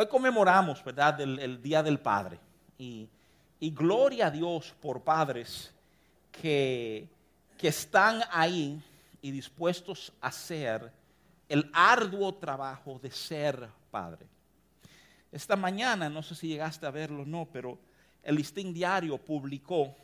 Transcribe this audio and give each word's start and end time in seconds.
Hoy 0.00 0.06
conmemoramos, 0.06 0.84
¿verdad?, 0.84 1.20
el, 1.20 1.60
Día 1.60 1.82
del 1.82 1.98
Padre. 1.98 2.38
Y, 2.78 3.08
gloria 3.60 4.28
a 4.28 4.30
Dios 4.30 4.72
por 4.80 5.02
padres 5.02 5.74
que, 6.30 7.08
que 7.58 7.66
están 7.66 8.22
ahí 8.30 8.80
y 9.20 9.32
dispuestos 9.32 10.12
a 10.20 10.28
hacer 10.28 10.92
el 11.48 11.68
arduo 11.72 12.32
trabajo 12.36 13.00
de 13.02 13.10
ser 13.10 13.68
padre. 13.90 14.24
Esta 15.32 15.56
mañana, 15.56 16.08
no 16.08 16.22
sé 16.22 16.36
si 16.36 16.46
llegaste 16.46 16.86
a 16.86 16.92
verlo 16.92 17.22
o 17.22 17.26
no, 17.26 17.48
pero 17.52 17.76
el 18.22 18.36
listín 18.36 18.72
diario 18.72 19.18
publicó 19.18 19.96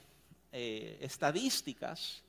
eh, 0.50 0.98
estadísticas 1.02 2.20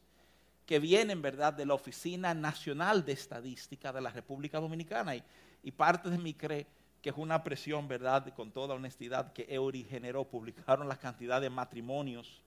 que 0.68 0.78
vienen, 0.78 1.20
¿verdad?, 1.20 1.54
de 1.54 1.66
la 1.66 1.74
Oficina 1.74 2.32
Nacional 2.36 3.04
de 3.04 3.14
Estadística 3.14 3.92
de 3.92 4.02
la 4.02 4.12
República 4.12 4.60
Dominicana. 4.60 5.16
Y, 5.16 5.24
y 5.64 5.72
parte 5.72 6.12
de 6.12 6.20
mí 6.20 6.36
cree 6.36 6.68
que 7.06 7.12
es 7.12 7.18
una 7.18 7.44
presión, 7.44 7.88
¿verdad?, 7.88 8.34
con 8.34 8.50
toda 8.50 8.74
honestidad, 8.74 9.32
que 9.32 9.46
Eury 9.48 9.84
generó, 9.84 10.24
publicaron 10.24 10.88
la 10.88 10.98
cantidad 10.98 11.40
de 11.40 11.52
matrimonios 11.52 12.42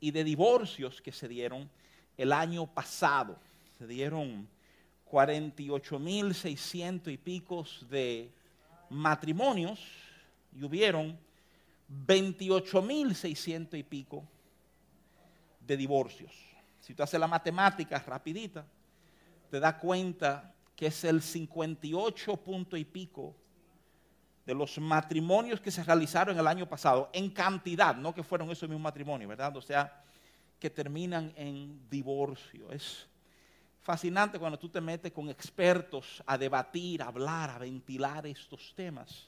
y 0.00 0.10
de 0.10 0.24
divorcios 0.24 1.00
que 1.00 1.12
se 1.12 1.28
dieron 1.28 1.70
el 2.16 2.32
año 2.32 2.66
pasado. 2.66 3.38
Se 3.78 3.86
dieron 3.86 4.48
48.600 5.08 7.12
y 7.12 7.16
picos 7.16 7.86
de 7.88 8.28
matrimonios 8.90 9.78
y 10.52 10.64
hubieron 10.64 11.16
28.600 12.08 13.78
y 13.78 13.84
pico 13.84 14.24
de 15.60 15.76
divorcios. 15.76 16.32
Si 16.80 16.92
tú 16.92 17.04
haces 17.04 17.20
la 17.20 17.28
matemática 17.28 18.00
rapidita, 18.00 18.66
te 19.48 19.60
das 19.60 19.74
cuenta 19.74 20.52
que 20.74 20.86
es 20.86 21.04
el 21.04 21.22
58 21.22 22.36
punto 22.38 22.76
y 22.76 22.84
pico 22.84 23.45
de 24.46 24.54
los 24.54 24.78
matrimonios 24.78 25.60
que 25.60 25.72
se 25.72 25.82
realizaron 25.82 26.38
el 26.38 26.46
año 26.46 26.68
pasado, 26.68 27.10
en 27.12 27.30
cantidad, 27.30 27.96
no 27.96 28.14
que 28.14 28.22
fueron 28.22 28.48
esos 28.50 28.68
mismos 28.68 28.84
matrimonios, 28.84 29.28
¿verdad? 29.28 29.56
O 29.56 29.60
sea, 29.60 30.04
que 30.60 30.70
terminan 30.70 31.32
en 31.36 31.88
divorcio. 31.90 32.70
Es 32.70 33.08
fascinante 33.82 34.38
cuando 34.38 34.58
tú 34.58 34.68
te 34.68 34.80
metes 34.80 35.12
con 35.12 35.28
expertos 35.28 36.22
a 36.24 36.38
debatir, 36.38 37.02
a 37.02 37.08
hablar, 37.08 37.50
a 37.50 37.58
ventilar 37.58 38.24
estos 38.26 38.72
temas. 38.76 39.26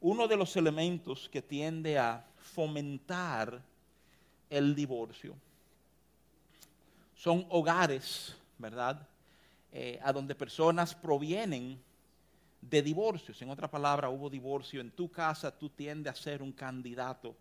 Uno 0.00 0.26
de 0.26 0.36
los 0.36 0.56
elementos 0.56 1.28
que 1.28 1.40
tiende 1.40 1.96
a 1.96 2.26
fomentar 2.36 3.62
el 4.50 4.74
divorcio 4.74 5.36
son 7.14 7.46
hogares, 7.50 8.36
¿verdad? 8.58 9.08
Eh, 9.72 9.98
a 10.02 10.12
donde 10.12 10.34
personas 10.34 10.94
provienen 10.94 11.80
de 12.70 12.82
divorcios. 12.82 13.40
En 13.42 13.50
otra 13.50 13.70
palabra, 13.70 14.08
hubo 14.08 14.30
divorcio 14.30 14.80
en 14.80 14.90
tu 14.90 15.10
casa, 15.10 15.50
tú 15.50 15.68
tiendes 15.68 16.12
a 16.12 16.16
ser 16.16 16.42
un 16.42 16.52
candidato 16.52 17.36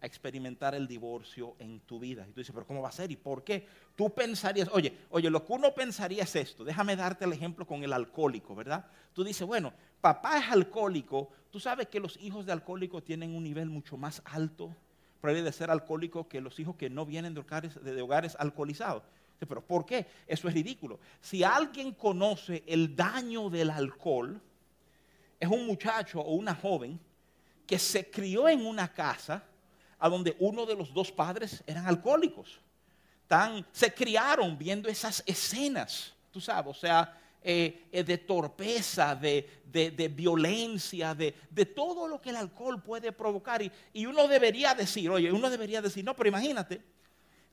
a 0.00 0.06
experimentar 0.06 0.74
el 0.74 0.86
divorcio 0.86 1.56
en 1.58 1.80
tu 1.80 1.98
vida. 1.98 2.26
Y 2.26 2.32
tú 2.32 2.40
dices, 2.40 2.54
pero 2.54 2.66
¿cómo 2.66 2.80
va 2.80 2.88
a 2.88 2.92
ser? 2.92 3.10
¿Y 3.10 3.16
por 3.16 3.44
qué? 3.44 3.66
Tú 3.94 4.14
pensarías, 4.14 4.68
oye, 4.72 4.96
oye, 5.10 5.28
lo 5.28 5.44
que 5.44 5.52
uno 5.52 5.74
pensaría 5.74 6.22
es 6.22 6.36
esto. 6.36 6.64
Déjame 6.64 6.96
darte 6.96 7.24
el 7.26 7.32
ejemplo 7.32 7.66
con 7.66 7.84
el 7.84 7.92
alcohólico, 7.92 8.54
¿verdad? 8.54 8.86
Tú 9.12 9.24
dices, 9.24 9.46
bueno, 9.46 9.72
papá 10.00 10.38
es 10.38 10.48
alcohólico. 10.50 11.30
Tú 11.50 11.60
sabes 11.60 11.88
que 11.88 12.00
los 12.00 12.16
hijos 12.22 12.46
de 12.46 12.52
alcohólicos 12.52 13.04
tienen 13.04 13.34
un 13.34 13.44
nivel 13.44 13.68
mucho 13.68 13.98
más 13.98 14.22
alto, 14.24 14.74
probable 15.20 15.42
de 15.42 15.52
ser 15.52 15.70
alcohólico, 15.70 16.28
que 16.28 16.40
los 16.40 16.58
hijos 16.58 16.76
que 16.76 16.88
no 16.88 17.04
vienen 17.04 17.34
de 17.34 17.40
hogares, 17.40 17.82
de 17.82 18.00
hogares 18.00 18.36
alcoholizados. 18.38 19.02
Pero 19.38 19.62
¿por 19.62 19.86
qué? 19.86 20.06
Eso 20.26 20.48
es 20.48 20.54
ridículo. 20.54 20.98
Si 21.20 21.44
alguien 21.44 21.92
conoce 21.92 22.62
el 22.66 22.94
daño 22.94 23.50
del 23.50 23.70
alcohol, 23.70 24.40
es 25.40 25.48
un 25.48 25.66
muchacho 25.66 26.20
o 26.20 26.34
una 26.34 26.54
joven 26.54 27.00
que 27.66 27.78
se 27.78 28.10
crió 28.10 28.48
en 28.48 28.66
una 28.66 28.92
casa 28.92 29.42
a 29.98 30.08
donde 30.08 30.36
uno 30.38 30.66
de 30.66 30.76
los 30.76 30.92
dos 30.92 31.10
padres 31.10 31.64
eran 31.66 31.86
alcohólicos. 31.86 32.60
Tan, 33.26 33.66
se 33.72 33.92
criaron 33.94 34.58
viendo 34.58 34.88
esas 34.88 35.22
escenas, 35.26 36.12
tú 36.30 36.40
sabes, 36.40 36.76
o 36.76 36.78
sea, 36.78 37.16
eh, 37.42 37.86
eh, 37.90 38.04
de 38.04 38.18
torpeza, 38.18 39.14
de, 39.14 39.48
violencia, 40.14 41.14
de, 41.14 41.32
todo 41.74 42.06
lo 42.06 42.20
que 42.20 42.30
el 42.30 42.36
alcohol 42.36 42.82
puede 42.82 43.12
provocar. 43.12 43.62
Y, 43.62 43.72
y 43.94 44.04
uno 44.04 44.28
debería 44.28 44.74
decir, 44.74 45.08
oye, 45.08 45.32
uno 45.32 45.48
debería 45.48 45.80
decir, 45.80 46.04
no, 46.04 46.14
pero 46.14 46.28
imagínate, 46.28 46.82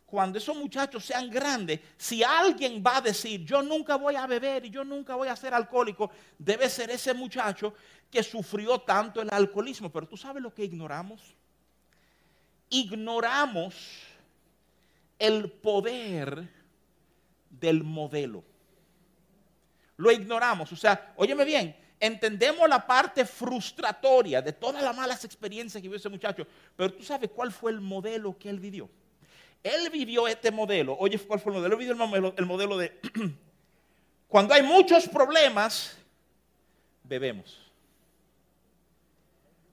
cuando 0.07 0.37
esos 0.37 0.55
muchachos 0.55 1.03
sean 1.03 1.29
grandes, 1.29 1.81
si 1.97 2.23
alguien 2.23 2.81
va 2.81 2.97
a 2.97 3.01
decir, 3.01 3.43
yo 3.43 3.61
nunca 3.61 3.97
voy 3.97 4.15
a 4.15 4.25
beber 4.25 4.65
y 4.65 4.69
yo 4.69 4.85
nunca 4.85 5.15
voy 5.15 5.27
a 5.27 5.35
ser 5.35 5.53
alcohólico, 5.53 6.09
debe 6.39 6.69
ser 6.69 6.89
ese 6.89 7.13
muchacho 7.13 7.73
que 8.09 8.23
sufrió 8.23 8.79
tanto 8.79 9.21
el 9.21 9.29
alcoholismo. 9.29 9.91
Pero 9.91 10.07
tú 10.07 10.15
sabes 10.15 10.41
lo 10.41 10.53
que 10.53 10.63
ignoramos. 10.63 11.21
Ignoramos 12.69 13.75
el 15.19 15.51
poder 15.51 16.53
del 17.49 17.83
modelo. 17.83 18.45
Lo 19.97 20.09
ignoramos. 20.09 20.71
O 20.71 20.77
sea, 20.77 21.15
óyeme 21.17 21.43
bien, 21.43 21.75
entendemos 21.99 22.69
la 22.69 22.87
parte 22.87 23.25
frustratoria 23.25 24.41
de 24.41 24.53
todas 24.53 24.81
las 24.81 24.95
malas 24.95 25.25
experiencias 25.25 25.81
que 25.81 25.89
vivió 25.89 25.97
ese 25.97 26.07
muchacho, 26.07 26.47
pero 26.77 26.93
tú 26.93 27.03
sabes 27.03 27.29
cuál 27.29 27.51
fue 27.51 27.71
el 27.71 27.81
modelo 27.81 28.37
que 28.37 28.49
él 28.49 28.61
vivió. 28.61 28.89
Él 29.67 29.89
vivió 29.89 30.27
este 30.27 30.51
modelo. 30.51 30.95
Oye, 30.99 31.19
¿cuál 31.19 31.39
fue 31.39 31.51
el 31.51 31.57
modelo? 31.57 31.75
Él 31.75 31.79
vivió 31.79 31.93
el 31.93 31.97
modelo, 31.97 32.33
el 32.37 32.45
modelo 32.45 32.77
de 32.77 32.99
cuando 34.27 34.53
hay 34.53 34.63
muchos 34.63 35.07
problemas, 35.07 35.97
bebemos. 37.03 37.59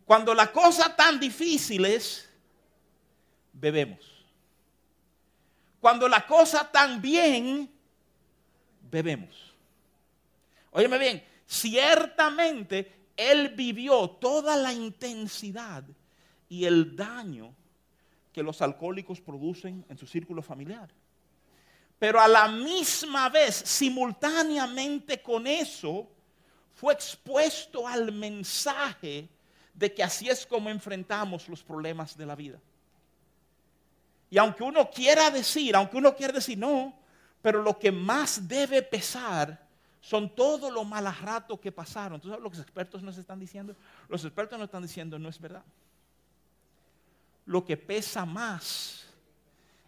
Cuando 0.04 0.34
la 0.34 0.52
cosa 0.52 0.94
tan 0.94 1.18
difícil 1.18 1.84
es, 1.84 2.28
bebemos. 3.52 4.00
Cuando 5.80 6.08
la 6.08 6.26
cosa 6.26 6.70
tan 6.70 7.00
bien, 7.00 7.70
bebemos. 8.90 9.54
Óyeme 10.70 10.98
bien, 10.98 11.24
ciertamente 11.46 12.92
él 13.16 13.50
vivió 13.50 14.10
toda 14.10 14.56
la 14.56 14.72
intensidad 14.72 15.84
y 16.48 16.64
el 16.64 16.96
daño 16.96 17.54
que 18.34 18.42
los 18.42 18.60
alcohólicos 18.60 19.20
producen 19.20 19.86
en 19.88 19.96
su 19.96 20.08
círculo 20.08 20.42
familiar. 20.42 20.90
Pero 22.00 22.20
a 22.20 22.26
la 22.26 22.48
misma 22.48 23.28
vez, 23.28 23.54
simultáneamente 23.54 25.22
con 25.22 25.46
eso, 25.46 26.10
fue 26.74 26.92
expuesto 26.92 27.86
al 27.86 28.10
mensaje 28.10 29.28
de 29.72 29.94
que 29.94 30.02
así 30.02 30.28
es 30.28 30.44
como 30.44 30.68
enfrentamos 30.68 31.48
los 31.48 31.62
problemas 31.62 32.16
de 32.16 32.26
la 32.26 32.34
vida. 32.34 32.58
Y 34.30 34.38
aunque 34.38 34.64
uno 34.64 34.90
quiera 34.90 35.30
decir, 35.30 35.76
aunque 35.76 35.96
uno 35.96 36.16
quiera 36.16 36.32
decir 36.32 36.58
no, 36.58 36.92
pero 37.40 37.62
lo 37.62 37.78
que 37.78 37.92
más 37.92 38.48
debe 38.48 38.82
pesar 38.82 39.64
son 40.00 40.34
todos 40.34 40.72
los 40.72 40.84
malos 40.84 41.20
ratos 41.20 41.60
que 41.60 41.70
pasaron. 41.70 42.20
¿Tú 42.20 42.28
sabes 42.28 42.42
lo 42.42 42.50
que 42.50 42.56
los 42.56 42.64
expertos 42.64 43.00
nos 43.00 43.16
están 43.16 43.38
diciendo? 43.38 43.76
Los 44.08 44.24
expertos 44.24 44.58
nos 44.58 44.66
están 44.66 44.82
diciendo 44.82 45.20
no 45.20 45.28
es 45.28 45.38
verdad 45.38 45.62
lo 47.46 47.64
que 47.64 47.76
pesa 47.76 48.24
más 48.24 49.04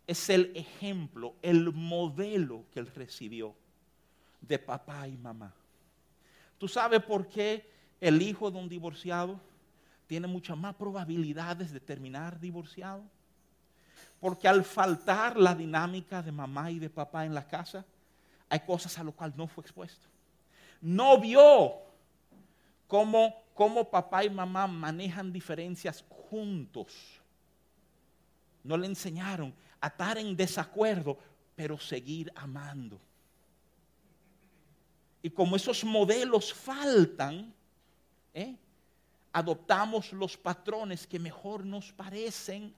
es 0.06 0.28
el 0.30 0.52
ejemplo, 0.54 1.34
el 1.42 1.72
modelo 1.72 2.64
que 2.72 2.80
él 2.80 2.86
recibió 2.94 3.54
de 4.40 4.58
papá 4.58 5.08
y 5.08 5.16
mamá. 5.16 5.52
¿Tú 6.58 6.68
sabes 6.68 7.02
por 7.02 7.28
qué 7.28 7.68
el 8.00 8.22
hijo 8.22 8.50
de 8.50 8.58
un 8.58 8.68
divorciado 8.68 9.40
tiene 10.06 10.26
muchas 10.26 10.56
más 10.56 10.74
probabilidades 10.74 11.72
de 11.72 11.80
terminar 11.80 12.38
divorciado? 12.38 13.02
Porque 14.20 14.48
al 14.48 14.64
faltar 14.64 15.36
la 15.36 15.54
dinámica 15.54 16.22
de 16.22 16.32
mamá 16.32 16.70
y 16.70 16.78
de 16.78 16.88
papá 16.88 17.26
en 17.26 17.34
la 17.34 17.46
casa, 17.46 17.84
hay 18.48 18.60
cosas 18.60 18.96
a 18.98 19.04
lo 19.04 19.12
cual 19.12 19.32
no 19.36 19.46
fue 19.46 19.62
expuesto. 19.62 20.06
No 20.80 21.18
vio 21.18 21.74
cómo, 22.86 23.34
cómo 23.54 23.90
papá 23.90 24.24
y 24.24 24.30
mamá 24.30 24.66
manejan 24.66 25.32
diferencias 25.32 26.04
juntos 26.08 27.15
no 28.66 28.76
le 28.76 28.86
enseñaron 28.86 29.54
a 29.80 29.88
estar 29.88 30.18
en 30.18 30.36
desacuerdo, 30.36 31.18
pero 31.54 31.78
seguir 31.78 32.30
amando. 32.34 33.00
Y 35.22 35.30
como 35.30 35.56
esos 35.56 35.84
modelos 35.84 36.52
faltan, 36.52 37.52
¿eh? 38.34 38.56
adoptamos 39.32 40.12
los 40.12 40.36
patrones 40.36 41.06
que 41.06 41.18
mejor 41.18 41.64
nos 41.64 41.92
parecen 41.92 42.74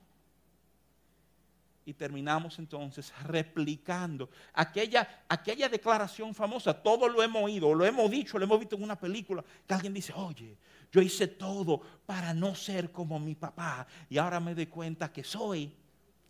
y 1.89 1.95
terminamos 1.95 2.59
entonces 2.59 3.11
replicando 3.23 4.29
aquella, 4.53 5.25
aquella 5.27 5.71
declaración 5.71 6.35
famosa. 6.35 6.75
Todo 6.75 7.09
lo 7.09 7.23
hemos 7.23 7.43
oído, 7.45 7.73
lo 7.73 7.87
hemos 7.87 8.11
dicho, 8.11 8.37
lo 8.37 8.45
hemos 8.45 8.61
visto 8.61 8.77
en 8.77 8.83
una 8.83 9.01
película, 9.01 9.43
que 9.67 9.73
alguien 9.73 9.95
dice, 9.95 10.13
oye, 10.13 10.55
yo 10.93 11.01
hice 11.01 11.27
todo 11.27 11.81
para 12.05 12.35
no 12.35 12.55
ser 12.55 12.93
como 12.93 13.19
mi 13.19 13.35
papá 13.35 13.87
y 14.11 14.19
ahora 14.19 14.39
me 14.39 14.55
doy 14.55 14.67
cuenta 14.67 15.11
que 15.11 15.25
soy 15.25 15.73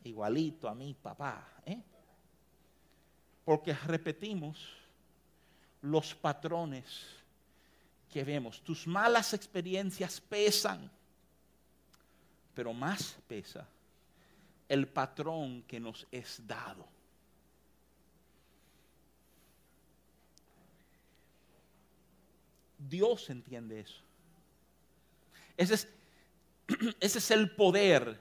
igualito 0.05 0.69
a 0.69 0.77
mi 0.77 0.95
papá. 0.95 1.45
¿eh? 1.67 1.83
Porque 3.45 3.75
repetimos 3.75 4.65
los 5.83 6.15
patrones 6.15 7.05
que 8.09 8.23
vemos. 8.23 8.63
Tus 8.63 8.87
malas 8.87 9.35
experiencias 9.35 10.21
pesan, 10.21 10.89
pero 12.55 12.73
más 12.73 13.17
pesa 13.27 13.67
el 14.69 14.89
patrón 14.89 15.63
que 15.63 15.81
nos 15.81 16.07
es 16.11 16.47
dado. 16.47 16.87
Dios 22.79 23.29
entiende 23.31 23.81
eso. 23.81 24.03
Ese 25.57 27.19
es, 27.19 27.31
el 27.31 27.51
poder 27.51 28.21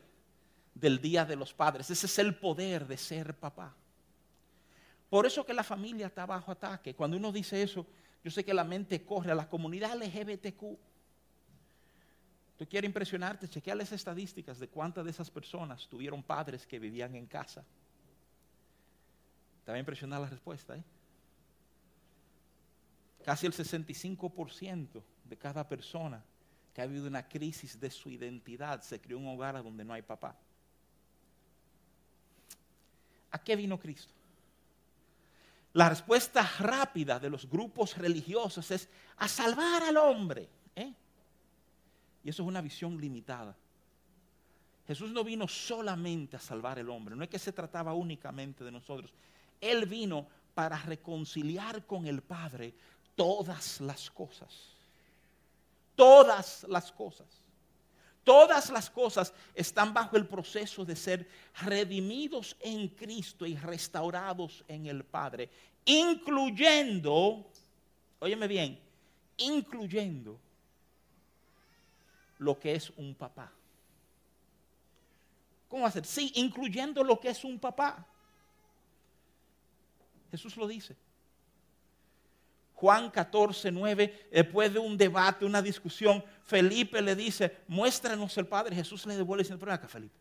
del 0.73 0.99
Día 0.99 1.25
de 1.25 1.35
los 1.35 1.53
Padres. 1.53 1.89
Ese 1.89 2.07
es 2.07 2.19
el 2.19 2.35
poder 2.35 2.87
de 2.87 2.97
ser 2.97 3.35
papá. 3.35 3.75
Por 5.09 5.25
eso 5.25 5.45
que 5.45 5.53
la 5.53 5.63
familia 5.63 6.07
está 6.07 6.25
bajo 6.25 6.51
ataque. 6.51 6.95
Cuando 6.95 7.17
uno 7.17 7.31
dice 7.31 7.61
eso, 7.61 7.85
yo 8.23 8.31
sé 8.31 8.43
que 8.43 8.53
la 8.53 8.63
mente 8.63 9.05
corre 9.05 9.31
a 9.31 9.35
la 9.35 9.47
comunidad 9.47 9.95
LGBTQ. 9.95 10.77
Tú 12.57 12.67
quieres 12.67 12.87
impresionarte, 12.87 13.47
chequea 13.47 13.75
las 13.75 13.91
estadísticas 13.91 14.57
de 14.59 14.67
cuántas 14.67 15.05
de 15.05 15.11
esas 15.11 15.29
personas 15.29 15.87
tuvieron 15.87 16.23
padres 16.23 16.65
que 16.65 16.79
vivían 16.79 17.15
en 17.15 17.27
casa. 17.27 17.63
Te 19.63 19.71
va 19.71 19.75
a 19.75 19.79
impresionar 19.79 20.21
la 20.21 20.29
respuesta, 20.29 20.75
¿eh? 20.75 20.83
Casi 23.23 23.45
el 23.45 23.53
65% 23.53 25.03
de 25.25 25.37
cada 25.37 25.67
persona 25.67 26.23
que 26.73 26.81
ha 26.81 26.85
habido 26.85 27.07
una 27.07 27.27
crisis 27.27 27.79
de 27.79 27.91
su 27.91 28.09
identidad 28.09 28.81
se 28.81 29.01
crió 29.01 29.17
en 29.17 29.25
un 29.25 29.35
hogar 29.35 29.61
donde 29.61 29.83
no 29.83 29.93
hay 29.93 30.01
papá. 30.01 30.35
¿A 33.31 33.43
qué 33.43 33.55
vino 33.55 33.77
Cristo? 33.77 34.13
La 35.73 35.89
respuesta 35.89 36.49
rápida 36.59 37.19
de 37.19 37.29
los 37.29 37.47
grupos 37.47 37.97
religiosos 37.97 38.71
es 38.71 38.89
a 39.17 39.27
salvar 39.27 39.83
al 39.83 39.97
hombre. 39.97 40.49
¿eh? 40.75 40.93
Y 42.27 42.29
eso 42.29 42.43
es 42.43 42.49
una 42.49 42.59
visión 42.59 42.99
limitada. 42.99 43.55
Jesús 44.85 45.11
no 45.11 45.23
vino 45.23 45.47
solamente 45.47 46.35
a 46.35 46.41
salvar 46.41 46.77
al 46.77 46.89
hombre, 46.89 47.15
no 47.15 47.23
es 47.23 47.29
que 47.29 47.39
se 47.39 47.53
trataba 47.53 47.93
únicamente 47.93 48.65
de 48.65 48.71
nosotros. 48.71 49.13
Él 49.61 49.85
vino 49.85 50.27
para 50.53 50.75
reconciliar 50.75 51.85
con 51.85 52.05
el 52.05 52.21
Padre 52.21 52.73
todas 53.15 53.79
las 53.79 54.11
cosas. 54.11 54.73
Todas 55.95 56.65
las 56.67 56.91
cosas. 56.91 57.27
Todas 58.25 58.71
las 58.71 58.89
cosas 58.89 59.33
están 59.55 59.93
bajo 59.93 60.17
el 60.17 60.27
proceso 60.27 60.83
de 60.83 60.97
ser 60.97 61.29
redimidos 61.61 62.57
en 62.59 62.89
Cristo 62.89 63.45
y 63.45 63.55
restaurados 63.55 64.65
en 64.67 64.87
el 64.87 65.05
Padre, 65.05 65.49
incluyendo, 65.85 67.49
óyeme 68.19 68.49
bien, 68.49 68.77
incluyendo 69.37 70.37
lo 72.37 72.59
que 72.59 72.73
es 72.73 72.89
un 72.91 73.15
papá. 73.15 73.51
¿Cómo 75.67 75.85
hacer? 75.85 76.05
Sí, 76.05 76.31
incluyendo 76.35 77.03
lo 77.03 77.19
que 77.19 77.29
es 77.29 77.43
un 77.43 77.59
papá. 77.59 78.05
Jesús 80.31 80.55
lo 80.57 80.67
dice. 80.67 80.95
Juan 82.77 83.09
14, 83.09 83.71
9, 83.71 84.29
después 84.31 84.71
de 84.71 84.77
un 84.77 84.95
debate, 84.95 85.45
una 85.45 85.63
discusión, 85.63 86.23
Felipe 86.43 87.01
le 87.01 87.15
dice, 87.15 87.57
muéstranos 87.67 88.37
el 88.37 88.45
Padre. 88.45 88.75
Jesús 88.75 89.05
le 89.07 89.17
devuelve 89.17 89.43
dice, 89.43 89.57
pero 89.57 89.73
acá 89.73 89.87
Felipe, 89.87 90.15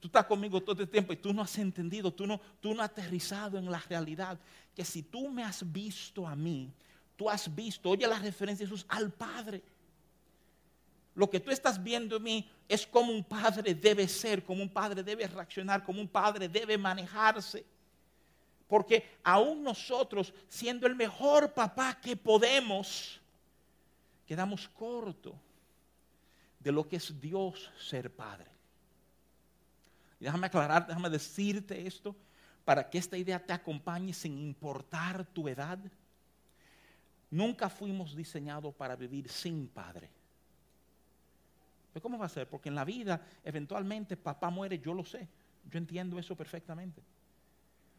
tú 0.00 0.08
estás 0.08 0.26
conmigo 0.26 0.60
todo 0.60 0.82
este 0.82 0.86
tiempo 0.86 1.14
y 1.14 1.16
tú 1.16 1.32
no 1.32 1.40
has 1.40 1.56
entendido, 1.56 2.12
tú 2.12 2.26
no, 2.26 2.38
tú 2.60 2.74
no 2.74 2.82
has 2.82 2.90
aterrizado 2.90 3.56
en 3.56 3.70
la 3.70 3.78
realidad, 3.88 4.38
que 4.74 4.84
si 4.84 5.02
tú 5.02 5.30
me 5.30 5.42
has 5.42 5.72
visto 5.72 6.28
a 6.28 6.36
mí, 6.36 6.70
tú 7.16 7.30
has 7.30 7.52
visto, 7.54 7.88
oye 7.88 8.06
la 8.06 8.18
referencia 8.18 8.66
de 8.66 8.70
Jesús, 8.70 8.84
al 8.90 9.10
Padre. 9.10 9.62
Lo 11.14 11.28
que 11.28 11.40
tú 11.40 11.50
estás 11.50 11.82
viendo 11.82 12.16
en 12.16 12.22
mí 12.22 12.50
es 12.68 12.86
como 12.86 13.12
un 13.12 13.24
padre 13.24 13.74
debe 13.74 14.06
ser, 14.06 14.44
como 14.44 14.62
un 14.62 14.68
padre 14.68 15.02
debe 15.02 15.26
reaccionar, 15.26 15.84
como 15.84 16.00
un 16.00 16.08
padre 16.08 16.48
debe 16.48 16.78
manejarse. 16.78 17.64
Porque 18.68 19.18
aún 19.24 19.64
nosotros, 19.64 20.32
siendo 20.48 20.86
el 20.86 20.94
mejor 20.94 21.52
papá 21.52 21.98
que 22.00 22.16
podemos, 22.16 23.20
quedamos 24.24 24.68
corto 24.68 25.34
de 26.60 26.70
lo 26.70 26.86
que 26.86 26.96
es 26.96 27.20
Dios 27.20 27.70
ser 27.78 28.14
padre. 28.14 28.48
Déjame 30.20 30.46
aclarar, 30.46 30.86
déjame 30.86 31.10
decirte 31.10 31.86
esto 31.86 32.14
para 32.64 32.88
que 32.88 32.98
esta 32.98 33.16
idea 33.16 33.44
te 33.44 33.52
acompañe 33.52 34.12
sin 34.12 34.38
importar 34.38 35.24
tu 35.24 35.48
edad. 35.48 35.78
Nunca 37.30 37.68
fuimos 37.68 38.14
diseñados 38.14 38.72
para 38.74 38.94
vivir 38.94 39.28
sin 39.28 39.66
padre. 39.66 40.10
¿Cómo 41.98 42.18
va 42.18 42.26
a 42.26 42.28
ser? 42.28 42.48
Porque 42.48 42.68
en 42.68 42.76
la 42.76 42.84
vida 42.84 43.20
eventualmente 43.42 44.16
papá 44.16 44.50
muere, 44.50 44.78
yo 44.78 44.94
lo 44.94 45.04
sé. 45.04 45.26
Yo 45.68 45.78
entiendo 45.78 46.18
eso 46.18 46.36
perfectamente. 46.36 47.02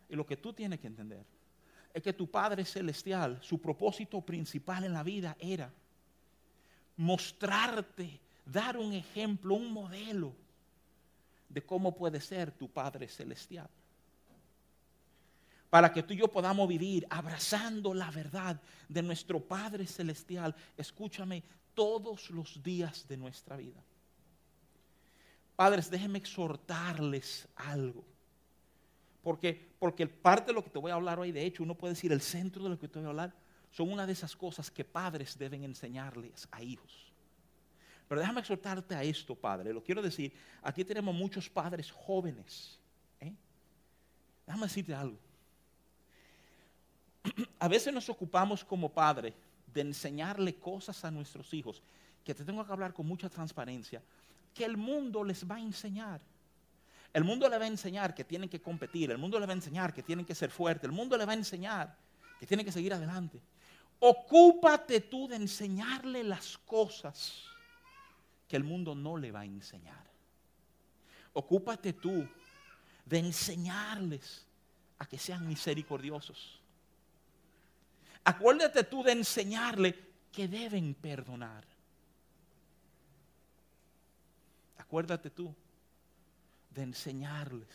Y 0.09 0.15
lo 0.15 0.25
que 0.25 0.37
tú 0.37 0.53
tienes 0.53 0.79
que 0.79 0.87
entender 0.87 1.25
es 1.93 2.01
que 2.01 2.13
tu 2.13 2.29
Padre 2.29 2.63
Celestial, 2.63 3.39
su 3.41 3.59
propósito 3.59 4.21
principal 4.21 4.85
en 4.85 4.93
la 4.93 5.03
vida 5.03 5.35
era 5.39 5.71
mostrarte, 6.97 8.19
dar 8.45 8.77
un 8.77 8.93
ejemplo, 8.93 9.55
un 9.55 9.71
modelo 9.71 10.33
de 11.49 11.61
cómo 11.65 11.93
puede 11.93 12.21
ser 12.21 12.51
tu 12.51 12.69
Padre 12.69 13.07
Celestial. 13.07 13.69
Para 15.69 15.91
que 15.91 16.03
tú 16.03 16.13
y 16.13 16.17
yo 16.17 16.27
podamos 16.27 16.67
vivir 16.67 17.07
abrazando 17.09 17.93
la 17.93 18.11
verdad 18.11 18.59
de 18.89 19.01
nuestro 19.01 19.39
Padre 19.39 19.87
Celestial, 19.87 20.53
escúchame, 20.75 21.43
todos 21.73 22.29
los 22.29 22.61
días 22.61 23.07
de 23.07 23.17
nuestra 23.17 23.57
vida. 23.57 23.83
Padres, 25.55 25.89
déjenme 25.89 26.19
exhortarles 26.19 27.47
algo. 27.55 28.03
Porque, 29.21 29.69
porque 29.79 30.07
parte 30.07 30.47
de 30.47 30.53
lo 30.53 30.63
que 30.63 30.69
te 30.69 30.79
voy 30.79 30.91
a 30.91 30.95
hablar 30.95 31.19
hoy, 31.19 31.31
de 31.31 31.45
hecho, 31.45 31.63
uno 31.63 31.75
puede 31.75 31.93
decir 31.93 32.11
el 32.11 32.21
centro 32.21 32.63
de 32.63 32.69
lo 32.69 32.79
que 32.79 32.87
te 32.87 32.99
voy 32.99 33.05
a 33.05 33.09
hablar, 33.09 33.33
son 33.71 33.91
una 33.91 34.05
de 34.05 34.13
esas 34.13 34.35
cosas 34.35 34.71
que 34.71 34.83
padres 34.83 35.37
deben 35.37 35.63
enseñarles 35.63 36.47
a 36.51 36.61
hijos. 36.61 37.11
Pero 38.07 38.19
déjame 38.19 38.41
exhortarte 38.41 38.93
a 38.95 39.03
esto, 39.03 39.35
padre. 39.35 39.71
Lo 39.71 39.83
quiero 39.83 40.01
decir, 40.01 40.33
aquí 40.61 40.83
tenemos 40.83 41.15
muchos 41.15 41.49
padres 41.49 41.91
jóvenes. 41.91 42.77
¿eh? 43.19 43.33
Déjame 44.45 44.65
decirte 44.65 44.93
algo. 44.93 45.17
A 47.59 47.67
veces 47.67 47.93
nos 47.93 48.09
ocupamos 48.09 48.65
como 48.65 48.91
padre 48.91 49.33
de 49.73 49.81
enseñarle 49.81 50.55
cosas 50.55 51.03
a 51.05 51.11
nuestros 51.11 51.53
hijos, 51.53 51.81
que 52.23 52.35
te 52.35 52.43
tengo 52.43 52.65
que 52.65 52.71
hablar 52.71 52.93
con 52.93 53.07
mucha 53.07 53.29
transparencia, 53.29 54.01
que 54.53 54.65
el 54.65 54.77
mundo 54.77 55.23
les 55.23 55.49
va 55.49 55.55
a 55.55 55.61
enseñar. 55.61 56.21
El 57.13 57.23
mundo 57.23 57.49
le 57.49 57.57
va 57.57 57.65
a 57.65 57.67
enseñar 57.67 58.15
que 58.15 58.23
tienen 58.23 58.49
que 58.49 58.61
competir, 58.61 59.11
el 59.11 59.17
mundo 59.17 59.39
le 59.39 59.45
va 59.45 59.51
a 59.51 59.55
enseñar 59.55 59.93
que 59.93 60.03
tienen 60.03 60.25
que 60.25 60.35
ser 60.35 60.49
fuertes, 60.49 60.85
el 60.85 60.95
mundo 60.95 61.17
le 61.17 61.25
va 61.25 61.33
a 61.33 61.35
enseñar 61.35 61.95
que 62.39 62.47
tienen 62.47 62.65
que 62.65 62.71
seguir 62.71 62.93
adelante. 62.93 63.41
Ocúpate 63.99 65.01
tú 65.01 65.27
de 65.27 65.35
enseñarle 65.35 66.23
las 66.23 66.57
cosas 66.57 67.43
que 68.47 68.55
el 68.55 68.63
mundo 68.63 68.95
no 68.95 69.17
le 69.17 69.31
va 69.31 69.41
a 69.41 69.45
enseñar. 69.45 70.03
Ocúpate 71.33 71.93
tú 71.93 72.27
de 73.05 73.19
enseñarles 73.19 74.45
a 74.97 75.05
que 75.05 75.17
sean 75.17 75.47
misericordiosos. 75.47 76.60
Acuérdate 78.23 78.83
tú 78.83 79.03
de 79.03 79.13
enseñarle 79.13 79.95
que 80.31 80.47
deben 80.47 80.93
perdonar. 80.93 81.63
Acuérdate 84.77 85.29
tú 85.29 85.53
de 86.69 86.83
enseñarles 86.83 87.67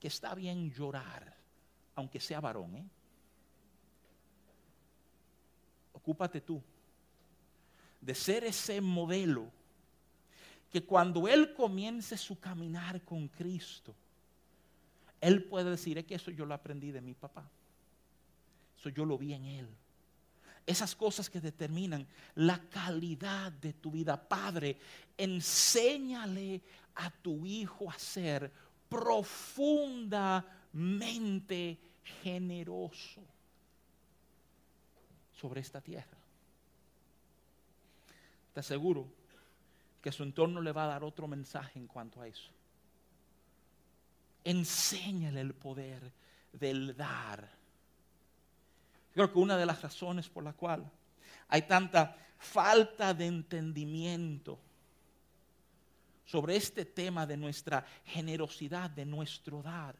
que 0.00 0.08
está 0.08 0.34
bien 0.34 0.70
llorar, 0.70 1.36
aunque 1.94 2.20
sea 2.20 2.40
varón. 2.40 2.76
¿eh? 2.76 2.84
Ocúpate 5.92 6.40
tú 6.40 6.62
de 8.00 8.14
ser 8.14 8.44
ese 8.44 8.80
modelo 8.80 9.50
que 10.70 10.84
cuando 10.84 11.26
Él 11.26 11.54
comience 11.54 12.16
su 12.16 12.38
caminar 12.38 13.00
con 13.02 13.28
Cristo, 13.28 13.94
Él 15.20 15.44
puede 15.44 15.70
decir, 15.70 15.96
es 15.98 16.04
que 16.04 16.16
eso 16.16 16.30
yo 16.30 16.44
lo 16.44 16.54
aprendí 16.54 16.90
de 16.90 17.00
mi 17.00 17.14
papá. 17.14 17.48
Yo 18.88 19.04
lo 19.04 19.18
vi 19.18 19.34
en 19.34 19.44
Él. 19.44 19.68
Esas 20.66 20.94
cosas 20.94 21.28
que 21.28 21.40
determinan 21.40 22.06
la 22.36 22.58
calidad 22.70 23.52
de 23.52 23.74
tu 23.74 23.90
vida. 23.90 24.16
Padre, 24.16 24.78
enséñale 25.16 26.62
a 26.94 27.10
tu 27.10 27.44
hijo 27.44 27.90
a 27.90 27.98
ser 27.98 28.50
profundamente 28.88 31.78
generoso 32.22 33.22
sobre 35.32 35.60
esta 35.60 35.80
tierra. 35.80 36.18
Te 38.52 38.60
aseguro 38.60 39.08
que 40.00 40.12
su 40.12 40.22
entorno 40.22 40.60
le 40.60 40.72
va 40.72 40.84
a 40.84 40.88
dar 40.88 41.04
otro 41.04 41.26
mensaje 41.26 41.78
en 41.78 41.86
cuanto 41.86 42.20
a 42.20 42.28
eso. 42.28 42.50
Enséñale 44.44 45.40
el 45.40 45.54
poder 45.54 46.12
del 46.52 46.96
dar. 46.96 47.63
Creo 49.14 49.32
que 49.32 49.38
una 49.38 49.56
de 49.56 49.64
las 49.64 49.80
razones 49.80 50.28
por 50.28 50.42
la 50.42 50.52
cual 50.52 50.90
hay 51.48 51.62
tanta 51.62 52.16
falta 52.36 53.14
de 53.14 53.26
entendimiento 53.26 54.58
sobre 56.26 56.56
este 56.56 56.84
tema 56.84 57.26
de 57.26 57.36
nuestra 57.36 57.86
generosidad, 58.04 58.90
de 58.90 59.04
nuestro 59.04 59.62
dar, 59.62 59.94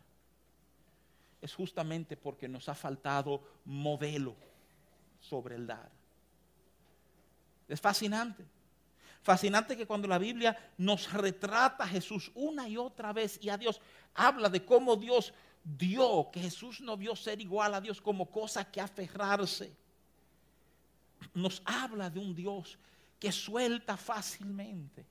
es 1.41 1.55
justamente 1.55 2.17
porque 2.17 2.49
nos 2.49 2.69
ha 2.69 2.75
faltado 2.75 3.43
modelo 3.67 4.35
sobre 5.21 5.55
el 5.55 5.67
dar. 5.67 5.91
Es 7.69 7.81
fascinante. 7.81 8.45
Fascinante 9.23 9.77
que 9.77 9.87
cuando 9.87 10.09
la 10.09 10.19
Biblia 10.19 10.73
nos 10.77 11.13
retrata 11.13 11.85
a 11.85 11.89
Jesús 11.89 12.31
una 12.35 12.69
y 12.69 12.77
otra 12.77 13.13
vez 13.13 13.39
y 13.43 13.49
a 13.49 13.57
Dios, 13.57 13.81
habla 14.15 14.49
de 14.49 14.65
cómo 14.65 14.97
Dios 14.97 15.33
dio, 15.65 16.31
que 16.31 16.41
Jesús 16.41 16.81
no 16.81 16.97
vio 16.97 17.17
ser 17.17 17.41
igual 17.41 17.75
a 17.75 17.81
Dios 17.81 18.01
como 18.01 18.31
cosa 18.31 18.71
que 18.71 18.81
aferrarse. 18.81 19.75
Nos 21.33 21.63
habla 21.65 22.11
de 22.11 22.21
un 22.21 22.35
Dios 22.35 22.79
que 23.19 23.33
suelta 23.33 23.97
fácilmente 23.97 25.07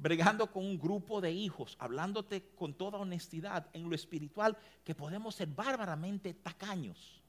bregando 0.00 0.50
con 0.50 0.64
un 0.64 0.78
grupo 0.78 1.20
de 1.20 1.30
hijos, 1.30 1.76
hablándote 1.78 2.42
con 2.56 2.72
toda 2.72 2.98
honestidad 2.98 3.66
en 3.74 3.88
lo 3.88 3.94
espiritual, 3.94 4.56
que 4.82 4.94
podemos 4.94 5.34
ser 5.34 5.48
bárbaramente 5.48 6.32
tacaños. 6.32 7.20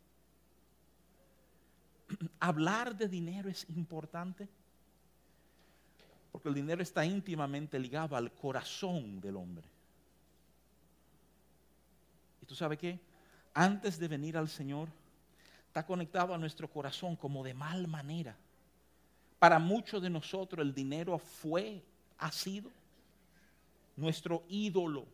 Hablar 2.39 2.95
de 2.95 3.09
dinero 3.09 3.49
es 3.49 3.67
importante 3.75 4.47
porque 6.31 6.47
el 6.47 6.55
dinero 6.55 6.81
está 6.81 7.05
íntimamente 7.05 7.77
ligado 7.77 8.15
al 8.15 8.31
corazón 8.31 9.19
del 9.19 9.35
hombre. 9.35 9.67
¿Y 12.51 12.53
tú 12.53 12.57
sabes 12.57 12.79
qué? 12.79 12.99
Antes 13.53 13.97
de 13.97 14.09
venir 14.09 14.35
al 14.35 14.49
Señor, 14.49 14.89
está 15.67 15.85
conectado 15.85 16.33
a 16.33 16.37
nuestro 16.37 16.67
corazón 16.67 17.15
como 17.15 17.45
de 17.45 17.53
mal 17.53 17.87
manera. 17.87 18.35
Para 19.39 19.57
muchos 19.57 20.01
de 20.01 20.09
nosotros 20.09 20.65
el 20.65 20.73
dinero 20.73 21.17
fue 21.17 21.81
ha 22.17 22.29
sido 22.29 22.69
nuestro 23.95 24.43
ídolo. 24.49 25.05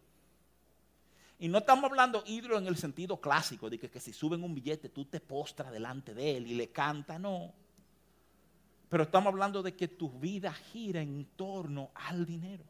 Y 1.37 1.47
no 1.47 1.59
estamos 1.59 1.83
hablando 1.83 2.23
ídolo 2.25 2.57
en 2.57 2.65
el 2.65 2.75
sentido 2.75 3.21
clásico, 3.21 3.69
de 3.69 3.77
que, 3.77 3.87
que 3.87 3.99
si 3.99 4.13
suben 4.13 4.43
un 4.43 4.55
billete 4.55 4.89
tú 4.89 5.05
te 5.05 5.19
postras 5.19 5.71
delante 5.71 6.15
de 6.15 6.37
él 6.37 6.47
y 6.47 6.55
le 6.55 6.71
canta, 6.71 7.19
no. 7.19 7.53
Pero 8.89 9.03
estamos 9.03 9.31
hablando 9.31 9.61
de 9.61 9.75
que 9.75 9.87
tu 9.87 10.09
vida 10.09 10.51
gira 10.51 11.01
en 11.01 11.23
torno 11.35 11.91
al 11.93 12.25
dinero. 12.25 12.63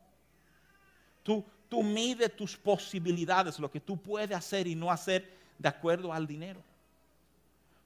Tú, 1.24 1.46
tú 1.70 1.84
mides 1.84 2.36
tus 2.36 2.56
posibilidades, 2.58 3.60
lo 3.60 3.70
que 3.70 3.80
tú 3.80 3.98
puedes 3.98 4.36
hacer 4.36 4.68
y 4.68 4.76
no 4.76 4.92
hacer 4.92 5.30
de 5.58 5.70
acuerdo 5.70 6.14
al 6.14 6.28
dinero. 6.28 6.62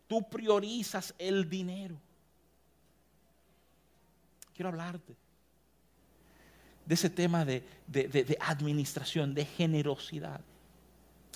Tú 0.08 0.28
priorizas 0.30 1.14
el 1.18 1.50
dinero. 1.50 1.96
Quiero 4.54 4.70
hablarte 4.70 5.16
de 6.86 6.96
ese 6.96 7.10
tema 7.10 7.46
de, 7.46 7.64
administración, 8.42 9.34
de 9.34 9.46
generosidad. 9.46 10.42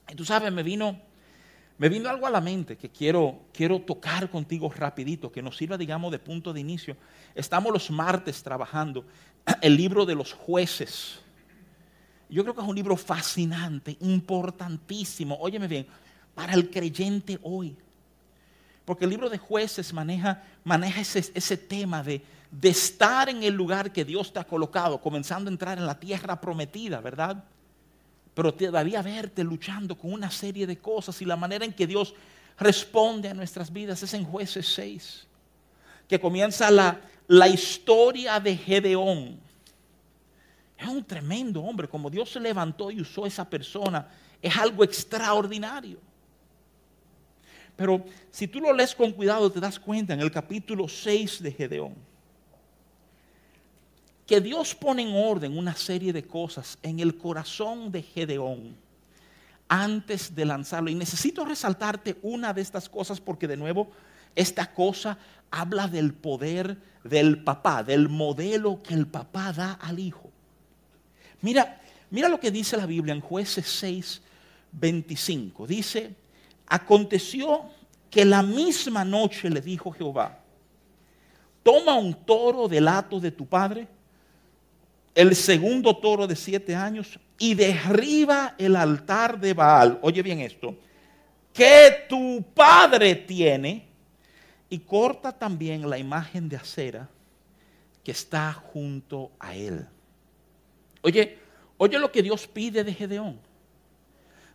Y 0.09 0.15
tú 0.15 0.25
sabes, 0.25 0.51
me 0.51 0.63
vino, 0.63 0.99
me 1.77 1.89
vino 1.89 2.09
algo 2.09 2.27
a 2.27 2.29
la 2.29 2.41
mente 2.41 2.77
que 2.77 2.89
quiero, 2.89 3.39
quiero 3.53 3.79
tocar 3.79 4.29
contigo 4.29 4.69
rapidito, 4.69 5.31
que 5.31 5.41
nos 5.41 5.55
sirva, 5.57 5.77
digamos, 5.77 6.11
de 6.11 6.19
punto 6.19 6.51
de 6.51 6.59
inicio. 6.59 6.97
Estamos 7.33 7.71
los 7.71 7.89
martes 7.89 8.43
trabajando 8.43 9.05
el 9.61 9.77
libro 9.77 10.05
de 10.05 10.15
los 10.15 10.33
jueces. 10.33 11.19
Yo 12.29 12.43
creo 12.43 12.55
que 12.55 12.61
es 12.61 12.67
un 12.67 12.75
libro 12.75 12.97
fascinante, 12.97 13.97
importantísimo, 14.01 15.37
óyeme 15.39 15.67
bien, 15.67 15.87
para 16.33 16.53
el 16.53 16.69
creyente 16.69 17.39
hoy. 17.43 17.75
Porque 18.83 19.05
el 19.05 19.11
libro 19.11 19.29
de 19.29 19.37
jueces 19.37 19.93
maneja, 19.93 20.43
ese, 21.33 21.57
tema 21.57 22.03
de, 22.03 22.21
de 22.51 22.69
estar 22.69 23.29
en 23.29 23.43
el 23.43 23.53
lugar 23.53 23.91
que 23.91 24.05
Dios 24.05 24.31
te 24.31 24.39
ha 24.39 24.43
colocado, 24.43 25.01
comenzando 25.01 25.49
a 25.49 25.53
entrar 25.53 25.77
en 25.77 25.87
la 25.87 25.99
tierra 25.99 26.39
prometida, 26.39 27.01
¿verdad? 27.01 27.43
Pero 28.35 28.53
todavía 28.53 29.01
verte 29.01 29.43
luchando 29.43 29.97
con 29.97 30.13
una 30.13 30.29
serie 30.29 30.67
de 30.67 30.77
cosas 30.77 31.19
y 31.21 31.25
la 31.25 31.35
manera 31.35 31.65
en 31.65 31.73
que 31.73 31.87
Dios 31.87 32.13
responde 32.59 33.29
a 33.29 33.33
nuestras 33.33 33.71
vidas 33.71 34.03
es 34.03 34.13
en 34.13 34.25
jueces 34.25 34.67
6, 34.73 35.25
que 36.07 36.19
comienza 36.19 36.69
la, 36.69 37.01
la 37.27 37.47
historia 37.47 38.39
de 38.39 38.55
Gedeón. 38.55 39.44
Es 40.77 40.87
un 40.87 41.03
tremendo 41.03 41.61
hombre, 41.61 41.87
como 41.87 42.09
Dios 42.09 42.31
se 42.31 42.39
levantó 42.39 42.91
y 42.91 43.01
usó 43.01 43.25
a 43.25 43.27
esa 43.27 43.49
persona, 43.49 44.07
es 44.41 44.55
algo 44.57 44.83
extraordinario. 44.83 45.99
Pero 47.75 48.03
si 48.31 48.47
tú 48.47 48.59
lo 48.59 48.73
lees 48.73 48.95
con 48.95 49.11
cuidado, 49.11 49.51
te 49.51 49.59
das 49.59 49.79
cuenta 49.79 50.13
en 50.13 50.21
el 50.21 50.31
capítulo 50.31 50.87
6 50.87 51.43
de 51.43 51.51
Gedeón 51.51 51.95
que 54.25 54.41
Dios 54.41 54.73
pone 54.73 55.03
en 55.03 55.15
orden 55.15 55.57
una 55.57 55.75
serie 55.75 56.11
de 56.11 56.25
cosas 56.25 56.79
en 56.81 56.99
el 56.99 57.17
corazón 57.17 57.91
de 57.91 58.01
Gedeón 58.01 58.75
antes 59.67 60.33
de 60.33 60.45
lanzarlo. 60.45 60.89
Y 60.89 60.95
necesito 60.95 61.45
resaltarte 61.45 62.17
una 62.23 62.53
de 62.53 62.61
estas 62.61 62.89
cosas 62.89 63.21
porque 63.21 63.47
de 63.47 63.57
nuevo 63.57 63.91
esta 64.35 64.73
cosa 64.73 65.17
habla 65.51 65.87
del 65.87 66.13
poder 66.13 66.77
del 67.03 67.43
papá, 67.43 67.83
del 67.83 68.09
modelo 68.09 68.81
que 68.81 68.95
el 68.95 69.05
papá 69.05 69.53
da 69.53 69.73
al 69.73 69.99
hijo. 69.99 70.31
Mira, 71.45 71.79
mira 72.09 72.27
lo 72.27 72.39
que 72.39 72.49
dice 72.49 72.75
la 72.75 72.87
Biblia 72.87 73.13
en 73.13 73.21
jueces 73.21 73.67
6, 73.67 74.19
25. 74.71 75.67
Dice, 75.67 76.15
aconteció 76.65 77.65
que 78.09 78.25
la 78.25 78.41
misma 78.41 79.05
noche 79.05 79.47
le 79.51 79.61
dijo 79.61 79.91
Jehová, 79.91 80.39
toma 81.61 81.93
un 81.93 82.15
toro 82.25 82.67
del 82.67 82.87
hato 82.87 83.19
de 83.19 83.29
tu 83.29 83.45
padre 83.45 83.87
el 85.13 85.35
segundo 85.35 85.95
toro 85.95 86.25
de 86.25 86.35
siete 86.35 86.75
años 86.75 87.19
y 87.37 87.53
derriba 87.53 88.55
el 88.57 88.75
altar 88.75 89.39
de 89.39 89.53
Baal. 89.53 89.99
Oye 90.01 90.23
bien 90.23 90.39
esto, 90.39 90.75
que 91.53 92.07
tu 92.09 92.43
padre 92.55 93.13
tiene 93.13 93.85
y 94.67 94.79
corta 94.79 95.31
también 95.31 95.87
la 95.87 95.99
imagen 95.99 96.49
de 96.49 96.55
acera 96.55 97.07
que 98.03 98.11
está 98.11 98.51
junto 98.51 99.29
a 99.39 99.53
él. 99.53 99.87
Oye, 101.05 101.37
oye 101.77 101.99
lo 101.99 102.11
que 102.11 102.23
Dios 102.23 102.47
pide 102.47 102.83
de 102.83 102.91
Gedeón. 102.91 103.39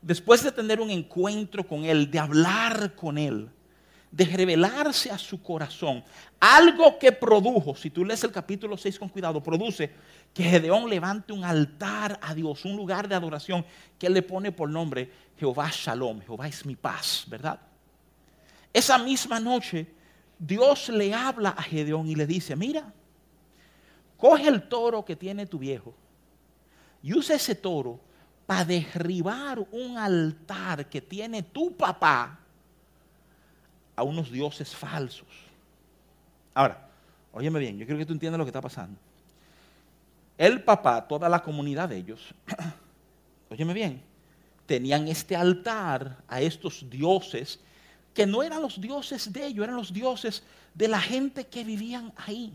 Después 0.02 0.42
de 0.42 0.50
tener 0.50 0.80
un 0.80 0.90
encuentro 0.90 1.64
con 1.64 1.84
él, 1.84 2.10
de 2.10 2.18
hablar 2.18 2.96
con 2.96 3.18
él, 3.18 3.48
de 4.10 4.24
revelarse 4.24 5.12
a 5.12 5.18
su 5.18 5.40
corazón. 5.40 6.02
Algo 6.40 6.98
que 6.98 7.12
produjo, 7.12 7.76
si 7.76 7.88
tú 7.88 8.04
lees 8.04 8.24
el 8.24 8.32
capítulo 8.32 8.76
6 8.76 8.98
con 8.98 9.08
cuidado, 9.08 9.40
produce 9.40 9.92
que 10.34 10.42
Gedeón 10.42 10.90
levante 10.90 11.32
un 11.32 11.44
altar 11.44 12.18
a 12.20 12.34
Dios, 12.34 12.64
un 12.64 12.74
lugar 12.74 13.06
de 13.06 13.14
adoración 13.14 13.64
que 13.96 14.08
él 14.08 14.14
le 14.14 14.22
pone 14.22 14.50
por 14.50 14.68
nombre 14.68 15.08
Jehová 15.38 15.70
Shalom, 15.72 16.20
Jehová 16.22 16.48
es 16.48 16.66
mi 16.66 16.74
paz, 16.74 17.26
¿verdad? 17.28 17.60
Esa 18.72 18.98
misma 18.98 19.38
noche 19.38 19.86
Dios 20.36 20.88
le 20.88 21.14
habla 21.14 21.50
a 21.50 21.62
Gedeón 21.62 22.08
y 22.08 22.16
le 22.16 22.26
dice, 22.26 22.56
mira, 22.56 22.92
coge 24.16 24.48
el 24.48 24.68
toro 24.68 25.04
que 25.04 25.14
tiene 25.14 25.46
tu 25.46 25.56
viejo 25.56 25.94
y 27.02 27.14
usa 27.14 27.36
ese 27.36 27.54
toro 27.54 28.00
para 28.46 28.64
derribar 28.64 29.60
un 29.70 29.96
altar 29.96 30.88
que 30.88 31.00
tiene 31.00 31.42
tu 31.42 31.76
papá 31.76 32.38
a 33.96 34.02
unos 34.02 34.30
dioses 34.30 34.74
falsos. 34.74 35.28
Ahora, 36.54 36.88
óyeme 37.32 37.60
bien, 37.60 37.78
yo 37.78 37.86
quiero 37.86 37.98
que 37.98 38.06
tú 38.06 38.12
entiendas 38.12 38.38
lo 38.38 38.44
que 38.44 38.50
está 38.50 38.60
pasando. 38.60 38.98
El 40.36 40.62
papá, 40.62 41.06
toda 41.06 41.28
la 41.28 41.42
comunidad 41.42 41.88
de 41.88 41.98
ellos, 41.98 42.34
óyeme 43.50 43.74
bien, 43.74 44.02
tenían 44.66 45.06
este 45.08 45.36
altar 45.36 46.16
a 46.26 46.40
estos 46.40 46.88
dioses 46.88 47.60
que 48.14 48.26
no 48.26 48.42
eran 48.42 48.62
los 48.62 48.80
dioses 48.80 49.32
de 49.32 49.46
ellos, 49.46 49.64
eran 49.64 49.76
los 49.76 49.92
dioses 49.92 50.42
de 50.74 50.88
la 50.88 51.00
gente 51.00 51.46
que 51.46 51.62
vivían 51.62 52.12
ahí. 52.16 52.52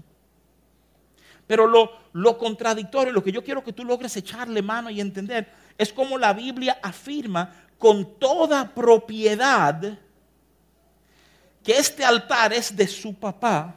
Pero 1.47 1.67
lo, 1.67 2.37
contradictorio, 2.37 3.13
lo 3.13 3.23
que 3.23 3.31
yo 3.31 3.43
quiero 3.43 3.63
que 3.63 3.73
tú 3.73 3.85
logres 3.85 4.15
echarle 4.17 4.61
mano 4.61 4.89
y 4.89 4.99
entender, 4.99 5.51
es 5.77 5.93
como 5.93 6.17
la 6.17 6.33
Biblia 6.33 6.79
afirma 6.81 7.53
con 7.77 8.17
toda 8.17 8.73
propiedad 8.73 9.99
que 11.63 11.77
este 11.77 12.03
altar 12.03 12.53
es 12.53 12.75
de 12.75 12.87
su 12.87 13.13
papá 13.13 13.75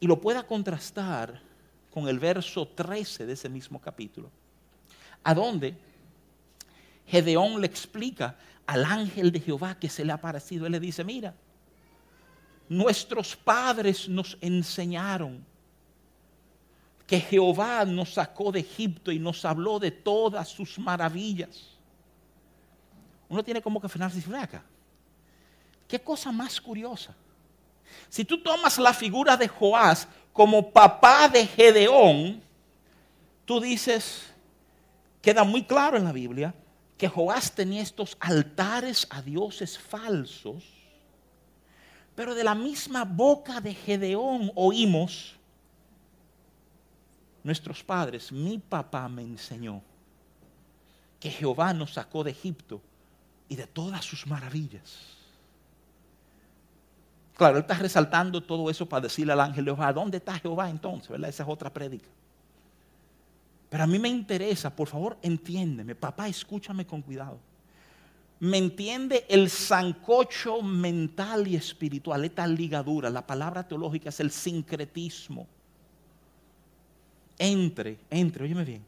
y 0.00 0.06
lo 0.06 0.20
pueda 0.20 0.42
contrastar 0.44 1.40
con 1.92 2.08
el 2.08 2.18
verso 2.18 2.66
13 2.66 3.26
de 3.26 3.34
ese 3.34 3.48
mismo 3.48 3.80
capítulo, 3.80 4.30
a 5.22 5.34
donde 5.34 5.76
Gedeón 7.06 7.60
le 7.60 7.66
explica 7.66 8.36
al 8.66 8.84
ángel 8.84 9.30
de 9.30 9.40
Jehová 9.40 9.78
que 9.78 9.88
se 9.88 10.04
le 10.04 10.12
ha 10.12 10.16
aparecido. 10.16 10.66
Él 10.66 10.72
le 10.72 10.80
dice, 10.80 11.04
mira, 11.04 11.34
nuestros 12.68 13.36
padres 13.36 14.08
nos 14.08 14.38
enseñaron 14.40 15.44
que 17.12 17.20
Jehová 17.20 17.84
nos 17.84 18.14
sacó 18.14 18.50
de 18.50 18.60
Egipto 18.60 19.12
y 19.12 19.18
nos 19.18 19.44
habló 19.44 19.78
de 19.78 19.90
todas 19.90 20.48
sus 20.48 20.78
maravillas. 20.78 21.76
Uno 23.28 23.44
tiene 23.44 23.60
como 23.60 23.82
que 23.82 23.88
frenarse 23.90 24.24
y 24.26 24.34
acá, 24.34 24.64
Qué 25.86 26.00
cosa 26.00 26.32
más 26.32 26.58
curiosa. 26.58 27.14
Si 28.08 28.24
tú 28.24 28.42
tomas 28.42 28.78
la 28.78 28.94
figura 28.94 29.36
de 29.36 29.46
Joás 29.46 30.08
como 30.32 30.70
papá 30.70 31.28
de 31.28 31.46
Gedeón, 31.46 32.42
tú 33.44 33.60
dices, 33.60 34.32
queda 35.20 35.44
muy 35.44 35.64
claro 35.64 35.98
en 35.98 36.04
la 36.04 36.12
Biblia, 36.12 36.54
que 36.96 37.08
Joás 37.08 37.52
tenía 37.52 37.82
estos 37.82 38.16
altares 38.20 39.06
a 39.10 39.20
dioses 39.20 39.78
falsos, 39.78 40.64
pero 42.14 42.34
de 42.34 42.44
la 42.44 42.54
misma 42.54 43.04
boca 43.04 43.60
de 43.60 43.74
Gedeón 43.74 44.50
oímos, 44.54 45.36
nuestros 47.44 47.82
padres, 47.82 48.30
mi 48.32 48.58
papá 48.58 49.08
me 49.08 49.22
enseñó 49.22 49.82
que 51.18 51.30
Jehová 51.30 51.72
nos 51.72 51.94
sacó 51.94 52.24
de 52.24 52.32
Egipto 52.32 52.80
y 53.48 53.56
de 53.56 53.66
todas 53.66 54.04
sus 54.04 54.26
maravillas. 54.26 55.16
Claro, 57.36 57.56
él 57.56 57.62
está 57.62 57.74
resaltando 57.74 58.42
todo 58.42 58.68
eso 58.70 58.88
para 58.88 59.02
decirle 59.02 59.32
al 59.32 59.40
ángel 59.40 59.64
Jehová, 59.64 59.92
¿dónde 59.92 60.18
está 60.18 60.38
Jehová 60.38 60.68
entonces? 60.68 61.08
¿Verdad? 61.10 61.30
Esa 61.30 61.42
es 61.42 61.48
otra 61.48 61.72
prédica. 61.72 62.08
Pero 63.68 63.84
a 63.84 63.86
mí 63.86 63.98
me 63.98 64.08
interesa, 64.08 64.74
por 64.74 64.88
favor, 64.88 65.16
entiéndeme, 65.22 65.94
papá, 65.94 66.28
escúchame 66.28 66.86
con 66.86 67.00
cuidado. 67.00 67.38
Me 68.40 68.58
entiende 68.58 69.24
el 69.28 69.48
sancocho 69.48 70.60
mental 70.60 71.46
y 71.46 71.56
espiritual, 71.56 72.24
esta 72.24 72.46
ligadura. 72.46 73.08
La 73.08 73.26
palabra 73.26 73.66
teológica 73.66 74.08
es 74.08 74.20
el 74.20 74.30
sincretismo. 74.30 75.46
Entre, 77.38 77.98
entre, 78.10 78.44
óyeme 78.44 78.64
bien. 78.64 78.84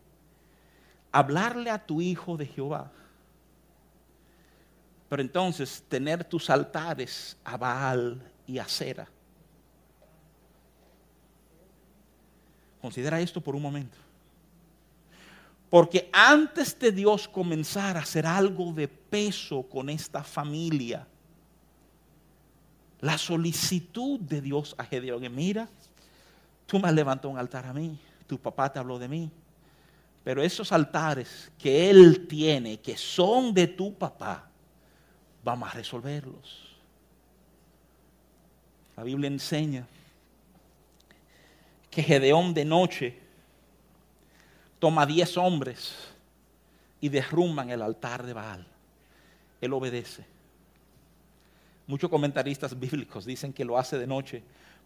Hablarle 1.10 1.70
a 1.70 1.84
tu 1.84 2.00
hijo 2.00 2.36
de 2.36 2.46
Jehová. 2.46 2.90
Pero 5.08 5.22
entonces 5.22 5.82
tener 5.88 6.24
tus 6.24 6.50
altares 6.50 7.36
a 7.44 7.56
Baal 7.56 8.20
y 8.46 8.58
a 8.58 8.64
Cera. 8.66 9.08
Considera 12.80 13.20
esto 13.20 13.40
por 13.40 13.54
un 13.54 13.62
momento. 13.62 13.96
Porque 15.70 16.08
antes 16.12 16.78
de 16.78 16.92
Dios 16.92 17.26
comenzar 17.26 17.96
a 17.96 18.00
hacer 18.00 18.26
algo 18.26 18.72
de 18.72 18.86
peso 18.86 19.62
con 19.62 19.88
esta 19.88 20.22
familia, 20.22 21.06
la 23.00 23.18
solicitud 23.18 24.20
de 24.20 24.40
Dios 24.40 24.74
a 24.78 24.84
Gedeón, 24.84 25.34
mira, 25.34 25.68
tú 26.66 26.78
me 26.78 26.88
has 26.88 26.94
levantado 26.94 27.30
un 27.30 27.38
altar 27.38 27.66
a 27.66 27.72
mí, 27.72 27.98
tu 28.26 28.38
papá 28.38 28.72
te 28.72 28.78
habló 28.78 28.98
de 28.98 29.08
mí, 29.08 29.30
pero 30.22 30.42
esos 30.42 30.72
altares 30.72 31.52
que 31.58 31.90
él 31.90 32.26
tiene, 32.26 32.80
que 32.80 32.96
son 32.96 33.52
de 33.52 33.66
tu 33.66 33.94
papá, 33.94 34.48
vamos 35.42 35.68
a 35.68 35.72
resolverlos. 35.72 36.76
La 38.96 39.02
Biblia 39.02 39.28
enseña 39.28 39.86
que 41.90 42.02
Gedeón 42.02 42.54
de 42.54 42.64
noche 42.64 43.18
toma 44.78 45.06
diez 45.06 45.36
hombres 45.36 45.94
y 47.00 47.08
derrumban 47.08 47.70
el 47.70 47.82
altar 47.82 48.24
de 48.24 48.32
Baal. 48.32 48.66
Él 49.60 49.72
obedece. 49.72 50.24
Muchos 51.86 52.08
comentaristas 52.08 52.78
bíblicos 52.78 53.26
dicen 53.26 53.52
que 53.52 53.64
lo 53.64 53.78
hace 53.78 53.98
de 53.98 54.06
noche 54.06 54.42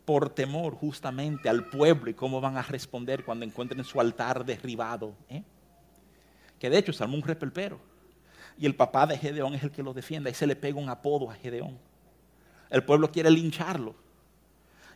por 0.09 0.31
temor 0.31 0.73
justamente 0.73 1.51
al 1.51 1.67
pueblo 1.67 2.09
y 2.09 2.15
cómo 2.15 2.41
van 2.41 2.57
a 2.57 2.63
responder 2.63 3.27
cuando 3.27 3.45
encuentren 3.45 3.85
su 3.85 4.01
altar 4.01 4.43
derribado. 4.43 5.13
¿eh? 5.29 5.43
Que 6.59 6.71
de 6.71 6.79
hecho 6.79 6.93
es 6.93 7.01
un 7.03 7.21
repelpero. 7.21 7.79
Y 8.57 8.65
el 8.65 8.75
papá 8.75 9.07
de 9.07 9.19
Gedeón 9.19 9.55
es 9.55 9.63
el 9.63 9.71
que 9.71 9.83
lo 9.83 9.93
defiende. 9.93 10.31
Y 10.31 10.33
se 10.33 10.47
le 10.47 10.57
pega 10.57 10.81
un 10.81 10.89
apodo 10.89 11.31
a 11.31 11.35
Gedeón. 11.35 11.77
El 12.71 12.83
pueblo 12.85 13.13
quiere 13.13 13.31
lincharlo. 13.31 13.95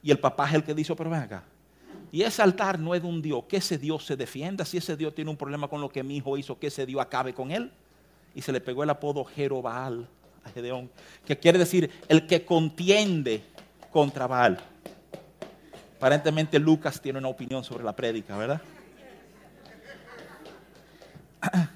Y 0.02 0.10
el 0.10 0.18
papá 0.18 0.48
es 0.48 0.54
el 0.54 0.64
que 0.64 0.72
dice, 0.72 0.96
pero 0.96 1.10
ven 1.10 1.20
acá, 1.20 1.44
y 2.10 2.22
ese 2.22 2.40
altar 2.40 2.78
no 2.78 2.94
es 2.94 3.02
de 3.02 3.08
un 3.08 3.20
Dios, 3.20 3.44
que 3.46 3.58
ese 3.58 3.76
Dios 3.76 4.06
se 4.06 4.16
defienda. 4.16 4.64
Si 4.64 4.78
ese 4.78 4.96
Dios 4.96 5.14
tiene 5.14 5.30
un 5.30 5.36
problema 5.36 5.68
con 5.68 5.82
lo 5.82 5.90
que 5.90 6.02
mi 6.02 6.16
hijo 6.16 6.38
hizo, 6.38 6.58
que 6.58 6.68
ese 6.68 6.86
Dios 6.86 7.02
acabe 7.02 7.34
con 7.34 7.50
él. 7.50 7.70
Y 8.34 8.40
se 8.40 8.50
le 8.50 8.62
pegó 8.62 8.82
el 8.82 8.88
apodo 8.88 9.24
Jerobaal 9.26 10.08
a 10.42 10.48
Gedeón, 10.48 10.90
que 11.26 11.38
quiere 11.38 11.58
decir 11.58 11.90
el 12.08 12.26
que 12.26 12.46
contiende 12.46 13.42
contra 13.90 14.26
Baal. 14.26 14.71
Aparentemente 16.02 16.58
Lucas 16.58 17.00
tiene 17.00 17.20
una 17.20 17.28
opinión 17.28 17.62
sobre 17.62 17.84
la 17.84 17.94
prédica, 17.94 18.36
¿verdad? 18.36 18.60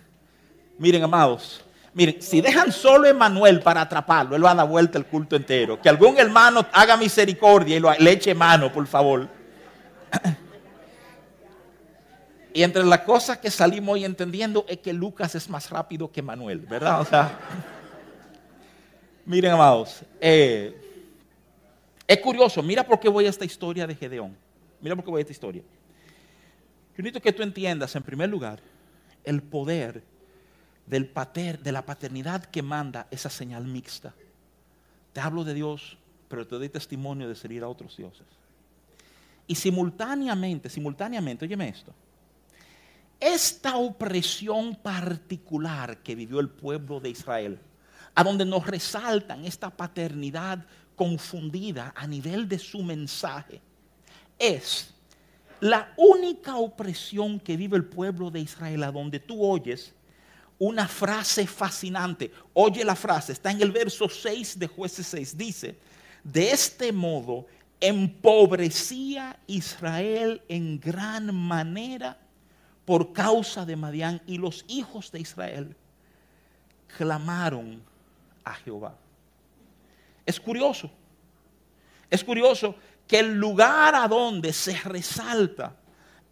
Miren, 0.78 1.04
amados, 1.04 1.64
miren, 1.94 2.20
si 2.20 2.40
dejan 2.40 2.72
solo 2.72 3.06
a 3.06 3.10
Emanuel 3.10 3.60
para 3.60 3.82
atraparlo, 3.82 4.34
él 4.34 4.44
va 4.44 4.50
a 4.50 4.54
dar 4.56 4.66
vuelta 4.66 4.98
el 4.98 5.06
culto 5.06 5.36
entero. 5.36 5.80
Que 5.80 5.88
algún 5.88 6.18
hermano 6.18 6.66
haga 6.72 6.96
misericordia 6.96 7.76
y 7.76 7.78
lo, 7.78 7.92
le 7.96 8.10
eche 8.10 8.34
mano, 8.34 8.72
por 8.72 8.88
favor. 8.88 9.28
Y 12.52 12.64
entre 12.64 12.82
las 12.82 13.02
cosas 13.02 13.38
que 13.38 13.50
salimos 13.50 13.92
hoy 13.92 14.04
entendiendo 14.04 14.64
es 14.66 14.78
que 14.78 14.92
Lucas 14.92 15.36
es 15.36 15.48
más 15.48 15.70
rápido 15.70 16.10
que 16.10 16.20
Manuel, 16.20 16.58
¿verdad? 16.60 17.00
O 17.00 17.04
sea, 17.04 17.38
miren, 19.24 19.52
amados, 19.52 20.00
eh, 20.20 20.85
es 22.06 22.18
curioso, 22.20 22.62
mira 22.62 22.84
por 22.84 23.00
qué 23.00 23.08
voy 23.08 23.26
a 23.26 23.30
esta 23.30 23.44
historia 23.44 23.86
de 23.86 23.94
Gedeón. 23.94 24.36
Mira 24.80 24.94
por 24.94 25.04
qué 25.04 25.10
voy 25.10 25.20
a 25.20 25.22
esta 25.22 25.32
historia. 25.32 25.62
Yo 25.62 27.02
necesito 27.02 27.20
que 27.20 27.32
tú 27.32 27.42
entiendas, 27.42 27.94
en 27.96 28.02
primer 28.02 28.28
lugar, 28.28 28.60
el 29.24 29.42
poder 29.42 30.02
del 30.86 31.06
pater, 31.06 31.58
de 31.58 31.72
la 31.72 31.84
paternidad 31.84 32.44
que 32.44 32.62
manda 32.62 33.06
esa 33.10 33.28
señal 33.28 33.66
mixta. 33.66 34.14
Te 35.12 35.20
hablo 35.20 35.44
de 35.44 35.54
Dios, 35.54 35.98
pero 36.28 36.46
te 36.46 36.56
doy 36.56 36.68
testimonio 36.68 37.28
de 37.28 37.34
servir 37.34 37.62
a 37.62 37.68
otros 37.68 37.96
dioses. 37.96 38.26
Y 39.46 39.54
simultáneamente, 39.54 40.68
simultáneamente, 40.70 41.44
óyeme 41.44 41.68
esto, 41.68 41.92
esta 43.18 43.76
opresión 43.76 44.76
particular 44.76 45.98
que 45.98 46.14
vivió 46.14 46.40
el 46.40 46.48
pueblo 46.48 47.00
de 47.00 47.10
Israel, 47.10 47.58
a 48.14 48.24
donde 48.24 48.44
nos 48.44 48.66
resaltan 48.66 49.44
esta 49.44 49.70
paternidad 49.70 50.64
confundida 50.96 51.92
a 51.94 52.06
nivel 52.06 52.48
de 52.48 52.58
su 52.58 52.82
mensaje, 52.82 53.60
es 54.38 54.92
la 55.60 55.92
única 55.96 56.56
opresión 56.56 57.38
que 57.38 57.56
vive 57.56 57.76
el 57.76 57.84
pueblo 57.84 58.30
de 58.30 58.40
Israel, 58.40 58.82
a 58.82 58.92
donde 58.92 59.20
tú 59.20 59.44
oyes 59.44 59.94
una 60.58 60.88
frase 60.88 61.46
fascinante. 61.46 62.32
Oye 62.54 62.84
la 62.84 62.96
frase, 62.96 63.32
está 63.32 63.50
en 63.50 63.60
el 63.60 63.70
verso 63.70 64.08
6 64.08 64.58
de 64.58 64.66
jueces 64.66 65.06
6, 65.06 65.36
dice, 65.36 65.78
de 66.24 66.50
este 66.50 66.92
modo 66.92 67.46
empobrecía 67.80 69.38
Israel 69.46 70.42
en 70.48 70.80
gran 70.80 71.34
manera 71.34 72.18
por 72.84 73.12
causa 73.12 73.66
de 73.66 73.76
Madián 73.76 74.22
y 74.26 74.38
los 74.38 74.64
hijos 74.68 75.10
de 75.12 75.20
Israel 75.20 75.76
clamaron 76.96 77.82
a 78.44 78.54
Jehová. 78.54 78.96
Es 80.26 80.40
curioso, 80.40 80.90
es 82.10 82.22
curioso 82.22 82.74
que 83.06 83.20
el 83.20 83.34
lugar 83.34 83.94
a 83.94 84.08
donde 84.08 84.52
se 84.52 84.76
resalta 84.80 85.76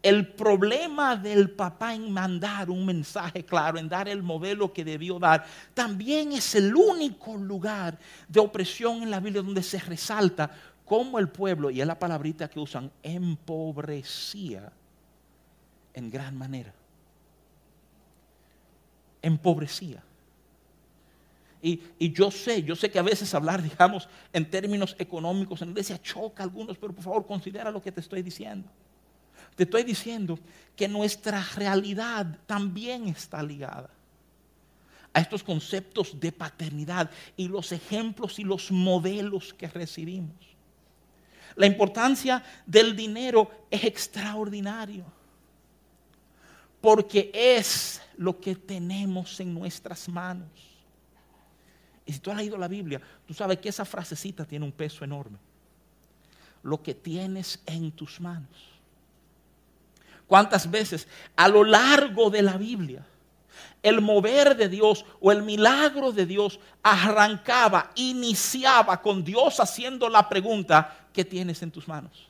el 0.03 0.29
problema 0.35 1.17
del 1.17 1.51
papá 1.51 1.95
en 1.95 2.13
mandar 2.13 2.69
un 2.69 2.85
mensaje 2.85 3.43
claro, 3.43 3.79
en 3.79 3.89
dar 3.89 4.07
el 4.07 4.23
modelo 4.23 4.71
que 4.71 4.85
debió 4.85 5.19
dar, 5.19 5.47
también 5.73 6.33
es 6.33 6.55
el 6.55 6.77
único 6.77 7.37
lugar 7.37 7.99
de 8.29 8.41
opresión 8.41 9.03
en 9.03 9.11
la 9.11 9.21
Biblia 9.21 9.41
donde 9.41 9.63
se 9.63 9.79
resalta 9.79 10.51
cómo 10.85 11.19
el 11.19 11.29
pueblo, 11.29 11.71
y 11.71 11.81
es 11.81 11.87
la 11.87 11.99
palabrita 11.99 12.51
que 12.51 12.61
usan, 12.61 12.91
empobrecía 13.03 14.71
en 15.95 16.11
gran 16.11 16.37
manera. 16.37 16.75
Empobrecía. 19.23 20.03
Y, 21.67 22.13
yo 22.13 22.31
sé, 22.31 22.63
yo 22.63 22.77
sé 22.77 22.91
que 22.91 22.99
a 22.99 23.03
veces 23.03 23.33
hablar, 23.33 23.63
digamos, 23.71 24.07
en 24.35 24.51
términos 24.51 24.95
económicos 24.99 25.63
en 25.63 25.71
iglesia 25.71 26.01
choca 26.01 26.43
a 26.43 26.45
algunos, 26.45 26.77
pero 26.77 26.93
por 26.93 27.03
favor 27.03 27.27
considera 27.27 27.71
lo 27.71 27.81
que 27.81 27.91
te 27.91 28.01
estoy 28.01 28.21
diciendo. 28.21 28.69
Te 29.57 29.63
estoy 29.63 29.83
diciendo 29.83 30.39
que 30.77 30.87
nuestra 30.89 31.43
realidad 31.57 32.39
también 32.47 33.09
está 33.09 33.43
ligada 33.43 33.89
a 35.15 35.21
estos 35.21 35.43
conceptos 35.43 36.21
de 36.21 36.33
paternidad 36.33 37.11
y 37.35 37.49
los 37.49 37.73
ejemplos 37.73 38.39
y 38.39 38.45
los 38.45 38.71
modelos 38.71 39.55
que 39.55 39.69
recibimos. 39.69 40.37
La 41.57 41.67
importancia 41.67 42.43
del 42.67 42.95
dinero 42.95 43.51
es 43.71 43.85
extraordinario. 43.85 45.05
Porque 46.81 47.31
es 47.33 48.03
lo 48.19 48.39
que 48.39 48.55
tenemos 48.55 49.41
en 49.41 49.55
nuestras 49.55 50.07
manos. 50.11 50.74
Y 52.07 52.13
si 52.13 52.19
tú 52.19 52.31
has 52.31 52.37
leído 52.37 52.59
la 52.59 52.69
Biblia, 52.69 53.01
tú 53.27 53.33
sabes 53.33 53.59
que 53.59 53.69
esa 53.69 53.85
frasecita 53.85 54.45
tiene 54.45 54.65
un 54.65 54.73
peso 54.73 55.05
enorme. 55.05 55.39
Lo 56.63 56.83
que 56.83 56.95
tienes 56.95 57.61
en 57.67 57.93
tus 57.93 58.21
manos. 58.21 58.75
¿Cuántas 60.27 60.71
veces 60.71 61.07
a 61.37 61.49
lo 61.49 61.65
largo 61.65 62.31
de 62.31 62.43
la 62.43 62.57
Biblia 62.57 63.07
El 63.83 64.01
mover 64.01 64.57
de 64.57 64.69
Dios 64.69 65.05
o 65.21 65.31
el 65.31 65.43
milagro 65.43 66.11
de 66.13 66.25
Dios 66.25 66.59
arrancaba, 66.83 67.91
iniciaba 67.95 69.01
con 69.01 69.23
Dios 69.23 69.61
haciendo 69.61 70.09
la 70.09 70.27
pregunta, 70.29 71.09
¿qué 71.13 71.25
tienes 71.25 71.63
en 71.63 71.71
tus 71.71 71.87
manos? 71.87 72.29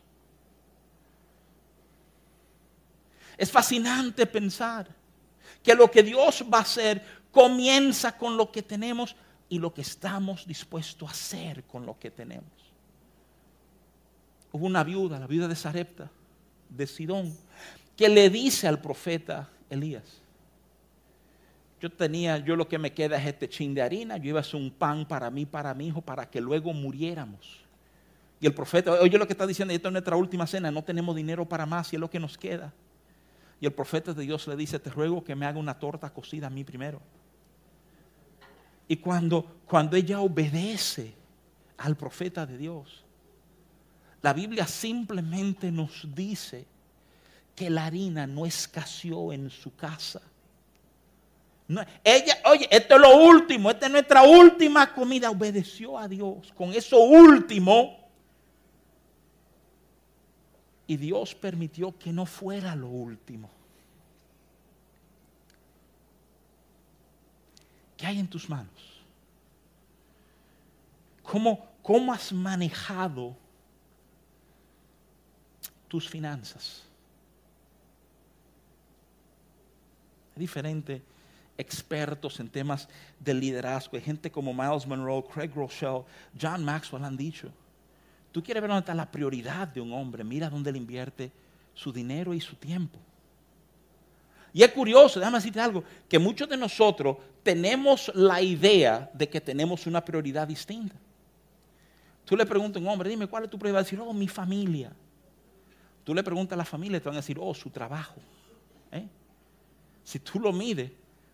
Es 3.37 3.51
fascinante 3.51 4.27
pensar 4.27 4.89
que 5.63 5.75
lo 5.75 5.91
que 5.91 6.03
Dios 6.03 6.45
va 6.53 6.59
a 6.59 6.63
hacer 6.63 7.03
comienza 7.31 8.17
con 8.17 8.37
lo 8.37 8.51
que 8.51 8.63
tenemos 8.63 9.17
y 9.55 9.59
lo 9.61 9.73
que 9.73 9.83
estamos 9.83 10.49
dispuestos 10.49 11.09
a 11.09 11.13
hacer 11.13 11.63
con 11.63 11.87
lo 11.87 11.97
que 11.97 12.11
tenemos. 12.11 12.51
Hubo 14.51 14.67
una 14.67 14.83
viuda, 14.83 15.21
la 15.21 15.29
viuda 15.29 15.47
de 15.47 15.55
Sarepta, 15.55 16.11
de 16.69 16.85
Sidón, 16.89 17.33
que 17.97 18.09
le 18.09 18.31
dice 18.31 18.67
al 18.67 18.81
profeta 18.81 19.49
Elías, 19.71 20.21
yo 21.81 21.89
tenía, 21.89 22.39
yo 22.39 22.57
lo 22.57 22.67
que 22.67 22.79
me 22.79 22.93
queda 22.93 23.17
es 23.17 23.29
este 23.29 23.49
chin 23.49 23.75
de 23.75 23.83
harina, 23.83 24.17
yo 24.17 24.31
iba 24.31 24.41
a 24.41 24.41
hacer 24.41 24.61
un 24.61 24.73
pan 24.73 25.07
para 25.07 25.31
mí, 25.31 25.47
para 25.47 25.73
mi 25.73 25.87
hijo, 25.87 26.01
para 26.01 26.29
que 26.29 26.41
luego 26.41 26.73
muriéramos. 26.73 27.61
Y 28.41 28.47
el 28.47 28.55
profeta, 28.55 28.91
oye 28.95 29.17
lo 29.17 29.27
que 29.29 29.35
está 29.35 29.47
diciendo, 29.47 29.73
esta 29.73 29.87
es 29.87 29.93
nuestra 29.93 30.17
última 30.17 30.49
cena, 30.49 30.73
no 30.73 30.83
tenemos 30.83 31.15
dinero 31.15 31.49
para 31.49 31.65
más 31.65 31.93
y 31.93 31.97
es 31.97 32.01
lo 32.01 32.11
que 32.11 32.19
nos 32.19 32.37
queda. 32.37 32.73
Y 33.61 33.67
el 33.67 33.73
profeta 33.73 34.13
de 34.15 34.25
Dios 34.25 34.49
le 34.49 34.57
dice, 34.57 34.81
te 34.81 34.91
ruego 34.91 35.23
que 35.23 35.37
me 35.37 35.47
haga 35.47 35.61
una 35.61 35.79
torta 35.79 36.13
cocida 36.13 36.49
a 36.49 36.51
mí 36.51 36.65
primero. 36.65 37.01
Y 38.87 38.97
cuando, 38.97 39.61
cuando 39.67 39.97
ella 39.97 40.21
obedece 40.21 41.15
al 41.79 41.97
profeta 41.97 42.45
de 42.45 42.59
Dios, 42.59 43.05
la 44.23 44.33
Biblia 44.33 44.67
simplemente 44.67 45.71
nos 45.71 46.07
dice 46.15 46.67
que 47.55 47.71
la 47.71 47.87
harina 47.87 48.27
no 48.27 48.47
escaseó 48.47 49.33
en 49.33 49.51
su 49.51 49.75
casa. 49.75 50.21
ella, 52.03 52.39
oye, 52.47 52.69
esto 52.71 52.95
es 52.95 53.01
lo 53.01 53.17
último, 53.19 53.71
esta 53.71 53.87
es 53.87 53.93
nuestra 53.93 54.23
última 54.23 54.93
comida. 54.93 55.31
Obedeció 55.31 55.99
a 55.99 56.09
Dios 56.09 56.53
con 56.57 56.73
eso 56.73 56.99
último. 57.01 57.99
Y 60.87 60.97
Dios 60.97 61.35
permitió 61.35 61.97
que 61.99 62.13
no 62.13 62.27
fuera 62.27 62.77
lo 62.77 62.89
último. 62.89 63.51
¿Qué 68.05 68.09
hay 68.09 68.19
en 68.19 68.29
tus 68.29 68.51
manos? 68.51 69.01
¿Cómo, 71.23 71.67
cómo 71.81 72.13
has 72.13 72.35
manejado 72.35 73.35
tus 75.89 76.07
finanzas? 76.07 76.83
Hay 80.37 80.41
diferentes 80.41 81.01
expertos 81.57 82.39
en 82.41 82.51
temas 82.51 82.91
de 83.19 83.33
liderazgo. 83.33 83.97
Hay 83.97 84.03
gente 84.03 84.31
como 84.31 84.53
Miles 84.53 84.87
Monroe, 84.87 85.25
Craig 85.25 85.53
Rochelle, 85.55 86.05
John 86.39 86.63
Maxwell 86.63 87.05
han 87.05 87.17
dicho. 87.17 87.51
Tú 88.33 88.43
quieres 88.43 88.61
ver 88.61 88.69
dónde 88.69 88.81
está 88.81 88.95
la 88.95 89.11
prioridad 89.11 89.67
de 89.69 89.81
un 89.81 89.95
hombre. 89.95 90.23
Mira 90.25 90.51
dónde 90.51 90.71
le 90.71 90.77
invierte 90.77 91.33
su 91.73 91.91
dinero 91.91 92.35
y 92.35 92.43
su 92.43 92.55
tiempo. 92.57 92.99
Y 94.55 94.63
es 94.63 94.71
curioso, 94.71 95.19
déjame 95.19 95.39
decirte 95.39 95.61
algo, 95.61 95.83
que 96.09 96.17
muchos 96.17 96.49
de 96.49 96.57
nosotros 96.57 97.17
tenemos 97.43 98.11
la 98.15 98.41
idea 98.41 99.11
de 99.13 99.29
que 99.29 99.41
tenemos 99.41 99.85
una 99.89 100.03
prioridad 100.03 100.47
distinta. 100.47 100.95
Tú 102.25 102.37
le 102.37 102.47
preguntas 102.47 102.81
a 102.81 102.85
un 102.85 102.89
hombre, 102.89 103.11
dime, 103.11 103.27
¿cuál 103.27 103.45
es 103.45 103.51
tu 103.51 103.59
prioridad? 103.59 103.79
Va 103.79 103.81
a 103.81 103.83
decir, 103.83 103.99
oh, 104.01 104.13
mi 104.13 104.29
familia. 104.29 104.93
Tú 106.05 106.15
le 106.15 106.23
preguntas 106.23 106.55
a 106.55 106.59
la 106.59 106.65
familia, 106.65 107.01
te 107.01 107.09
van 107.09 107.17
a 107.17 107.21
decir, 107.21 107.37
oh, 107.41 107.53
su 107.53 107.69
trabajo. 107.69 108.15
¿eh? 108.93 109.09
Si 110.05 110.21
tú 110.21 110.39
lo 110.39 110.53
mides 110.53 110.89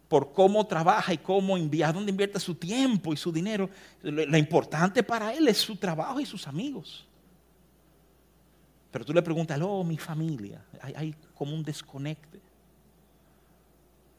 por 0.08 0.32
cómo 0.32 0.66
trabaja 0.66 1.12
y 1.12 1.18
cómo 1.18 1.58
envía, 1.58 1.92
dónde 1.92 2.10
invierte 2.10 2.40
su 2.40 2.54
tiempo 2.54 3.12
y 3.12 3.18
su 3.18 3.30
dinero, 3.30 3.68
lo, 4.00 4.38
importante 4.38 5.02
para 5.02 5.34
él 5.34 5.46
es 5.46 5.58
su 5.58 5.76
trabajo 5.76 6.20
y 6.20 6.24
sus 6.24 6.48
amigos. 6.48 7.06
Pero 8.90 9.04
tú 9.04 9.12
le 9.12 9.20
preguntas, 9.20 9.60
oh, 9.62 9.84
mi 9.84 9.98
familia. 9.98 10.64
Hay, 10.80 10.94
hay 10.96 11.14
como 11.34 11.54
un 11.54 11.62
desconecte. 11.62 12.49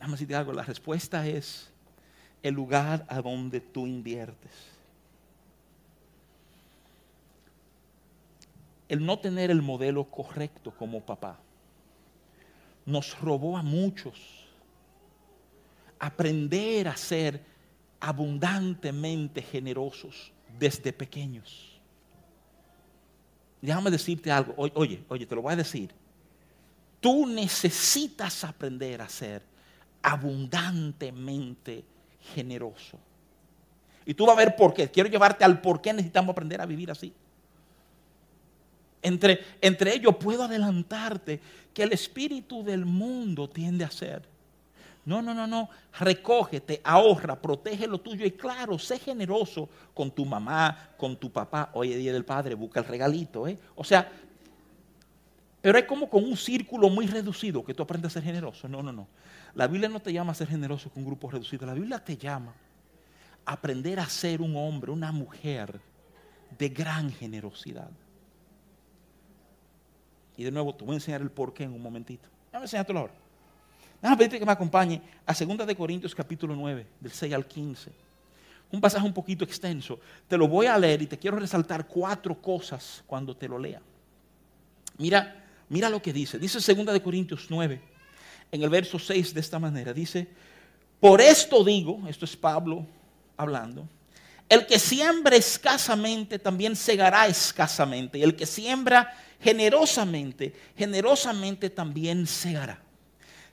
Déjame 0.02 0.14
decirte 0.14 0.36
algo, 0.36 0.52
la 0.52 0.64
respuesta 0.64 1.28
es 1.28 1.70
el 2.42 2.56
lugar 2.56 3.06
a 3.08 3.22
donde 3.22 3.62
tú 3.62 3.86
inviertes. 3.86 4.52
El 8.90 9.06
no 9.06 9.20
tener 9.20 9.52
el 9.52 9.62
modelo 9.62 10.06
correcto 10.06 10.72
como 10.72 11.02
papá 11.02 11.38
nos 12.84 13.20
robó 13.22 13.56
a 13.56 13.62
muchos 13.62 14.48
aprender 16.00 16.88
a 16.88 16.98
ser 16.98 17.40
abundantemente 18.00 19.44
generosos 19.44 20.32
desde 20.58 20.92
pequeños. 20.92 21.80
Déjame 23.62 23.92
decirte 23.92 24.32
algo, 24.32 24.56
oye, 24.58 25.04
oye, 25.10 25.28
te 25.28 25.36
lo 25.36 25.44
voy 25.44 25.54
a 25.54 25.58
decir. 25.58 25.94
Tú 27.00 27.28
necesitas 27.28 28.44
aprender 28.44 29.00
a 29.00 29.08
ser 29.08 29.51
abundantemente 30.02 31.84
generoso. 32.34 33.00
Y 34.06 34.14
tú 34.14 34.26
vas 34.26 34.36
a 34.36 34.40
ver 34.40 34.56
por 34.56 34.74
qué. 34.74 34.90
Quiero 34.90 35.10
llevarte 35.10 35.44
al 35.44 35.62
por 35.62 35.82
qué 35.82 35.94
necesitamos 35.94 36.34
aprender 36.34 36.62
a 36.62 36.66
vivir 36.66 36.92
así. 36.92 37.14
Entre, 39.02 39.40
entre 39.62 39.96
ellos 39.96 40.16
puedo 40.20 40.44
adelantarte 40.44 41.40
que 41.74 41.84
el 41.84 41.94
espíritu 41.94 42.64
del 42.64 42.86
mundo 42.86 43.50
tiende 43.50 43.84
a 43.84 43.92
ser. 43.92 44.24
No, 45.06 45.22
no, 45.22 45.34
no, 45.34 45.48
no. 45.48 45.70
Recógete, 46.00 46.82
ahorra, 46.84 47.42
protege 47.42 47.88
lo 47.88 48.00
tuyo 48.00 48.26
y 48.26 48.32
claro, 48.32 48.78
sé 48.78 49.00
generoso 49.00 49.68
con 49.94 50.12
tu 50.12 50.26
mamá, 50.26 50.92
con 50.98 51.18
tu 51.18 51.32
papá. 51.32 51.72
Hoy 51.74 51.92
es 51.92 51.98
día 51.98 52.14
del 52.14 52.26
padre, 52.26 52.54
busca 52.54 52.80
el 52.80 52.86
regalito. 52.86 53.48
¿eh? 53.48 53.58
O 53.76 53.84
sea, 53.84 54.12
pero 55.62 55.78
es 55.78 55.86
como 55.86 56.10
con 56.10 56.24
un 56.24 56.36
círculo 56.36 56.90
muy 56.90 57.06
reducido 57.06 57.64
que 57.64 57.74
tú 57.74 57.84
aprendes 57.84 58.12
a 58.12 58.14
ser 58.14 58.24
generoso. 58.24 58.68
No, 58.68 58.82
no, 58.82 58.92
no. 58.92 59.08
La 59.54 59.68
Biblia 59.68 59.90
no 59.90 60.00
te 60.00 60.12
llama 60.12 60.32
a 60.32 60.36
ser 60.36 60.48
generoso 60.48 60.90
con 60.90 61.06
grupos 61.06 61.34
reducidos. 61.34 61.68
La 61.68 61.76
Biblia 61.76 62.04
te 62.04 62.18
llama 62.18 62.54
a 63.46 63.54
aprender 63.54 64.00
a 64.00 64.08
ser 64.08 64.42
un 64.42 64.56
hombre, 64.56 64.92
una 64.92 65.12
mujer 65.12 65.80
de 66.58 66.70
gran 66.70 67.12
generosidad. 67.12 67.90
Y 70.36 70.44
de 70.44 70.52
nuevo, 70.52 70.74
te 70.74 70.84
voy 70.84 70.94
a 70.94 70.98
enseñar 70.98 71.22
el 71.22 71.30
porqué 71.30 71.64
en 71.64 71.74
un 71.74 71.82
momentito. 71.82 72.28
Déjame 72.48 72.66
enseñarte 72.66 72.98
ahora. 72.98 73.14
Déjame 74.02 74.18
pedirte 74.18 74.40
que 74.40 74.46
me 74.46 74.52
acompañe 74.52 75.00
a 75.28 75.34
2 75.34 75.68
de 75.68 75.76
Corintios 75.76 76.16
capítulo 76.16 76.56
9, 76.56 76.88
del 77.00 77.12
6 77.12 77.34
al 77.34 77.46
15. 77.46 77.92
Un 78.72 78.82
pasaje 78.82 79.06
un 79.06 79.14
poquito 79.14 79.44
extenso. 79.44 80.00
Te 80.28 80.38
lo 80.38 80.48
voy 80.48 80.66
a 80.66 80.78
leer 80.78 81.04
y 81.04 81.08
te 81.08 81.20
quiero 81.20 81.38
resaltar 81.38 81.86
cuatro 81.86 82.42
cosas 82.42 83.04
cuando 83.06 83.36
te 83.36 83.48
lo 83.48 83.60
lea. 83.60 83.82
Mira, 84.98 85.41
mira 85.72 85.90
lo 85.90 86.02
que 86.02 86.12
dice. 86.12 86.38
Dice 86.38 86.60
2 86.60 86.94
de 86.94 87.02
Corintios 87.02 87.46
9, 87.50 87.82
en 88.52 88.62
el 88.62 88.70
verso 88.70 89.00
6 89.00 89.34
de 89.34 89.40
esta 89.40 89.58
manera. 89.58 89.94
Dice, 89.94 90.28
por 91.00 91.22
esto 91.22 91.64
digo, 91.64 92.04
esto 92.10 92.26
es 92.26 92.36
Pablo 92.36 92.86
hablando, 93.38 93.88
el 94.50 94.66
que 94.68 94.78
siembra 94.78 95.38
escasamente 95.38 96.38
también 96.38 96.76
segará 96.76 97.26
escasamente. 97.26 98.18
Y 98.18 98.24
el 98.24 98.36
que 98.36 98.46
siembra 98.46 99.16
generosamente, 99.40 100.54
generosamente 100.78 101.70
también 101.70 102.28
segará. 102.28 102.82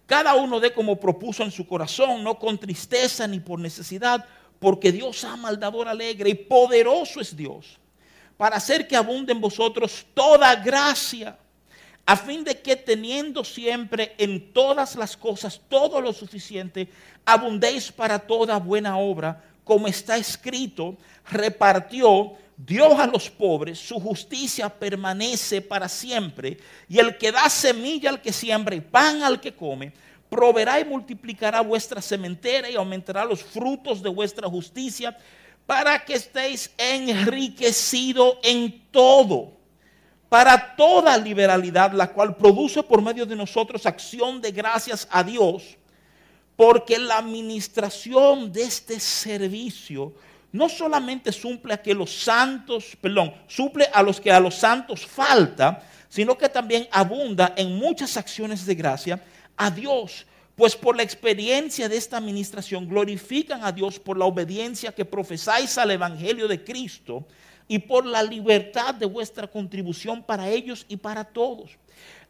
Cada 0.04 0.34
uno 0.34 0.58
de 0.58 0.72
como 0.72 0.98
propuso 0.98 1.44
en 1.44 1.52
su 1.52 1.68
corazón, 1.68 2.24
no 2.24 2.36
con 2.36 2.58
tristeza 2.58 3.28
ni 3.28 3.38
por 3.38 3.60
necesidad, 3.60 4.24
porque 4.58 4.90
Dios 4.90 5.22
ama 5.22 5.50
al 5.50 5.60
dador 5.60 5.86
alegre 5.86 6.30
y 6.30 6.34
poderoso 6.34 7.20
es 7.20 7.36
Dios, 7.36 7.78
para 8.36 8.56
hacer 8.56 8.88
que 8.88 8.96
abunde 8.96 9.32
en 9.32 9.40
vosotros 9.40 10.04
toda 10.14 10.56
gracia 10.56 11.38
a 12.08 12.16
fin 12.16 12.42
de 12.42 12.58
que 12.58 12.74
teniendo 12.74 13.44
siempre 13.44 14.14
en 14.16 14.50
todas 14.54 14.96
las 14.96 15.14
cosas 15.14 15.60
todo 15.68 16.00
lo 16.00 16.14
suficiente, 16.14 16.88
abundéis 17.26 17.92
para 17.92 18.18
toda 18.18 18.58
buena 18.58 18.96
obra, 18.96 19.44
como 19.62 19.86
está 19.86 20.16
escrito, 20.16 20.96
repartió 21.30 22.32
Dios 22.56 22.98
a 22.98 23.06
los 23.06 23.28
pobres, 23.28 23.78
su 23.78 24.00
justicia 24.00 24.70
permanece 24.70 25.60
para 25.60 25.86
siempre, 25.86 26.56
y 26.88 26.98
el 26.98 27.18
que 27.18 27.30
da 27.30 27.50
semilla 27.50 28.08
al 28.08 28.22
que 28.22 28.32
siembra 28.32 28.74
y 28.74 28.80
pan 28.80 29.22
al 29.22 29.38
que 29.38 29.54
come, 29.54 29.92
proveerá 30.30 30.80
y 30.80 30.86
multiplicará 30.86 31.60
vuestra 31.60 32.00
sementera 32.00 32.70
y 32.70 32.76
aumentará 32.76 33.26
los 33.26 33.42
frutos 33.42 34.02
de 34.02 34.08
vuestra 34.08 34.48
justicia, 34.48 35.14
para 35.66 36.02
que 36.02 36.14
estéis 36.14 36.70
enriquecidos 36.78 38.38
en 38.42 38.80
todo 38.90 39.57
para 40.28 40.76
toda 40.76 41.16
liberalidad, 41.16 41.92
la 41.92 42.08
cual 42.08 42.36
produce 42.36 42.82
por 42.82 43.00
medio 43.02 43.24
de 43.24 43.36
nosotros 43.36 43.86
acción 43.86 44.40
de 44.40 44.52
gracias 44.52 45.08
a 45.10 45.24
Dios, 45.24 45.76
porque 46.56 46.98
la 46.98 47.18
administración 47.18 48.52
de 48.52 48.64
este 48.64 49.00
servicio 49.00 50.12
no 50.52 50.68
solamente 50.68 51.32
suple 51.32 51.74
a 51.74 51.82
que 51.82 51.94
los 51.94 52.22
santos, 52.22 52.96
perdón, 53.00 53.34
suple 53.46 53.88
a 53.92 54.02
los 54.02 54.20
que 54.20 54.32
a 54.32 54.40
los 54.40 54.54
santos 54.54 55.06
falta, 55.06 55.82
sino 56.08 56.36
que 56.36 56.48
también 56.48 56.88
abunda 56.90 57.54
en 57.56 57.76
muchas 57.76 58.16
acciones 58.16 58.64
de 58.66 58.74
gracia 58.74 59.22
a 59.56 59.70
Dios 59.70 60.26
pues 60.58 60.74
por 60.74 60.96
la 60.96 61.04
experiencia 61.04 61.88
de 61.88 61.96
esta 61.96 62.16
administración 62.16 62.88
glorifican 62.88 63.64
a 63.64 63.70
Dios 63.70 64.00
por 64.00 64.18
la 64.18 64.24
obediencia 64.24 64.92
que 64.92 65.04
profesáis 65.04 65.78
al 65.78 65.92
Evangelio 65.92 66.48
de 66.48 66.64
Cristo 66.64 67.24
y 67.68 67.78
por 67.78 68.06
la 68.06 68.22
libertad 68.22 68.94
de 68.94 69.06
vuestra 69.06 69.46
contribución 69.46 70.22
para 70.22 70.48
ellos 70.48 70.86
y 70.88 70.96
para 70.96 71.22
todos. 71.22 71.70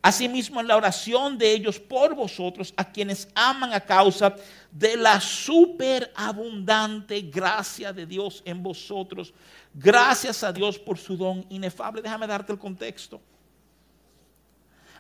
Asimismo, 0.01 0.61
en 0.61 0.69
la 0.69 0.77
oración 0.77 1.39
de 1.39 1.53
ellos 1.53 1.81
por 1.81 2.15
vosotros, 2.15 2.73
a 2.77 2.85
quienes 2.85 3.29
aman 3.35 3.73
a 3.73 3.81
causa 3.81 4.35
de 4.71 4.97
la 4.97 5.21
superabundante 5.21 7.21
gracia 7.23 7.93
de 7.93 8.07
Dios 8.07 8.43
en 8.45 8.63
vosotros. 8.63 9.35
Gracias 9.75 10.45
a 10.45 10.53
Dios 10.53 10.79
por 10.79 10.99
su 10.99 11.17
don 11.17 11.45
inefable. 11.49 12.01
Déjame 12.01 12.29
darte 12.29 12.53
el 12.53 12.59
contexto. 12.59 13.21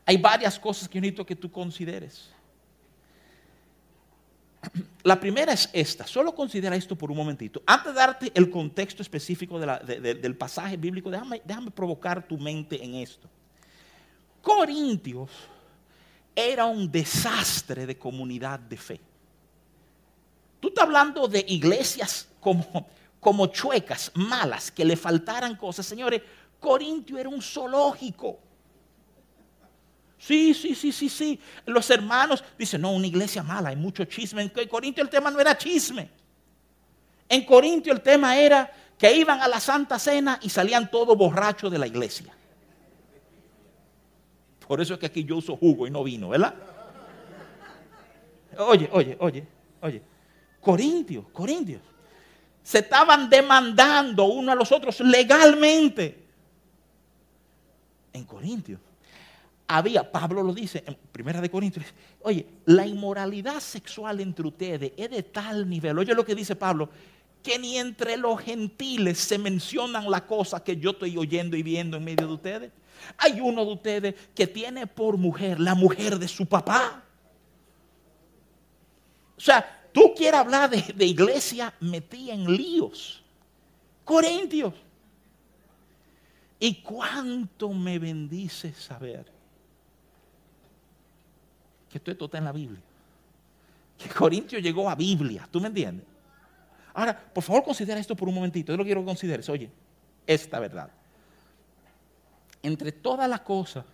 Hay 0.04 0.16
varias 0.16 0.58
cosas 0.58 0.88
que 0.88 1.00
necesito 1.00 1.24
que 1.24 1.36
tú 1.36 1.50
consideres. 1.50 2.30
La 5.02 5.18
primera 5.18 5.52
es 5.52 5.70
esta, 5.72 6.06
solo 6.06 6.34
considera 6.34 6.76
esto 6.76 6.96
por 6.96 7.10
un 7.10 7.16
momentito. 7.16 7.62
Antes 7.64 7.94
de 7.94 7.98
darte 7.98 8.32
el 8.34 8.50
contexto 8.50 9.02
específico 9.02 9.58
del 9.58 10.36
pasaje 10.36 10.76
bíblico, 10.76 11.10
déjame, 11.10 11.40
déjame 11.44 11.70
provocar 11.70 12.26
tu 12.26 12.36
mente 12.36 12.82
en 12.82 12.96
esto. 12.96 13.28
Corintios 14.42 15.30
era 16.34 16.66
un 16.66 16.90
desastre 16.90 17.86
de 17.86 17.96
comunidad 17.96 18.58
de 18.58 18.76
fe. 18.76 19.00
Tú 20.60 20.68
estás 20.68 20.84
hablando 20.84 21.28
de 21.28 21.44
iglesias 21.48 22.28
como, 22.40 22.86
como 23.20 23.46
chuecas, 23.46 24.10
malas, 24.14 24.70
que 24.70 24.84
le 24.84 24.96
faltaran 24.96 25.56
cosas. 25.56 25.86
Señores, 25.86 26.22
Corintio 26.60 27.18
era 27.18 27.28
un 27.28 27.40
zoológico. 27.40 28.38
Sí, 30.18 30.52
sí, 30.52 30.74
sí, 30.74 30.90
sí, 30.90 31.08
sí. 31.08 31.40
Los 31.64 31.88
hermanos 31.90 32.42
dicen, 32.58 32.80
no, 32.80 32.92
una 32.92 33.06
iglesia 33.06 33.42
mala, 33.42 33.68
hay 33.68 33.76
mucho 33.76 34.04
chisme. 34.04 34.42
En 34.42 34.68
Corintio 34.68 35.02
el 35.02 35.08
tema 35.08 35.30
no 35.30 35.38
era 35.40 35.56
chisme. 35.56 36.10
En 37.28 37.44
Corintio 37.44 37.92
el 37.92 38.00
tema 38.00 38.36
era 38.36 38.70
que 38.98 39.14
iban 39.14 39.40
a 39.40 39.46
la 39.46 39.60
Santa 39.60 39.98
Cena 39.98 40.40
y 40.42 40.50
salían 40.50 40.90
todos 40.90 41.16
borrachos 41.16 41.70
de 41.70 41.78
la 41.78 41.86
iglesia. 41.86 42.34
Por 44.66 44.80
eso 44.80 44.94
es 44.94 45.00
que 45.00 45.06
aquí 45.06 45.24
yo 45.24 45.36
uso 45.36 45.56
jugo 45.56 45.86
y 45.86 45.90
no 45.90 46.02
vino, 46.02 46.30
¿verdad? 46.30 46.54
Oye, 48.58 48.88
oye, 48.92 49.16
oye, 49.20 49.46
oye. 49.80 50.02
Corintios, 50.60 51.26
Corintios. 51.32 51.80
Se 52.62 52.80
estaban 52.80 53.30
demandando 53.30 54.24
uno 54.24 54.50
a 54.50 54.54
los 54.56 54.72
otros 54.72 54.98
legalmente. 55.00 56.26
En 58.12 58.24
Corintios 58.24 58.80
había, 59.68 60.10
Pablo 60.10 60.42
lo 60.42 60.54
dice 60.54 60.82
en 60.86 60.96
Primera 61.12 61.42
de 61.42 61.50
Corintios, 61.50 61.84
oye, 62.22 62.46
la 62.64 62.86
inmoralidad 62.86 63.60
sexual 63.60 64.18
entre 64.20 64.46
ustedes 64.46 64.92
es 64.96 65.10
de 65.10 65.22
tal 65.22 65.68
nivel, 65.68 65.98
oye 65.98 66.14
lo 66.14 66.24
que 66.24 66.34
dice 66.34 66.56
Pablo, 66.56 66.88
que 67.42 67.58
ni 67.58 67.76
entre 67.76 68.16
los 68.16 68.40
gentiles 68.40 69.18
se 69.18 69.38
mencionan 69.38 70.10
la 70.10 70.26
cosa 70.26 70.64
que 70.64 70.78
yo 70.78 70.90
estoy 70.92 71.18
oyendo 71.18 71.54
y 71.54 71.62
viendo 71.62 71.98
en 71.98 72.04
medio 72.04 72.26
de 72.26 72.32
ustedes. 72.32 72.72
Hay 73.18 73.40
uno 73.40 73.64
de 73.64 73.72
ustedes 73.72 74.14
que 74.34 74.46
tiene 74.46 74.86
por 74.86 75.18
mujer 75.18 75.60
la 75.60 75.74
mujer 75.74 76.18
de 76.18 76.28
su 76.28 76.46
papá. 76.46 77.04
O 79.36 79.40
sea, 79.40 79.88
tú 79.92 80.14
quieres 80.16 80.40
hablar 80.40 80.70
de, 80.70 80.82
de 80.94 81.04
iglesia 81.04 81.72
metida 81.80 82.32
en 82.32 82.56
líos. 82.56 83.22
Corintios. 84.02 84.72
¿Y 86.58 86.82
cuánto 86.82 87.68
me 87.68 87.98
bendice 87.98 88.72
saber 88.72 89.37
que 91.88 91.98
esto, 91.98 92.24
está 92.24 92.38
en 92.38 92.44
la 92.44 92.52
Biblia. 92.52 92.80
Que 93.96 94.08
Corintio 94.08 94.58
llegó 94.58 94.88
a 94.88 94.94
Biblia, 94.94 95.48
¿tú 95.50 95.60
me 95.60 95.68
entiendes? 95.68 96.06
Ahora, 96.94 97.16
por 97.16 97.42
favor, 97.42 97.64
considera 97.64 98.00
esto 98.00 98.16
por 98.16 98.28
un 98.28 98.34
momentito. 98.34 98.72
Yo 98.72 98.76
lo 98.76 98.84
quiero 98.84 99.00
que 99.00 99.06
consideres. 99.06 99.48
Oye, 99.48 99.70
esta 100.26 100.58
verdad. 100.58 100.90
Entre 102.62 102.92
todas 102.92 103.28
las 103.28 103.40
cosas 103.40 103.84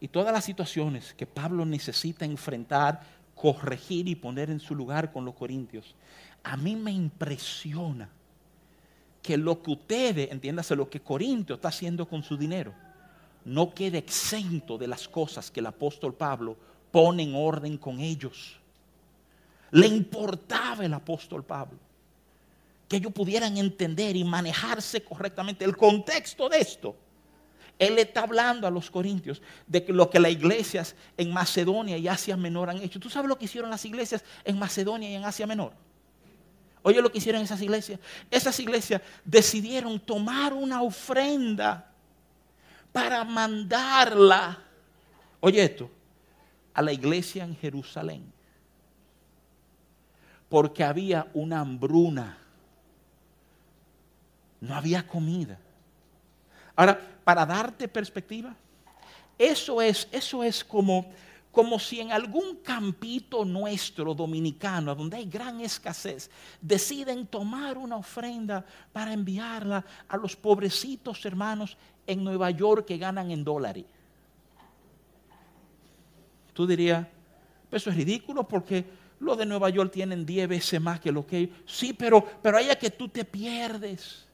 y 0.00 0.08
todas 0.08 0.32
las 0.32 0.44
situaciones 0.44 1.12
que 1.14 1.26
Pablo 1.26 1.64
necesita 1.64 2.24
enfrentar, 2.24 3.00
corregir 3.34 4.08
y 4.08 4.14
poner 4.14 4.50
en 4.50 4.60
su 4.60 4.74
lugar 4.74 5.12
con 5.12 5.24
los 5.24 5.34
corintios, 5.34 5.94
a 6.42 6.56
mí 6.56 6.76
me 6.76 6.92
impresiona 6.92 8.08
que 9.22 9.36
lo 9.36 9.60
que 9.60 9.72
ustedes, 9.72 10.30
entiéndase, 10.30 10.76
lo 10.76 10.88
que 10.88 11.00
Corintio 11.00 11.56
está 11.56 11.68
haciendo 11.68 12.08
con 12.08 12.22
su 12.22 12.36
dinero, 12.36 12.72
no 13.46 13.72
quede 13.72 13.98
exento 13.98 14.76
de 14.76 14.88
las 14.88 15.06
cosas 15.06 15.52
que 15.52 15.60
el 15.60 15.66
apóstol 15.66 16.12
Pablo 16.12 16.56
pone 16.90 17.22
en 17.22 17.34
orden 17.36 17.78
con 17.78 18.00
ellos. 18.00 18.56
Le 19.70 19.86
importaba 19.86 20.84
el 20.84 20.92
apóstol 20.92 21.44
Pablo 21.44 21.78
que 22.88 22.96
ellos 22.96 23.12
pudieran 23.12 23.56
entender 23.56 24.16
y 24.16 24.24
manejarse 24.24 25.02
correctamente 25.02 25.64
el 25.64 25.76
contexto 25.76 26.48
de 26.48 26.58
esto. 26.58 26.96
Él 27.78 27.98
está 27.98 28.22
hablando 28.22 28.66
a 28.66 28.70
los 28.70 28.90
corintios 28.90 29.40
de 29.66 29.84
lo 29.88 30.10
que 30.10 30.18
las 30.18 30.32
iglesias 30.32 30.96
en 31.16 31.32
Macedonia 31.32 31.98
y 31.98 32.08
Asia 32.08 32.36
Menor 32.36 32.70
han 32.70 32.78
hecho. 32.78 32.98
¿Tú 32.98 33.10
sabes 33.10 33.28
lo 33.28 33.38
que 33.38 33.44
hicieron 33.44 33.70
las 33.70 33.84
iglesias 33.84 34.24
en 34.44 34.58
Macedonia 34.58 35.08
y 35.08 35.14
en 35.14 35.24
Asia 35.24 35.46
Menor? 35.46 35.72
Oye 36.82 37.00
lo 37.00 37.12
que 37.12 37.18
hicieron 37.18 37.42
esas 37.42 37.62
iglesias. 37.62 38.00
Esas 38.30 38.58
iglesias 38.58 39.02
decidieron 39.24 40.00
tomar 40.00 40.52
una 40.52 40.82
ofrenda 40.82 41.92
para 42.96 43.24
mandarla, 43.24 44.58
oye 45.40 45.62
esto, 45.62 45.90
a 46.72 46.80
la 46.80 46.94
iglesia 46.94 47.44
en 47.44 47.54
Jerusalén. 47.54 48.32
Porque 50.48 50.82
había 50.82 51.26
una 51.34 51.60
hambruna. 51.60 52.38
No 54.62 54.74
había 54.74 55.06
comida. 55.06 55.58
Ahora, 56.74 56.98
para 57.22 57.44
darte 57.44 57.86
perspectiva, 57.86 58.56
eso 59.36 59.82
es, 59.82 60.08
eso 60.10 60.42
es 60.42 60.64
como 60.64 61.12
como 61.56 61.78
si 61.78 62.02
en 62.02 62.12
algún 62.12 62.56
campito 62.56 63.42
nuestro 63.42 64.12
dominicano, 64.12 64.94
donde 64.94 65.16
hay 65.16 65.24
gran 65.24 65.62
escasez, 65.62 66.30
deciden 66.60 67.26
tomar 67.26 67.78
una 67.78 67.96
ofrenda 67.96 68.62
para 68.92 69.14
enviarla 69.14 69.82
a 70.06 70.18
los 70.18 70.36
pobrecitos 70.36 71.24
hermanos 71.24 71.78
en 72.06 72.22
Nueva 72.22 72.50
York 72.50 72.84
que 72.84 72.98
ganan 72.98 73.30
en 73.30 73.42
dólares. 73.42 73.86
Tú 76.52 76.66
dirías, 76.66 77.06
eso 77.72 77.88
es 77.88 77.96
ridículo 77.96 78.46
porque 78.46 78.84
los 79.20 79.38
de 79.38 79.46
Nueva 79.46 79.70
York 79.70 79.90
tienen 79.90 80.26
10 80.26 80.48
veces 80.48 80.78
más 80.78 81.00
que 81.00 81.10
lo 81.10 81.26
que 81.26 81.50
Sí, 81.64 81.94
pero, 81.94 82.22
pero 82.42 82.58
hay 82.58 82.68
que 82.76 82.90
tú 82.90 83.08
te 83.08 83.24
pierdes. 83.24 84.25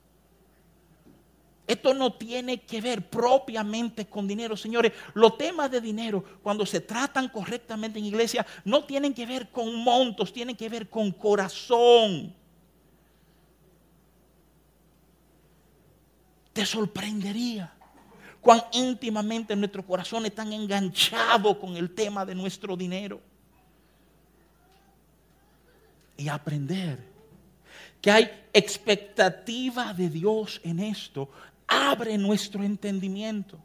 Esto 1.66 1.94
no 1.94 2.12
tiene 2.12 2.60
que 2.60 2.80
ver 2.80 3.08
propiamente 3.08 4.06
con 4.06 4.26
dinero, 4.26 4.56
señores. 4.56 4.92
Los 5.14 5.38
temas 5.38 5.70
de 5.70 5.80
dinero, 5.80 6.24
cuando 6.42 6.66
se 6.66 6.80
tratan 6.80 7.28
correctamente 7.28 7.98
en 7.98 8.06
iglesia, 8.06 8.44
no 8.64 8.84
tienen 8.84 9.14
que 9.14 9.26
ver 9.26 9.50
con 9.50 9.74
montos, 9.76 10.32
tienen 10.32 10.56
que 10.56 10.68
ver 10.68 10.88
con 10.88 11.12
corazón. 11.12 12.34
Te 16.52 16.66
sorprendería 16.66 17.72
cuán 18.40 18.60
íntimamente 18.72 19.54
nuestro 19.54 19.86
corazón 19.86 20.26
están 20.26 20.52
enganchados 20.52 21.56
con 21.58 21.76
el 21.76 21.94
tema 21.94 22.26
de 22.26 22.34
nuestro 22.34 22.76
dinero. 22.76 23.20
Y 26.16 26.28
aprender 26.28 27.12
que 28.00 28.10
hay 28.10 28.30
expectativa 28.52 29.94
de 29.94 30.10
Dios 30.10 30.60
en 30.64 30.80
esto 30.80 31.30
abre 31.72 32.16
nuestro 32.18 32.62
entendimiento. 32.62 33.58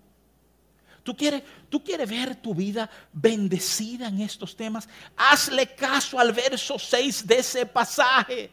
¿Tú 1.03 1.15
quieres, 1.15 1.41
¿Tú 1.69 1.81
quieres 1.81 2.09
ver 2.09 2.35
tu 2.35 2.53
vida 2.53 2.89
bendecida 3.13 4.09
en 4.09 4.21
estos 4.21 4.55
temas? 4.55 4.89
Hazle 5.15 5.67
caso 5.73 6.19
al 6.19 6.33
verso 6.33 6.77
6 6.77 7.25
de 7.25 7.39
ese 7.39 7.65
pasaje. 7.65 8.51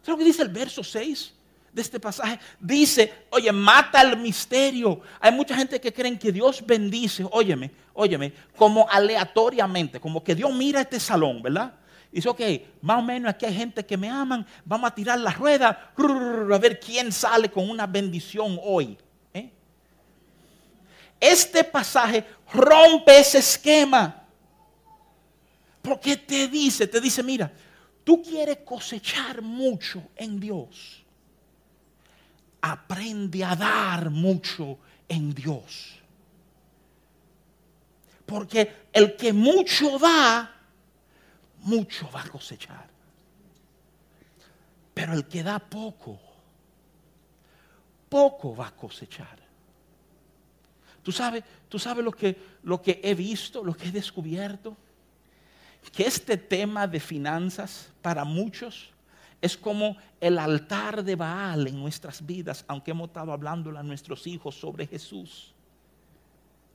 ¿Sabes 0.00 0.08
lo 0.08 0.16
que 0.16 0.24
dice 0.24 0.42
el 0.42 0.48
verso 0.48 0.82
6 0.82 1.34
de 1.72 1.82
este 1.82 2.00
pasaje? 2.00 2.38
Dice, 2.58 3.26
oye, 3.30 3.52
mata 3.52 4.00
el 4.00 4.16
misterio. 4.16 5.02
Hay 5.20 5.32
mucha 5.32 5.54
gente 5.54 5.80
que 5.80 5.92
creen 5.92 6.18
que 6.18 6.32
Dios 6.32 6.64
bendice, 6.64 7.26
óyeme, 7.30 7.70
óyeme, 7.92 8.32
como 8.56 8.88
aleatoriamente, 8.88 10.00
como 10.00 10.24
que 10.24 10.34
Dios 10.34 10.52
mira 10.54 10.80
este 10.80 10.98
salón, 10.98 11.42
¿verdad? 11.42 11.74
Dice, 12.12 12.28
ok, 12.28 12.40
más 12.82 12.98
o 12.98 13.02
menos 13.02 13.30
aquí 13.30 13.46
hay 13.46 13.54
gente 13.54 13.84
que 13.84 13.96
me 13.96 14.08
aman, 14.08 14.46
vamos 14.64 14.90
a 14.90 14.94
tirar 14.94 15.18
la 15.18 15.30
rueda, 15.32 15.92
a 15.96 16.58
ver 16.58 16.78
quién 16.78 17.10
sale 17.10 17.50
con 17.50 17.68
una 17.68 17.86
bendición 17.86 18.58
hoy. 18.62 18.98
¿eh? 19.32 19.50
Este 21.18 21.64
pasaje 21.64 22.24
rompe 22.52 23.18
ese 23.18 23.38
esquema. 23.38 24.18
Porque 25.80 26.16
te 26.16 26.46
dice, 26.46 26.86
te 26.86 27.00
dice, 27.00 27.22
mira, 27.22 27.50
tú 28.04 28.22
quieres 28.22 28.58
cosechar 28.58 29.42
mucho 29.42 30.02
en 30.14 30.38
Dios. 30.38 31.02
Aprende 32.60 33.42
a 33.42 33.56
dar 33.56 34.10
mucho 34.10 34.78
en 35.08 35.34
Dios. 35.34 35.98
Porque 38.24 38.86
el 38.92 39.16
que 39.16 39.32
mucho 39.32 39.98
da, 39.98 40.51
mucho 41.62 42.10
va 42.10 42.22
a 42.22 42.28
cosechar. 42.28 42.88
Pero 44.94 45.14
el 45.14 45.26
que 45.26 45.42
da 45.42 45.58
poco, 45.58 46.20
poco 48.08 48.54
va 48.54 48.68
a 48.68 48.76
cosechar. 48.76 49.38
Tú 51.02 51.10
sabes, 51.10 51.42
tú 51.68 51.78
sabes 51.78 52.04
lo 52.04 52.12
que, 52.12 52.38
lo 52.62 52.80
que 52.80 53.00
he 53.02 53.14
visto, 53.14 53.64
lo 53.64 53.74
que 53.74 53.88
he 53.88 53.92
descubierto, 53.92 54.76
que 55.90 56.06
este 56.06 56.36
tema 56.36 56.86
de 56.86 57.00
finanzas 57.00 57.90
para 58.00 58.24
muchos 58.24 58.90
es 59.40 59.56
como 59.56 59.96
el 60.20 60.38
altar 60.38 61.02
de 61.02 61.16
Baal 61.16 61.66
en 61.66 61.80
nuestras 61.80 62.24
vidas, 62.24 62.64
aunque 62.68 62.92
hemos 62.92 63.08
estado 63.08 63.32
hablando 63.32 63.76
a 63.76 63.82
nuestros 63.82 64.26
hijos 64.28 64.54
sobre 64.54 64.86
Jesús, 64.86 65.52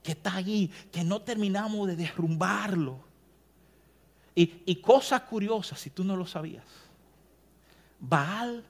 que 0.03 0.11
está 0.11 0.35
ahí, 0.35 0.69
que 0.91 1.03
no 1.05 1.21
terminamos 1.21 1.87
de 1.87 1.95
derrumbarlo. 1.95 3.06
Y, 4.37 4.61
y 4.65 4.75
cosa 4.75 5.19
curiosa, 5.25 5.75
si 5.75 5.89
tú 5.89 6.03
no 6.03 6.15
lo 6.15 6.27
sabías, 6.27 6.63
Baal, 7.99 8.63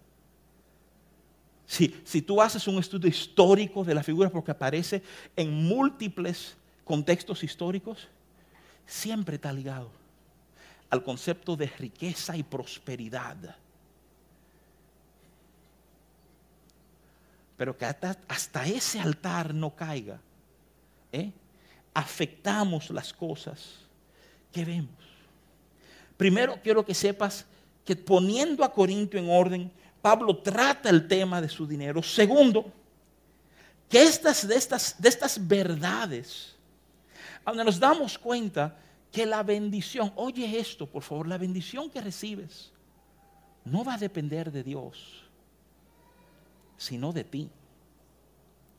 si, 1.66 2.02
si 2.06 2.22
tú 2.22 2.42
haces 2.42 2.66
un 2.68 2.80
estudio 2.80 3.10
histórico 3.10 3.84
de 3.84 3.94
la 3.94 4.02
figura, 4.02 4.30
porque 4.30 4.52
aparece 4.52 5.04
en 5.36 5.52
múltiples 5.52 6.56
contextos 6.86 7.44
históricos, 7.44 8.08
siempre 8.86 9.36
está 9.36 9.52
ligado 9.52 9.92
al 10.90 11.04
concepto 11.04 11.58
de 11.58 11.68
riqueza 11.68 12.38
y 12.38 12.44
prosperidad. 12.44 13.58
pero 17.58 17.76
que 17.76 17.86
hasta, 17.86 18.66
ese 18.68 19.00
altar 19.00 19.54
no 19.54 19.76
caiga, 19.76 20.20
¿eh? 21.12 21.32
afectamos 21.94 22.92
las 22.92 23.12
cosas 23.12 23.80
que 24.52 24.64
vemos. 24.64 25.07
Primero 26.18 26.60
quiero 26.62 26.86
que 26.86 26.94
sepas 26.94 27.46
que 27.86 27.96
poniendo 27.96 28.64
a 28.64 28.74
Corinto 28.74 29.18
en 29.18 29.30
orden, 29.30 29.72
Pablo 30.02 30.38
trata 30.38 30.90
el 30.90 31.08
tema 31.08 31.42
de 31.42 31.48
su 31.48 31.66
dinero. 31.66 32.04
Segundo, 32.04 32.72
que 33.88 34.04
estas, 34.04 34.48
de, 34.48 34.56
estas, 34.56 35.02
de 35.02 35.08
estas 35.08 35.48
verdades, 35.48 36.56
donde 37.46 37.64
nos 37.64 37.80
damos 37.80 38.18
cuenta 38.18 38.76
que 39.12 39.26
la 39.26 39.44
bendición, 39.44 40.12
oye 40.16 40.60
esto 40.60 40.86
por 40.86 41.04
favor, 41.04 41.28
la 41.28 41.38
bendición 41.38 41.90
que 41.90 42.02
recibes 42.02 42.72
no 43.64 43.86
va 43.86 43.94
a 43.94 43.98
depender 43.98 44.52
de 44.52 44.64
Dios 44.64 45.28
sino 46.78 47.12
de 47.12 47.24
ti. 47.24 47.50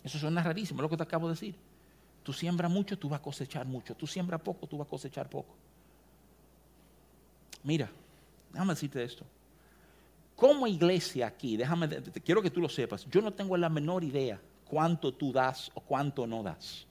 Eso 0.03 0.19
suena 0.19 0.43
rarísimo, 0.43 0.81
lo 0.81 0.89
que 0.89 0.97
te 0.97 1.03
acabo 1.03 1.27
de 1.27 1.35
decir. 1.35 1.55
Tú 2.23 2.33
siembras 2.33 2.71
mucho, 2.71 2.99
tú 2.99 3.09
vas 3.09 3.21
a 3.21 3.23
cosechar 3.23 3.67
mucho. 3.67 3.95
Tú 3.95 4.07
siembras 4.07 4.41
poco, 4.41 4.67
tú 4.67 4.79
vas 4.79 4.87
a 4.87 4.91
cosechar 4.91 5.29
poco. 5.29 5.55
Mira, 7.63 7.91
déjame 8.53 8.75
decirte 8.75 9.03
esto. 9.03 9.25
Como 10.37 10.67
iglesia 10.67 11.27
aquí, 11.27 11.57
déjame, 11.57 11.89
quiero 12.25 12.41
que 12.41 12.51
tú 12.51 12.61
lo 12.61 12.69
sepas, 12.69 13.07
yo 13.11 13.21
no 13.21 13.33
tengo 13.33 13.57
la 13.57 13.69
menor 13.69 14.05
idea 14.05 14.41
cuánto 14.69 15.13
tú 15.13 15.33
das 15.33 15.71
o 15.75 15.81
cuánto 15.81 16.27
no 16.27 16.43
das. 16.43 16.87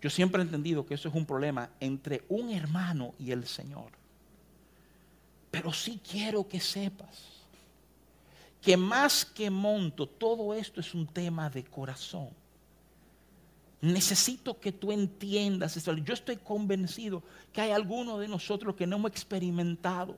Yo 0.00 0.10
siempre 0.10 0.42
he 0.42 0.44
entendido 0.44 0.86
que 0.86 0.94
eso 0.94 1.08
es 1.08 1.14
un 1.14 1.26
problema 1.26 1.70
entre 1.80 2.24
un 2.28 2.50
hermano 2.50 3.14
y 3.18 3.32
el 3.32 3.46
Señor. 3.46 3.90
Pero 5.50 5.72
sí 5.72 6.00
quiero 6.08 6.46
que 6.46 6.60
sepas 6.60 7.38
que 8.60 8.76
más 8.76 9.24
que 9.24 9.50
monto, 9.50 10.06
todo 10.06 10.52
esto 10.52 10.80
es 10.80 10.94
un 10.94 11.06
tema 11.06 11.48
de 11.48 11.64
corazón. 11.64 12.28
Necesito 13.80 14.58
que 14.58 14.72
tú 14.72 14.90
entiendas 14.90 15.76
esto. 15.76 15.94
Yo 15.94 16.14
estoy 16.14 16.36
convencido 16.36 17.22
que 17.52 17.60
hay 17.60 17.70
algunos 17.70 18.18
de 18.18 18.26
nosotros 18.26 18.74
que 18.74 18.86
no 18.86 18.96
hemos 18.96 19.10
experimentado 19.12 20.16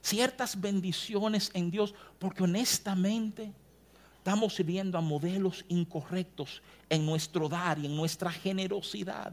ciertas 0.00 0.58
bendiciones 0.60 1.50
en 1.54 1.70
Dios 1.70 1.94
porque 2.18 2.44
honestamente 2.44 3.52
estamos 4.16 4.54
sirviendo 4.54 4.96
a 4.96 5.00
modelos 5.00 5.64
incorrectos 5.68 6.62
en 6.88 7.04
nuestro 7.04 7.48
dar 7.48 7.78
y 7.78 7.86
en 7.86 7.96
nuestra 7.96 8.30
generosidad. 8.30 9.32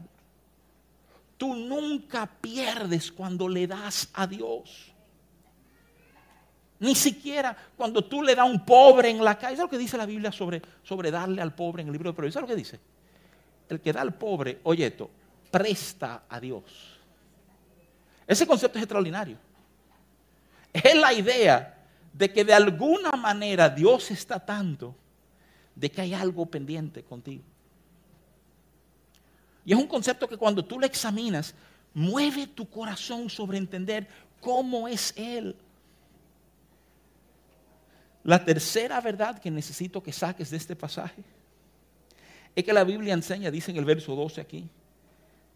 Tú 1.36 1.54
nunca 1.54 2.26
pierdes 2.26 3.12
cuando 3.12 3.48
le 3.48 3.66
das 3.68 4.08
a 4.12 4.26
Dios. 4.26 4.92
Ni 6.80 6.96
siquiera 6.96 7.56
cuando 7.76 8.04
tú 8.04 8.22
le 8.22 8.34
das 8.34 8.44
a 8.44 8.50
un 8.50 8.64
pobre 8.64 9.10
en 9.10 9.22
la 9.22 9.38
calle. 9.38 9.56
¿Sabes 9.56 9.70
lo 9.70 9.70
que 9.70 9.78
dice 9.78 9.96
la 9.96 10.06
Biblia 10.06 10.32
sobre, 10.32 10.60
sobre 10.82 11.12
darle 11.12 11.40
al 11.40 11.54
pobre 11.54 11.82
en 11.82 11.88
el 11.88 11.92
libro 11.92 12.10
de 12.10 12.14
Proverbios? 12.14 12.34
¿Sabes 12.34 12.48
lo 12.48 12.54
que 12.54 12.58
dice? 12.58 12.80
El 13.68 13.80
que 13.80 13.92
da 13.92 14.00
al 14.00 14.14
pobre, 14.14 14.60
oye 14.62 14.86
esto, 14.86 15.10
presta 15.50 16.24
a 16.28 16.40
Dios. 16.40 16.98
Ese 18.26 18.46
concepto 18.46 18.78
es 18.78 18.84
extraordinario. 18.84 19.36
Es 20.72 20.94
la 20.94 21.12
idea 21.12 21.78
de 22.12 22.32
que 22.32 22.44
de 22.44 22.52
alguna 22.52 23.12
manera 23.12 23.68
Dios 23.68 24.10
está 24.10 24.38
tanto 24.38 24.94
de 25.74 25.90
que 25.90 26.00
hay 26.00 26.14
algo 26.14 26.46
pendiente 26.46 27.02
contigo. 27.02 27.42
Y 29.64 29.72
es 29.72 29.78
un 29.78 29.86
concepto 29.86 30.28
que 30.28 30.36
cuando 30.36 30.64
tú 30.64 30.78
lo 30.78 30.86
examinas, 30.86 31.54
mueve 31.94 32.46
tu 32.46 32.68
corazón 32.68 33.30
sobre 33.30 33.58
entender 33.58 34.08
cómo 34.40 34.88
es 34.88 35.12
Él. 35.16 35.56
La 38.24 38.44
tercera 38.44 39.00
verdad 39.00 39.38
que 39.38 39.50
necesito 39.50 40.02
que 40.02 40.12
saques 40.12 40.50
de 40.50 40.56
este 40.56 40.76
pasaje 40.76 41.22
es 42.58 42.64
que 42.64 42.72
la 42.72 42.82
Biblia 42.82 43.14
enseña, 43.14 43.52
dice 43.52 43.70
en 43.70 43.76
el 43.76 43.84
verso 43.84 44.16
12 44.16 44.40
aquí, 44.40 44.68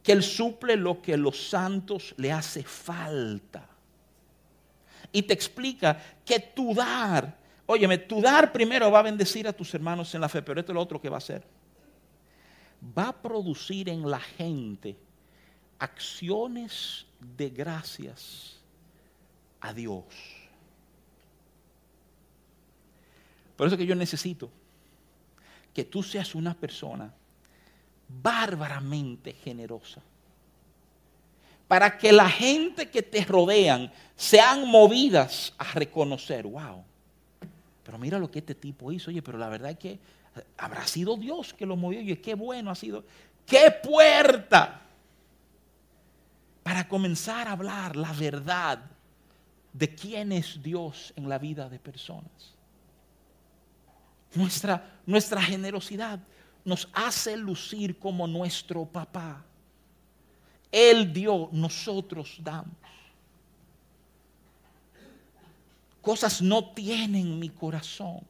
que 0.05 0.12
Él 0.12 0.23
suple 0.23 0.77
lo 0.77 1.03
que 1.03 1.17
los 1.17 1.49
santos 1.49 2.15
le 2.17 2.31
hace 2.31 2.62
falta. 2.62 3.69
Y 5.11 5.23
te 5.23 5.35
explica 5.35 6.01
que 6.25 6.38
tu 6.38 6.73
dar, 6.73 7.37
óyeme, 7.67 7.99
tu 7.99 8.21
dar 8.21 8.53
primero 8.53 8.88
va 8.88 9.01
a 9.01 9.03
bendecir 9.03 9.49
a 9.49 9.53
tus 9.53 9.75
hermanos 9.75 10.15
en 10.15 10.21
la 10.21 10.29
fe, 10.29 10.43
pero 10.43 10.61
esto 10.61 10.71
es 10.71 10.75
lo 10.75 10.81
otro 10.81 11.01
que 11.01 11.09
va 11.09 11.17
a 11.17 11.19
hacer. 11.19 11.43
Va 12.97 13.09
a 13.09 13.21
producir 13.21 13.88
en 13.88 14.09
la 14.09 14.21
gente 14.21 14.97
acciones 15.81 17.05
de 17.19 17.51
gracias 17.51 18.61
a 19.61 19.75
Dios. 19.75 20.05
Por 23.57 23.67
eso 23.67 23.77
que 23.77 23.87
yo 23.87 23.97
necesito 23.97 24.53
que 25.74 25.85
tú 25.85 26.02
seas 26.02 26.35
una 26.35 26.54
persona 26.54 27.12
bárbaramente 28.08 29.32
generosa. 29.32 30.02
Para 31.66 31.96
que 31.96 32.12
la 32.12 32.28
gente 32.28 32.90
que 32.90 33.02
te 33.02 33.24
rodean 33.24 33.90
sean 34.14 34.68
movidas 34.68 35.54
a 35.56 35.72
reconocer, 35.72 36.46
wow, 36.46 36.85
pero 37.82 37.98
mira 37.98 38.18
lo 38.18 38.30
que 38.30 38.40
este 38.40 38.54
tipo 38.54 38.92
hizo, 38.92 39.11
oye, 39.11 39.22
pero 39.22 39.38
la 39.38 39.48
verdad 39.48 39.70
es 39.70 39.78
que 39.78 39.98
habrá 40.58 40.87
sido 40.87 41.16
Dios 41.16 41.54
que 41.54 41.66
lo 41.66 41.76
movió, 41.76 42.00
y 42.00 42.16
qué 42.16 42.35
bueno 42.35 42.70
ha 42.70 42.74
sido, 42.74 43.04
qué 43.46 43.70
puerta 43.70 44.82
para 46.62 46.87
comenzar 46.87 47.48
a 47.48 47.52
hablar 47.52 47.96
la 47.96 48.12
verdad 48.12 48.78
de 49.72 49.94
quién 49.94 50.32
es 50.32 50.62
Dios 50.62 51.12
en 51.16 51.28
la 51.28 51.38
vida 51.38 51.68
de 51.68 51.78
personas. 51.78 52.54
Nuestra, 54.35 55.01
nuestra 55.07 55.42
generosidad 55.42 56.21
nos 56.64 56.88
hace 56.92 57.37
lucir 57.37 57.99
como 57.99 58.27
nuestro 58.27 58.85
papá. 58.85 59.45
Él 60.71 61.12
dio, 61.12 61.49
nosotros 61.53 62.38
damos. 62.42 62.75
Cosas 66.01 66.40
no 66.40 66.71
tienen 66.73 67.38
mi 67.38 67.49
corazón. 67.49 68.21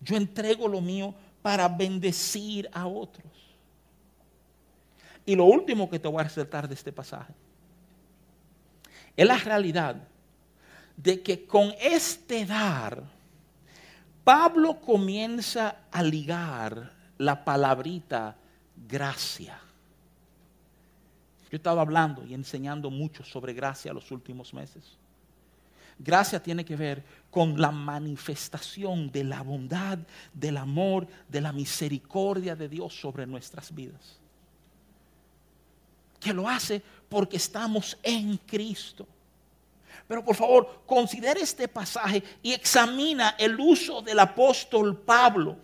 Yo 0.00 0.16
entrego 0.16 0.68
lo 0.68 0.80
mío 0.80 1.14
para 1.42 1.68
bendecir 1.68 2.68
a 2.72 2.86
otros. 2.86 3.32
Y 5.26 5.34
lo 5.34 5.44
último 5.44 5.88
que 5.88 5.98
te 5.98 6.06
voy 6.06 6.20
a 6.20 6.24
resaltar 6.24 6.68
de 6.68 6.74
este 6.74 6.92
pasaje 6.92 7.32
es 9.16 9.26
la 9.26 9.38
realidad 9.38 9.96
de 10.96 11.22
que 11.22 11.46
con 11.46 11.74
este 11.80 12.44
dar, 12.44 13.02
Pablo 14.24 14.80
comienza 14.80 15.76
a 15.92 16.02
ligar 16.02 16.90
la 17.18 17.44
palabrita 17.44 18.34
gracia. 18.88 19.60
Yo 21.50 21.56
estaba 21.56 21.82
hablando 21.82 22.24
y 22.24 22.34
enseñando 22.34 22.90
mucho 22.90 23.22
sobre 23.22 23.52
gracia 23.52 23.92
los 23.92 24.10
últimos 24.10 24.52
meses. 24.54 24.96
Gracia 25.98 26.42
tiene 26.42 26.64
que 26.64 26.74
ver 26.74 27.04
con 27.30 27.60
la 27.60 27.70
manifestación 27.70 29.12
de 29.12 29.24
la 29.24 29.42
bondad, 29.42 29.98
del 30.32 30.56
amor, 30.56 31.06
de 31.28 31.40
la 31.40 31.52
misericordia 31.52 32.56
de 32.56 32.68
Dios 32.68 32.98
sobre 32.98 33.26
nuestras 33.26 33.72
vidas. 33.72 34.18
Que 36.18 36.32
lo 36.32 36.48
hace 36.48 36.82
porque 37.08 37.36
estamos 37.36 37.96
en 38.02 38.38
Cristo. 38.38 39.06
Pero 40.06 40.24
por 40.24 40.36
favor, 40.36 40.82
considere 40.86 41.40
este 41.40 41.68
pasaje 41.68 42.22
y 42.42 42.52
examina 42.52 43.36
el 43.38 43.58
uso 43.58 44.02
del 44.02 44.18
apóstol 44.18 45.00
Pablo 45.00 45.58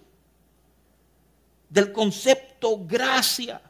del 1.71 1.93
concepto 1.93 2.85
gracia. 2.85 3.63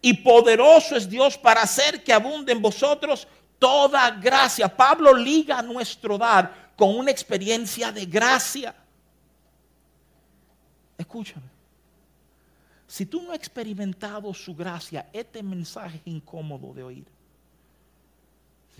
Y 0.00 0.12
poderoso 0.14 0.94
es 0.94 1.08
Dios 1.08 1.36
para 1.36 1.62
hacer 1.62 2.04
que 2.04 2.12
abunde 2.12 2.52
en 2.52 2.62
vosotros 2.62 3.26
toda 3.58 4.10
gracia. 4.12 4.68
Pablo 4.68 5.12
liga 5.12 5.60
nuestro 5.62 6.16
dar 6.16 6.72
con 6.76 6.96
una 6.96 7.10
experiencia 7.10 7.90
de 7.90 8.06
gracia. 8.06 8.74
Escúchame. 10.96 11.46
Si 12.86 13.04
tú 13.04 13.22
no 13.22 13.32
has 13.32 13.38
experimentado 13.38 14.32
su 14.32 14.54
gracia, 14.54 15.08
este 15.12 15.42
mensaje 15.42 15.96
es 15.96 16.06
incómodo 16.06 16.72
de 16.72 16.82
oír. 16.82 17.06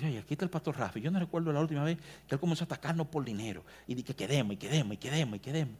Oye, 0.04 0.18
aquí 0.18 0.34
está 0.34 0.44
el 0.44 0.50
pastor 0.50 0.76
Rafa. 0.76 0.98
Yo 0.98 1.10
no 1.10 1.18
recuerdo 1.18 1.52
la 1.52 1.60
última 1.60 1.82
vez 1.82 1.98
que 2.26 2.34
él 2.34 2.40
comenzó 2.40 2.64
a 2.64 2.66
atacarnos 2.66 3.08
por 3.08 3.24
dinero. 3.24 3.64
Y 3.86 3.94
di 3.94 4.02
que 4.02 4.14
quedemos, 4.14 4.54
y 4.54 4.56
quedemos, 4.56 4.94
y 4.94 4.96
quedemos, 4.96 5.36
y 5.36 5.40
quedemos. 5.40 5.74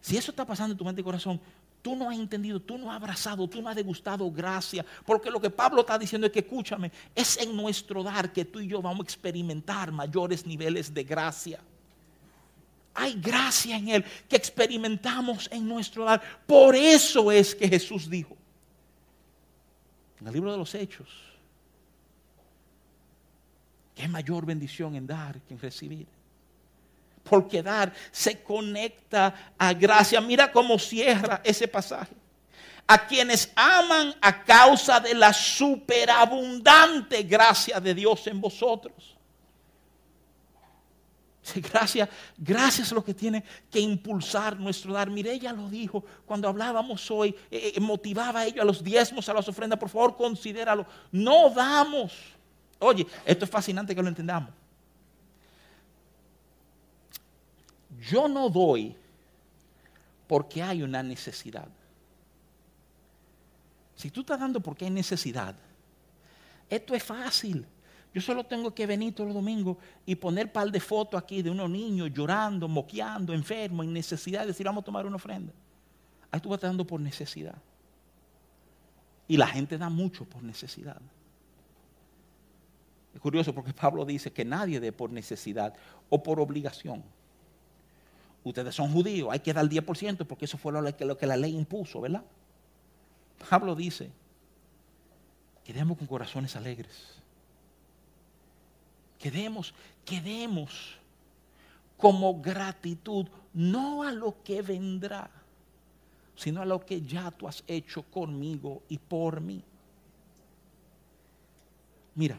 Si 0.00 0.16
eso 0.16 0.32
está 0.32 0.44
pasando 0.44 0.72
en 0.72 0.78
tu 0.78 0.84
mente 0.84 1.00
y 1.00 1.04
corazón, 1.04 1.40
tú 1.82 1.94
no 1.94 2.10
has 2.10 2.16
entendido, 2.16 2.58
tú 2.60 2.78
no 2.78 2.90
has 2.90 2.96
abrazado, 2.96 3.46
tú 3.48 3.62
no 3.62 3.68
has 3.68 3.76
degustado 3.76 4.28
gracia. 4.30 4.84
Porque 5.06 5.30
lo 5.30 5.40
que 5.40 5.50
Pablo 5.50 5.82
está 5.82 5.98
diciendo 5.98 6.26
es 6.26 6.32
que, 6.32 6.40
escúchame, 6.40 6.90
es 7.14 7.36
en 7.36 7.56
nuestro 7.56 8.02
dar 8.02 8.32
que 8.32 8.44
tú 8.44 8.58
y 8.58 8.66
yo 8.66 8.82
vamos 8.82 9.00
a 9.00 9.04
experimentar 9.04 9.92
mayores 9.92 10.44
niveles 10.44 10.92
de 10.92 11.04
gracia. 11.04 11.60
Hay 12.94 13.14
gracia 13.20 13.76
en 13.76 13.88
Él 13.88 14.04
que 14.28 14.34
experimentamos 14.34 15.48
en 15.52 15.68
nuestro 15.68 16.04
dar. 16.04 16.20
Por 16.44 16.74
eso 16.74 17.30
es 17.30 17.54
que 17.54 17.68
Jesús 17.68 18.10
dijo 18.10 18.36
en 20.20 20.26
el 20.26 20.34
libro 20.34 20.50
de 20.50 20.58
los 20.58 20.74
Hechos 20.74 21.29
es 23.96 24.08
mayor 24.08 24.46
bendición 24.46 24.94
en 24.94 25.06
dar 25.06 25.40
que 25.42 25.54
en 25.54 25.60
recibir 25.60 26.06
porque 27.22 27.62
dar 27.62 27.92
se 28.10 28.42
conecta 28.42 29.52
a 29.56 29.72
gracia. 29.72 30.20
Mira 30.20 30.50
cómo 30.50 30.78
cierra 30.78 31.40
ese 31.44 31.68
pasaje. 31.68 32.14
A 32.86 33.06
quienes 33.06 33.52
aman 33.54 34.14
a 34.20 34.42
causa 34.42 34.98
de 34.98 35.14
la 35.14 35.32
superabundante 35.32 37.22
gracia 37.22 37.78
de 37.78 37.94
Dios 37.94 38.26
en 38.26 38.40
vosotros. 38.40 39.16
Gracias, 41.54 42.08
gracias 42.36 42.88
es 42.88 42.92
lo 42.92 43.04
que 43.04 43.14
tiene 43.14 43.42
que 43.70 43.80
impulsar 43.80 44.58
nuestro 44.58 44.92
dar. 44.92 45.08
Mire, 45.08 45.32
ella 45.32 45.52
lo 45.52 45.68
dijo 45.68 46.04
cuando 46.26 46.48
hablábamos 46.48 47.10
hoy, 47.10 47.34
eh, 47.50 47.72
eh, 47.74 47.80
motivaba 47.80 48.40
a 48.40 48.46
ellos 48.46 48.60
a 48.60 48.64
los 48.64 48.84
diezmos, 48.84 49.28
a 49.28 49.34
las 49.34 49.48
ofrendas. 49.48 49.78
Por 49.78 49.88
favor, 49.88 50.16
considéralo. 50.16 50.86
No 51.12 51.50
damos. 51.50 52.12
Oye, 52.80 53.06
esto 53.24 53.44
es 53.44 53.50
fascinante 53.50 53.94
que 53.94 54.02
lo 54.02 54.08
entendamos. 54.08 54.50
Yo 58.00 58.26
no 58.26 58.48
doy 58.48 58.96
porque 60.26 60.62
hay 60.62 60.82
una 60.82 61.02
necesidad. 61.02 61.68
Si 63.94 64.10
tú 64.10 64.20
estás 64.20 64.40
dando 64.40 64.60
porque 64.60 64.86
hay 64.86 64.90
necesidad, 64.90 65.54
esto 66.68 66.94
es 66.94 67.04
fácil. 67.04 67.66
Yo 68.14 68.20
solo 68.20 68.44
tengo 68.44 68.74
que 68.74 68.86
venir 68.86 69.14
todos 69.14 69.28
los 69.28 69.34
domingos 69.34 69.76
y 70.06 70.14
poner 70.14 70.50
par 70.50 70.70
de 70.70 70.80
fotos 70.80 71.22
aquí 71.22 71.42
de 71.42 71.50
unos 71.50 71.68
niños 71.68 72.10
llorando, 72.12 72.66
moqueando, 72.66 73.34
enfermos, 73.34 73.84
en 73.84 73.92
necesidad, 73.92 74.46
decir 74.46 74.64
vamos 74.66 74.82
a 74.82 74.84
tomar 74.86 75.04
una 75.04 75.16
ofrenda. 75.16 75.52
Ahí 76.30 76.40
tú 76.40 76.48
vas 76.48 76.60
dando 76.60 76.86
por 76.86 77.00
necesidad. 77.00 77.56
Y 79.28 79.36
la 79.36 79.46
gente 79.46 79.76
da 79.76 79.90
mucho 79.90 80.24
por 80.24 80.42
necesidad. 80.42 81.00
Es 83.14 83.20
curioso 83.20 83.54
porque 83.54 83.72
Pablo 83.72 84.04
dice 84.04 84.32
que 84.32 84.44
nadie 84.44 84.80
dé 84.80 84.92
por 84.92 85.10
necesidad 85.10 85.74
o 86.08 86.22
por 86.22 86.40
obligación 86.40 87.02
ustedes 88.44 88.74
son 88.74 88.92
judíos, 88.92 89.28
hay 89.30 89.40
que 89.40 89.52
dar 89.52 89.64
el 89.64 89.70
10% 89.70 90.26
porque 90.26 90.44
eso 90.44 90.58
fue 90.58 90.72
lo 90.72 90.96
que, 90.96 91.16
que 91.16 91.26
la 91.26 91.36
ley 91.36 91.54
impuso, 91.54 92.00
¿verdad? 92.00 92.24
Pablo 93.48 93.74
dice, 93.74 94.10
quedemos 95.64 95.98
con 95.98 96.06
corazones 96.06 96.56
alegres. 96.56 97.16
Quedemos, 99.18 99.74
quedemos 100.04 100.96
como 101.96 102.40
gratitud, 102.40 103.26
no 103.52 104.02
a 104.02 104.12
lo 104.12 104.42
que 104.42 104.62
vendrá, 104.62 105.30
sino 106.36 106.62
a 106.62 106.64
lo 106.64 106.84
que 106.84 107.02
ya 107.02 107.30
tú 107.30 107.46
has 107.46 107.62
hecho 107.66 108.02
conmigo 108.04 108.82
y 108.88 108.96
por 108.96 109.40
mí. 109.42 109.62
Mira, 112.14 112.38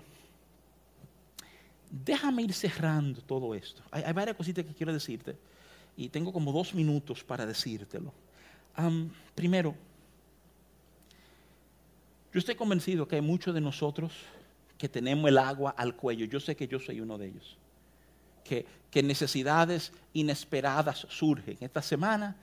déjame 1.91 2.43
ir 2.43 2.53
cerrando 2.53 3.21
todo 3.21 3.53
esto. 3.53 3.83
Hay, 3.91 4.13
varias 4.13 4.37
cositas 4.37 4.65
que 4.65 4.73
quiero 4.73 4.93
decirte 4.93 5.35
y 5.97 6.07
tengo 6.09 6.31
como 6.31 6.51
dos 6.51 6.73
minutos 6.73 7.23
para 7.23 7.45
decírtelo. 7.45 8.13
primero, 9.35 9.75
yo 12.33 12.39
estoy 12.39 12.55
convencido 12.55 13.07
que 13.07 13.17
hay 13.17 13.21
muchos 13.21 13.53
de 13.53 13.59
nosotros 13.59 14.13
que 14.77 14.87
tenemos 14.87 15.27
el 15.27 15.37
agua 15.37 15.75
al 15.77 15.95
cuello. 15.95 16.25
Yo 16.25 16.39
sé 16.39 16.55
que 16.55 16.67
yo 16.67 16.79
soy 16.79 17.01
uno 17.01 17.17
de 17.17 17.27
ellos. 17.27 17.57
Que, 18.45 18.65
que 18.89 19.03
necesidades 19.03 19.91
inesperadas 20.13 21.05
surgen. 21.09 21.57
Esta 21.59 21.81
semana, 21.81 22.35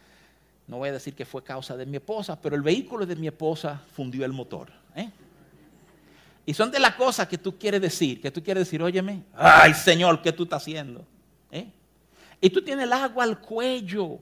no 0.66 0.76
voy 0.76 0.90
a 0.90 0.92
decir 0.92 1.14
que 1.14 1.24
fue 1.24 1.42
causa 1.42 1.76
de 1.76 1.86
mi 1.86 1.96
esposa, 1.96 2.40
pero 2.40 2.54
el 2.54 2.62
vehículo 2.62 3.06
de 3.06 3.16
mi 3.16 3.26
esposa 3.26 3.82
fundió 3.92 4.26
el 4.26 4.32
motor. 4.32 4.70
¿eh? 4.94 5.10
Y 6.48 6.54
son 6.54 6.70
de 6.70 6.80
las 6.80 6.94
cosas 6.94 7.28
que 7.28 7.36
tú 7.36 7.58
quieres 7.58 7.78
decir, 7.78 8.22
que 8.22 8.30
tú 8.30 8.42
quieres 8.42 8.62
decir, 8.62 8.82
óyeme, 8.82 9.22
ay 9.34 9.74
Señor, 9.74 10.22
¿qué 10.22 10.32
tú 10.32 10.44
estás 10.44 10.62
haciendo? 10.62 11.04
¿Eh? 11.50 11.70
Y 12.40 12.48
tú 12.48 12.62
tienes 12.62 12.86
el 12.86 12.92
agua 12.94 13.24
al 13.24 13.38
cuello. 13.38 14.18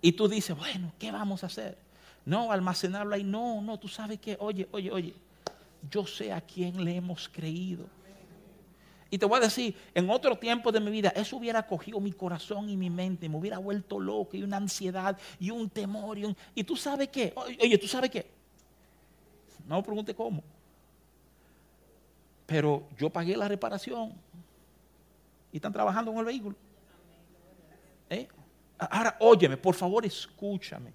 Y 0.00 0.12
tú 0.12 0.26
dices, 0.26 0.56
bueno, 0.56 0.94
¿qué 0.98 1.12
vamos 1.12 1.42
a 1.42 1.48
hacer? 1.48 1.76
No, 2.24 2.50
almacenarlo 2.50 3.14
ahí. 3.14 3.22
No, 3.22 3.60
no, 3.60 3.78
tú 3.78 3.86
sabes 3.86 4.18
que, 4.18 4.38
oye, 4.40 4.66
oye, 4.72 4.90
oye, 4.90 5.14
yo 5.90 6.06
sé 6.06 6.32
a 6.32 6.40
quién 6.40 6.82
le 6.82 6.96
hemos 6.96 7.28
creído. 7.28 7.84
Y 9.10 9.18
te 9.18 9.26
voy 9.26 9.36
a 9.36 9.42
decir, 9.42 9.76
en 9.92 10.08
otro 10.08 10.38
tiempo 10.38 10.72
de 10.72 10.80
mi 10.80 10.90
vida, 10.90 11.10
eso 11.14 11.36
hubiera 11.36 11.66
cogido 11.66 12.00
mi 12.00 12.12
corazón 12.12 12.70
y 12.70 12.78
mi 12.78 12.88
mente, 12.88 13.28
me 13.28 13.36
hubiera 13.36 13.58
vuelto 13.58 14.00
loco 14.00 14.38
y 14.38 14.42
una 14.42 14.56
ansiedad 14.56 15.18
y 15.38 15.50
un 15.50 15.68
temor. 15.68 16.16
Y, 16.16 16.34
y 16.54 16.64
tú 16.64 16.76
sabes 16.76 17.08
qué, 17.08 17.34
oye, 17.36 17.76
tú 17.76 17.88
sabes 17.88 18.08
qué. 18.08 18.26
No 19.68 19.82
pregunte 19.82 20.14
cómo. 20.14 20.42
Pero 22.46 22.88
yo 22.98 23.10
pagué 23.10 23.36
la 23.36 23.48
reparación 23.48 24.12
y 25.52 25.56
están 25.56 25.72
trabajando 25.72 26.10
con 26.10 26.20
el 26.20 26.26
vehículo. 26.26 26.56
¿Eh? 28.10 28.28
Ahora, 28.78 29.16
óyeme, 29.20 29.56
por 29.56 29.74
favor, 29.74 30.04
escúchame. 30.04 30.92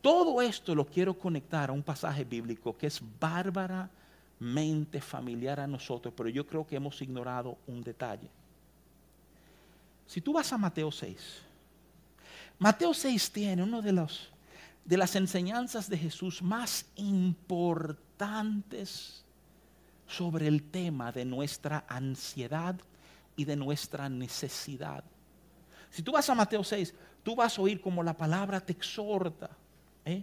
Todo 0.00 0.42
esto 0.42 0.74
lo 0.74 0.84
quiero 0.84 1.16
conectar 1.16 1.70
a 1.70 1.72
un 1.72 1.82
pasaje 1.82 2.24
bíblico 2.24 2.76
que 2.76 2.88
es 2.88 3.00
bárbaramente 3.20 5.00
familiar 5.00 5.60
a 5.60 5.66
nosotros, 5.66 6.12
pero 6.16 6.28
yo 6.28 6.44
creo 6.46 6.66
que 6.66 6.74
hemos 6.74 7.00
ignorado 7.00 7.56
un 7.68 7.82
detalle. 7.82 8.28
Si 10.06 10.20
tú 10.20 10.32
vas 10.32 10.52
a 10.52 10.58
Mateo 10.58 10.90
6, 10.90 11.42
Mateo 12.58 12.92
6 12.92 13.30
tiene 13.30 13.62
una 13.62 13.80
de, 13.80 14.06
de 14.84 14.96
las 14.96 15.14
enseñanzas 15.14 15.88
de 15.88 15.98
Jesús 15.98 16.42
más 16.42 16.86
importantes 16.96 19.22
sobre 20.12 20.46
el 20.46 20.62
tema 20.62 21.10
de 21.10 21.24
nuestra 21.24 21.84
ansiedad 21.88 22.76
y 23.36 23.44
de 23.44 23.56
nuestra 23.56 24.08
necesidad. 24.08 25.02
Si 25.90 26.02
tú 26.02 26.12
vas 26.12 26.28
a 26.28 26.34
Mateo 26.34 26.62
6, 26.62 26.94
tú 27.22 27.34
vas 27.34 27.58
a 27.58 27.62
oír 27.62 27.80
como 27.80 28.02
la 28.02 28.16
palabra 28.16 28.60
te 28.60 28.72
exhorta 28.72 29.50
¿eh? 30.04 30.22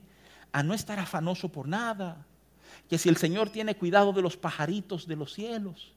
a 0.52 0.64
no 0.64 0.74
estar 0.74 1.00
afanoso 1.00 1.50
por 1.50 1.68
nada. 1.68 2.26
Que 2.88 2.98
si 2.98 3.10
el 3.10 3.18
Señor 3.18 3.50
tiene 3.50 3.76
cuidado 3.76 4.14
de 4.14 4.22
los 4.22 4.38
pajaritos 4.38 5.08
de 5.08 5.16
los 5.16 5.34
cielos, 5.34 5.92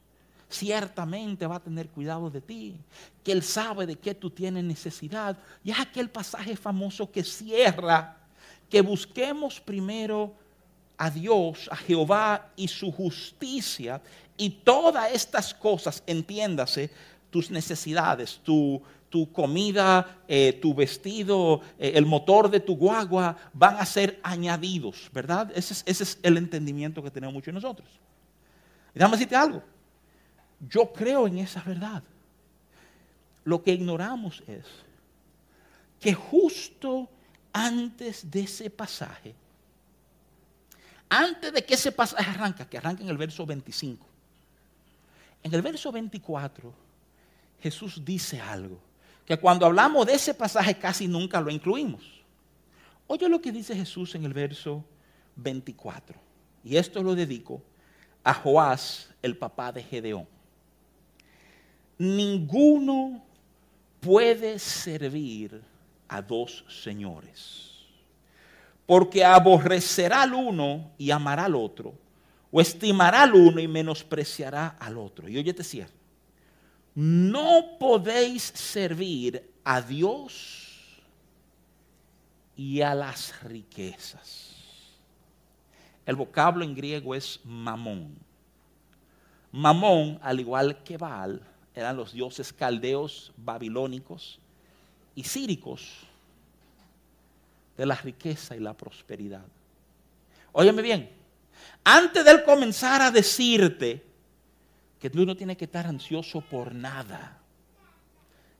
ciertamente 0.49 1.47
va 1.47 1.57
a 1.57 1.61
tener 1.63 1.89
cuidado 1.89 2.31
de 2.31 2.41
ti. 2.41 2.77
Que 3.23 3.33
Él 3.33 3.43
sabe 3.43 3.87
de 3.87 3.97
qué 3.97 4.15
tú 4.15 4.31
tienes 4.31 4.65
necesidad. 4.65 5.39
Y 5.65 5.71
es 5.71 5.81
aquel 5.81 6.11
pasaje 6.11 6.57
famoso 6.57 7.11
que 7.11 7.25
cierra, 7.25 8.17
que 8.69 8.81
busquemos 8.81 9.61
primero 9.61 10.35
a 11.03 11.11
Dios, 11.11 11.69
a 11.69 11.75
Jehová 11.75 12.53
y 12.55 12.69
su 12.69 12.93
justicia. 12.93 14.01
Y 14.37 14.51
todas 14.51 15.13
estas 15.13 15.53
cosas, 15.53 16.01
entiéndase, 16.07 16.91
tus 17.29 17.51
necesidades, 17.51 18.39
tu, 18.45 18.81
tu 19.11 19.33
comida, 19.33 20.21
eh, 20.29 20.61
tu 20.63 20.73
vestido, 20.73 21.61
eh, 21.77 21.93
el 21.97 22.07
motor 22.07 22.49
de 22.49 22.61
tu 22.61 22.77
guagua 22.77 23.37
van 23.53 23.79
a 23.79 23.85
ser 23.85 24.21
añadidos, 24.23 25.11
¿verdad? 25.13 25.51
Ese 25.57 25.83
es, 25.85 26.21
el 26.23 26.37
entendimiento 26.37 27.03
que 27.03 27.11
tenemos 27.11 27.35
muchos 27.35 27.53
nosotros. 27.53 27.89
Y 28.95 29.01
déjame 29.01 29.17
decirte 29.17 29.35
algo. 29.35 29.61
Yo 30.61 30.93
creo 30.93 31.27
en 31.27 31.39
esa 31.39 31.63
verdad. 31.63 32.05
Lo 33.43 33.61
que 33.61 33.73
ignoramos 33.73 34.41
es 34.47 34.65
que 35.99 36.15
justo 36.15 37.09
antes 37.53 38.31
de 38.31 38.43
ese 38.43 38.71
pasaje, 38.71 39.35
antes 41.15 41.53
de 41.53 41.63
que 41.63 41.75
ese 41.75 41.93
pasaje 41.93 42.31
arranca, 42.31 42.65
que 42.67 42.79
arranca 42.79 43.03
en 43.03 43.11
el 43.11 43.19
verso 43.19 43.45
25, 43.45 44.07
en 45.43 45.53
el 45.53 45.61
verso 45.61 45.93
24, 45.93 46.73
Jesús 47.61 48.03
dice 48.03 48.41
algo 48.41 48.79
que 49.27 49.37
cuando 49.37 49.67
hablamos 49.67 50.07
de 50.07 50.15
ese 50.15 50.33
pasaje 50.33 50.79
casi 50.79 51.07
nunca 51.07 51.39
lo 51.39 51.51
incluimos. 51.51 52.03
Oye 53.07 53.29
lo 53.29 53.43
que 53.43 53.53
dice 53.53 53.77
Jesús 53.77 54.15
en 54.15 54.25
el 54.25 54.33
verso 54.33 54.83
24. 55.37 56.19
Y 56.65 56.77
esto 56.77 57.03
lo 57.03 57.15
dedico 57.15 57.63
a 58.25 58.33
Joás, 58.33 59.11
el 59.21 59.37
papá 59.37 59.71
de 59.71 59.83
Gedeón. 59.83 60.27
Ninguno 61.99 63.23
puede 64.01 64.59
servir 64.59 65.61
a 66.09 66.23
dos 66.23 66.65
señores, 66.69 67.72
porque 68.93 69.25
aborrecerá 69.25 70.21
al 70.21 70.35
uno 70.35 70.91
y 70.99 71.11
amará 71.11 71.47
al 71.47 71.55
otro, 71.55 71.95
o 72.51 72.61
estimará 72.61 73.23
al 73.23 73.35
uno 73.35 73.59
y 73.59 73.67
menospreciará 73.67 74.77
al 74.79 74.99
otro. 74.99 75.31
Y 75.31 75.39
oye, 75.39 75.55
te. 75.55 75.87
No 76.95 77.79
podéis 77.81 78.43
servir 78.43 79.51
a 79.65 79.81
Dios 79.81 81.01
y 82.55 82.83
a 82.83 82.95
las 82.95 83.43
riquezas. 83.45 84.57
El 86.05 86.17
vocablo 86.17 86.63
en 86.63 86.75
griego 86.75 87.15
es 87.15 87.41
mamón. 87.45 88.15
Mamón, 89.53 90.19
al 90.21 90.39
igual 90.39 90.83
que 90.83 90.99
Baal, 90.99 91.41
eran 91.75 91.97
los 91.97 92.13
dioses 92.13 92.53
caldeos, 92.53 93.33
babilónicos 93.39 94.39
y 95.15 95.25
síricos 95.25 96.12
de 97.83 97.87
la 97.87 97.97
riqueza 97.97 98.55
y 98.55 98.61
la 98.61 98.75
prosperidad. 98.75 99.43
Óyeme 100.53 100.83
bien, 100.83 101.11
antes 101.83 102.25
de 102.25 102.31
él 102.31 102.45
comenzar 102.45 103.03
a 103.03 103.11
decirte 103.11 104.01
que 105.01 105.11
tú 105.11 105.27
no 105.27 105.37
tienes 105.37 105.57
que 105.57 105.65
estar 105.65 105.85
ansioso 105.89 106.41
por 106.43 106.73
nada, 106.73 107.41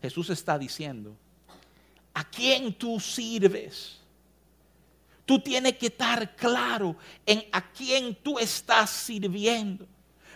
Jesús 0.01 0.29
está 0.31 0.59
diciendo, 0.59 1.17
¿a 2.13 2.25
quién 2.25 2.75
tú 2.75 2.99
sirves? 2.99 4.01
Tú 5.25 5.39
tienes 5.39 5.79
que 5.79 5.87
estar 5.87 6.35
claro 6.35 6.97
en 7.25 7.45
a 7.53 7.71
quién 7.71 8.17
tú 8.17 8.41
estás 8.41 8.91
sirviendo. 8.91 9.87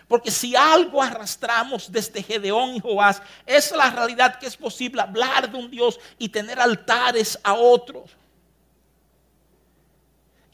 Porque 0.07 0.31
si 0.31 0.55
algo 0.55 1.03
arrastramos 1.03 1.91
desde 1.91 2.23
Gedeón 2.23 2.75
y 2.75 2.79
Joás, 2.79 3.21
es 3.45 3.69
la 3.73 3.89
realidad 3.89 4.39
que 4.39 4.45
es 4.45 4.55
posible 4.55 5.01
hablar 5.01 5.51
de 5.51 5.57
un 5.57 5.69
Dios 5.69 5.99
y 6.17 6.29
tener 6.29 6.57
altares 6.57 7.37
a 7.43 7.53
otros. 7.53 8.15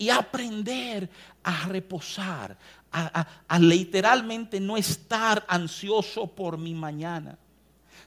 Y 0.03 0.09
aprender 0.09 1.09
a 1.43 1.65
reposar, 1.65 2.57
a, 2.91 3.57
literalmente 3.57 4.59
no 4.59 4.75
estar 4.75 5.45
ansioso 5.47 6.27
por 6.27 6.57
mi 6.57 6.73
mañana. 6.73 7.37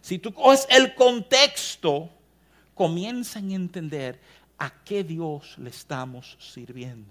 Si 0.03 0.19
tú 0.19 0.35
coges 0.35 0.67
el 0.69 0.95
contexto, 0.95 2.11
comienzan 2.75 3.51
a 3.51 3.55
entender 3.55 4.21
a 4.59 4.71
qué 4.85 5.05
Dios 5.05 5.57
le 5.57 5.71
estamos 5.71 6.37
sirviendo. 6.39 7.09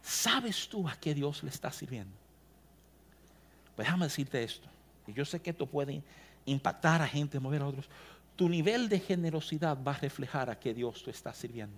¿Sabes 0.00 0.68
tú 0.68 0.88
a 0.88 0.94
qué 0.94 1.12
Dios 1.12 1.42
le 1.42 1.50
está 1.50 1.72
sirviendo? 1.72 2.14
Pues 3.74 3.86
déjame 3.86 4.04
decirte 4.04 4.44
esto. 4.44 4.68
Y 5.08 5.12
yo 5.12 5.24
sé 5.24 5.42
que 5.42 5.50
esto 5.50 5.66
puede 5.66 6.04
impactar 6.46 7.02
a 7.02 7.08
gente, 7.08 7.40
mover 7.40 7.62
a 7.62 7.66
otros. 7.66 7.88
Tu 8.40 8.48
nivel 8.48 8.88
de 8.88 8.98
generosidad 8.98 9.76
va 9.86 9.92
a 9.92 9.98
reflejar 9.98 10.48
a 10.48 10.58
qué 10.58 10.72
Dios 10.72 11.04
te 11.04 11.10
está 11.10 11.34
sirviendo. 11.34 11.76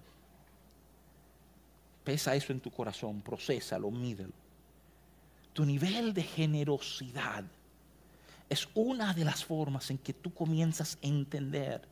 Pesa 2.04 2.36
eso 2.36 2.52
en 2.52 2.60
tu 2.60 2.70
corazón, 2.70 3.20
procésalo, 3.20 3.90
mídelo. 3.90 4.32
Tu 5.52 5.64
nivel 5.64 6.14
de 6.14 6.22
generosidad 6.22 7.42
es 8.48 8.68
una 8.74 9.12
de 9.12 9.24
las 9.24 9.44
formas 9.44 9.90
en 9.90 9.98
que 9.98 10.12
tú 10.12 10.32
comienzas 10.32 10.98
a 11.02 11.06
entender 11.08 11.82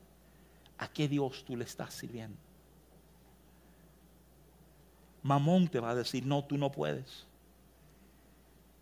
a 0.77 0.87
qué 0.87 1.05
Dios 1.05 1.43
tú 1.45 1.57
le 1.57 1.65
estás 1.65 1.93
sirviendo. 1.93 2.37
Mamón 5.21 5.67
te 5.67 5.81
va 5.81 5.89
a 5.89 5.95
decir, 5.95 6.25
no, 6.25 6.45
tú 6.45 6.57
no 6.57 6.71
puedes. 6.71 7.25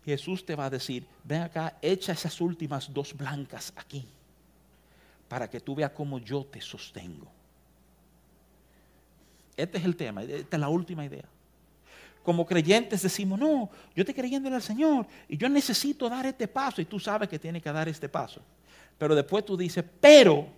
Jesús 0.04 0.46
te 0.46 0.54
va 0.54 0.66
a 0.66 0.70
decir, 0.70 1.04
ven 1.24 1.42
acá, 1.42 1.76
echa 1.82 2.12
esas 2.12 2.40
últimas 2.40 2.94
dos 2.94 3.12
blancas 3.12 3.72
aquí, 3.74 4.06
para 5.30 5.48
que 5.48 5.60
tú 5.60 5.76
veas 5.76 5.92
cómo 5.92 6.18
yo 6.18 6.44
te 6.44 6.60
sostengo. 6.60 7.28
Este 9.56 9.78
es 9.78 9.84
el 9.84 9.94
tema, 9.94 10.24
esta 10.24 10.56
es 10.56 10.60
la 10.60 10.68
última 10.68 11.04
idea. 11.04 11.24
Como 12.24 12.44
creyentes 12.44 13.00
decimos, 13.00 13.38
no, 13.38 13.70
yo 13.94 14.02
estoy 14.02 14.12
creyendo 14.12 14.48
en 14.48 14.56
el 14.56 14.62
Señor 14.62 15.06
y 15.28 15.36
yo 15.36 15.48
necesito 15.48 16.08
dar 16.08 16.26
este 16.26 16.48
paso 16.48 16.82
y 16.82 16.84
tú 16.84 16.98
sabes 16.98 17.28
que 17.28 17.38
tienes 17.38 17.62
que 17.62 17.70
dar 17.70 17.88
este 17.88 18.08
paso. 18.08 18.42
Pero 18.98 19.14
después 19.14 19.44
tú 19.44 19.56
dices, 19.56 19.84
pero 20.00 20.48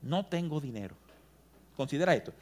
no 0.00 0.24
tengo 0.24 0.58
dinero. 0.58 0.96
Considera 1.76 2.14
esto. 2.14 2.32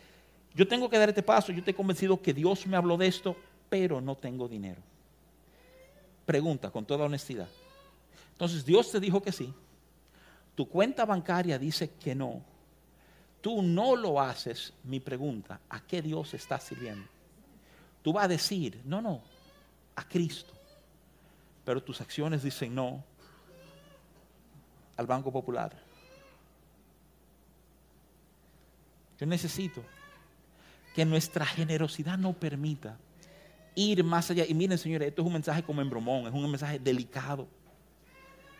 Yo 0.54 0.68
tengo 0.68 0.88
que 0.88 0.98
dar 0.98 1.08
este 1.08 1.22
paso, 1.24 1.50
yo 1.50 1.58
estoy 1.58 1.74
convencido 1.74 2.22
que 2.22 2.32
Dios 2.32 2.64
me 2.64 2.76
habló 2.76 2.96
de 2.96 3.08
esto, 3.08 3.36
pero 3.68 4.00
no 4.00 4.14
tengo 4.14 4.46
dinero. 4.46 4.80
Pregunta 6.24 6.70
con 6.70 6.86
toda 6.86 7.06
honestidad. 7.06 7.48
Entonces 8.30 8.64
Dios 8.64 8.92
te 8.92 9.00
dijo 9.00 9.20
que 9.20 9.32
sí. 9.32 9.52
Tu 10.56 10.68
cuenta 10.68 11.04
bancaria 11.04 11.58
dice 11.58 11.90
que 11.90 12.14
no. 12.14 12.42
Tú 13.40 13.62
no 13.62 13.94
lo 13.94 14.20
haces, 14.20 14.72
mi 14.82 14.98
pregunta, 14.98 15.60
¿a 15.68 15.80
qué 15.80 16.02
Dios 16.02 16.34
está 16.34 16.58
sirviendo? 16.58 17.06
Tú 18.02 18.12
vas 18.12 18.24
a 18.24 18.28
decir, 18.28 18.80
no, 18.84 19.00
no, 19.00 19.22
a 19.94 20.08
Cristo. 20.08 20.52
Pero 21.64 21.82
tus 21.82 22.00
acciones 22.00 22.42
dicen 22.42 22.74
no 22.74 23.04
al 24.96 25.06
Banco 25.06 25.30
Popular. 25.30 25.76
Yo 29.18 29.26
necesito 29.26 29.82
que 30.94 31.04
nuestra 31.04 31.44
generosidad 31.44 32.16
no 32.16 32.32
permita 32.32 32.96
ir 33.74 34.02
más 34.02 34.30
allá. 34.30 34.44
Y 34.46 34.54
miren, 34.54 34.78
señores, 34.78 35.08
esto 35.08 35.22
es 35.22 35.26
un 35.26 35.34
mensaje 35.34 35.62
como 35.62 35.82
en 35.82 35.90
bromón, 35.90 36.26
es 36.26 36.32
un 36.32 36.50
mensaje 36.50 36.78
delicado. 36.78 37.46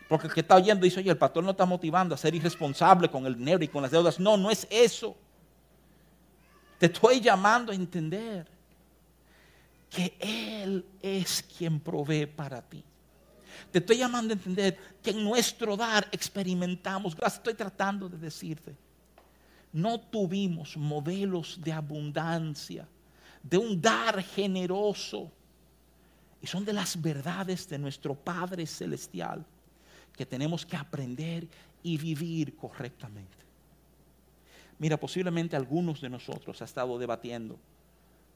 Porque 0.07 0.27
el 0.27 0.33
que 0.33 0.39
está 0.39 0.55
oyendo 0.55 0.85
dice, 0.85 0.99
oye, 0.99 1.09
el 1.09 1.17
pastor 1.17 1.43
no 1.43 1.51
está 1.51 1.65
motivando 1.65 2.15
a 2.15 2.17
ser 2.17 2.33
irresponsable 2.33 3.09
con 3.09 3.25
el 3.25 3.37
dinero 3.37 3.63
y 3.63 3.67
con 3.67 3.81
las 3.81 3.91
deudas. 3.91 4.19
No, 4.19 4.37
no 4.37 4.49
es 4.49 4.65
eso. 4.69 5.15
Te 6.79 6.85
estoy 6.85 7.19
llamando 7.19 7.71
a 7.71 7.75
entender 7.75 8.47
que 9.89 10.15
Él 10.19 10.85
es 11.01 11.43
quien 11.43 11.79
provee 11.79 12.25
para 12.25 12.61
ti. 12.61 12.83
Te 13.71 13.79
estoy 13.79 13.97
llamando 13.97 14.33
a 14.33 14.37
entender 14.37 14.77
que 15.01 15.09
en 15.09 15.23
nuestro 15.23 15.75
dar 15.75 16.07
experimentamos, 16.11 17.15
estoy 17.25 17.55
tratando 17.55 18.07
de 18.07 18.17
decirte, 18.17 18.75
no 19.73 19.99
tuvimos 19.99 20.77
modelos 20.77 21.59
de 21.61 21.73
abundancia, 21.73 22.87
de 23.43 23.57
un 23.57 23.81
dar 23.81 24.23
generoso. 24.23 25.31
Y 26.41 26.47
son 26.47 26.63
de 26.63 26.71
las 26.71 27.01
verdades 27.01 27.67
de 27.67 27.77
nuestro 27.77 28.13
Padre 28.13 28.65
Celestial 28.65 29.45
que 30.17 30.25
tenemos 30.25 30.65
que 30.65 30.75
aprender 30.75 31.47
y 31.83 31.97
vivir 31.97 32.55
correctamente. 32.55 33.37
Mira, 34.79 34.97
posiblemente 34.97 35.55
algunos 35.55 36.01
de 36.01 36.09
nosotros 36.09 36.61
ha 36.61 36.65
estado 36.65 36.97
debatiendo 36.97 37.57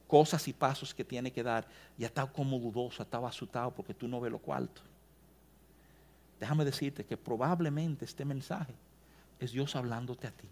cosas 0.06 0.46
y 0.48 0.52
pasos 0.52 0.94
que 0.94 1.04
tiene 1.04 1.32
que 1.32 1.42
dar 1.42 1.66
y 1.98 2.04
ha 2.04 2.06
estado 2.06 2.32
como 2.32 2.58
dudoso, 2.58 3.02
ha 3.02 3.04
estado 3.04 3.26
asustado 3.26 3.72
porque 3.72 3.94
tú 3.94 4.06
no 4.06 4.20
ves 4.20 4.30
lo 4.30 4.38
cuarto. 4.38 4.80
Déjame 6.38 6.64
decirte 6.64 7.04
que 7.04 7.16
probablemente 7.16 8.04
este 8.04 8.24
mensaje 8.24 8.74
es 9.38 9.52
Dios 9.52 9.74
hablándote 9.76 10.26
a 10.26 10.30
ti. 10.30 10.48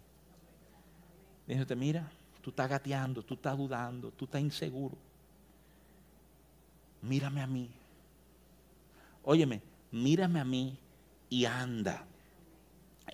Diciéndote, 1.46 1.76
mira, 1.76 2.10
tú 2.42 2.50
estás 2.50 2.68
gateando, 2.68 3.22
tú 3.22 3.34
estás 3.34 3.56
dudando, 3.56 4.10
tú 4.12 4.24
estás 4.24 4.40
inseguro. 4.40 4.96
Mírame 7.02 7.40
a 7.40 7.46
mí. 7.46 7.68
Óyeme, 9.24 9.60
mírame 9.90 10.40
a 10.40 10.44
mí 10.44 10.78
y 11.30 11.46
anda. 11.46 12.04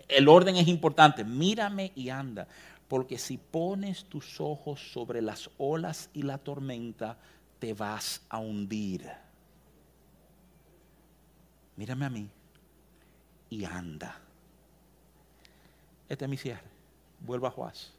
El 0.09 0.29
orden 0.29 0.57
es 0.57 0.67
importante. 0.67 1.23
Mírame 1.23 1.93
y 1.95 2.09
anda. 2.09 2.49
Porque 2.89 3.19
si 3.19 3.39
pones 3.39 4.05
tus 4.07 4.41
ojos 4.41 4.81
sobre 4.93 5.23
las 5.23 5.49
olas 5.59 6.11
y 6.13 6.23
la 6.23 6.39
tormenta, 6.39 7.17
te 7.61 7.73
vas 7.75 8.23
a 8.29 8.39
hundir. 8.39 9.09
Mírame 11.77 12.07
a 12.07 12.11
mí 12.11 12.29
y 13.51 13.65
anda. 13.65 14.19
Este 16.09 16.25
es 16.25 16.31
mi 16.31 16.37
cierre. 16.37 16.69
Vuelvo 17.21 17.47
a 17.47 17.51
Juárez 17.53 17.97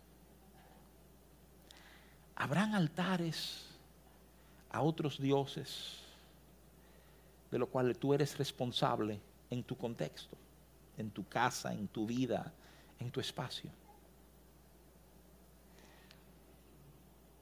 habrán 2.38 2.76
altares 2.76 3.65
a 4.70 4.82
otros 4.82 5.20
dioses 5.20 5.97
de 7.49 7.57
los 7.57 7.68
cuales 7.70 7.97
tú 7.97 8.13
eres 8.13 8.38
responsable 8.38 9.20
en 9.50 9.64
tu 9.64 9.78
contexto, 9.78 10.38
en 10.98 11.12
tu 11.12 11.28
casa, 11.28 11.74
en 11.74 11.88
tu 11.88 12.06
vida, 12.06 12.52
en 13.00 13.12
tu 13.12 13.20
espacio. 13.20 13.70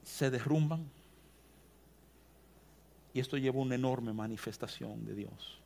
Se 0.02 0.30
derrumban 0.30 0.88
y 3.12 3.20
esto 3.20 3.36
lleva 3.36 3.60
una 3.60 3.74
enorme 3.74 4.12
manifestación 4.12 5.04
de 5.04 5.14
Dios. 5.14 5.60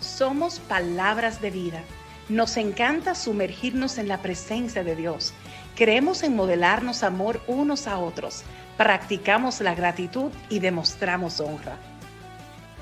Somos 0.00 0.58
palabras 0.58 1.40
de 1.40 1.50
vida 1.50 1.84
nos 2.28 2.58
encanta 2.58 3.14
sumergirnos 3.14 3.96
en 3.96 4.06
la 4.06 4.20
presencia 4.20 4.84
de 4.84 4.94
Dios. 4.94 5.32
Creemos 5.76 6.22
en 6.22 6.36
modelarnos 6.36 7.02
amor 7.02 7.40
unos 7.46 7.86
a 7.86 7.98
otros. 7.98 8.42
Practicamos 8.76 9.62
la 9.62 9.74
gratitud 9.74 10.30
y 10.50 10.58
demostramos 10.58 11.40
honra. 11.40 11.78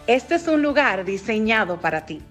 Este 0.09 0.35
es 0.35 0.49
un 0.49 0.63
lugar 0.63 1.05
diseñado 1.05 1.81
para 1.81 2.07
ti. 2.07 2.23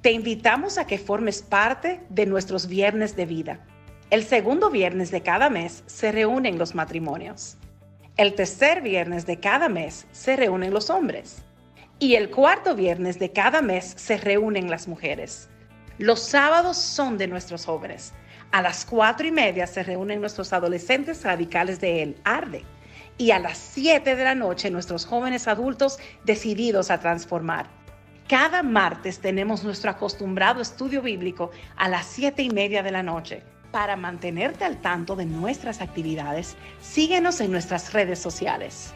Te 0.00 0.12
invitamos 0.12 0.78
a 0.78 0.86
que 0.86 0.96
formes 0.96 1.42
parte 1.42 2.00
de 2.08 2.24
nuestros 2.24 2.66
viernes 2.66 3.14
de 3.14 3.26
vida. 3.26 3.60
El 4.08 4.24
segundo 4.24 4.70
viernes 4.70 5.10
de 5.10 5.22
cada 5.22 5.50
mes 5.50 5.84
se 5.86 6.12
reúnen 6.12 6.58
los 6.58 6.74
matrimonios. 6.74 7.58
El 8.16 8.34
tercer 8.34 8.80
viernes 8.80 9.26
de 9.26 9.38
cada 9.38 9.68
mes 9.68 10.06
se 10.12 10.34
reúnen 10.36 10.72
los 10.72 10.88
hombres. 10.88 11.42
Y 11.98 12.14
el 12.14 12.30
cuarto 12.30 12.74
viernes 12.74 13.18
de 13.18 13.32
cada 13.32 13.60
mes 13.60 13.92
se 13.96 14.16
reúnen 14.16 14.70
las 14.70 14.88
mujeres. 14.88 15.48
Los 15.98 16.20
sábados 16.20 16.76
son 16.76 17.18
de 17.18 17.28
nuestros 17.28 17.66
jóvenes. 17.66 18.12
A 18.50 18.62
las 18.62 18.84
cuatro 18.84 19.28
y 19.28 19.30
media 19.30 19.68
se 19.68 19.84
reúnen 19.84 20.20
nuestros 20.20 20.52
adolescentes 20.52 21.22
radicales 21.22 21.80
de 21.80 22.02
El 22.02 22.16
Arde. 22.24 22.64
Y 23.16 23.30
a 23.30 23.38
las 23.38 23.58
siete 23.58 24.16
de 24.16 24.24
la 24.24 24.34
noche 24.34 24.72
nuestros 24.72 25.06
jóvenes 25.06 25.46
adultos 25.46 25.98
decididos 26.24 26.90
a 26.90 26.98
transformar. 26.98 27.68
Cada 28.28 28.64
martes 28.64 29.20
tenemos 29.20 29.62
nuestro 29.62 29.90
acostumbrado 29.90 30.60
estudio 30.60 31.00
bíblico 31.00 31.52
a 31.76 31.88
las 31.88 32.06
siete 32.06 32.42
y 32.42 32.50
media 32.50 32.82
de 32.82 32.90
la 32.90 33.04
noche. 33.04 33.44
Para 33.70 33.96
mantenerte 33.96 34.64
al 34.64 34.80
tanto 34.80 35.14
de 35.14 35.26
nuestras 35.26 35.80
actividades, 35.80 36.56
síguenos 36.80 37.40
en 37.40 37.52
nuestras 37.52 37.92
redes 37.92 38.18
sociales. 38.18 38.94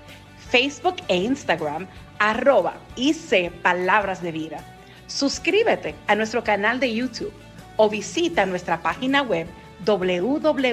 Facebook 0.50 0.96
e 1.06 1.16
Instagram, 1.16 1.86
arroba 2.18 2.74
IC 2.96 3.52
Palabras 3.62 4.20
de 4.20 4.32
Vida. 4.32 4.77
Suscríbete 5.08 5.94
a 6.06 6.14
nuestro 6.14 6.44
canal 6.44 6.78
de 6.80 6.94
YouTube 6.94 7.32
o 7.76 7.88
visita 7.88 8.44
nuestra 8.44 8.82
página 8.82 9.22
web 9.22 9.48
www.icpb.org. 9.84 10.68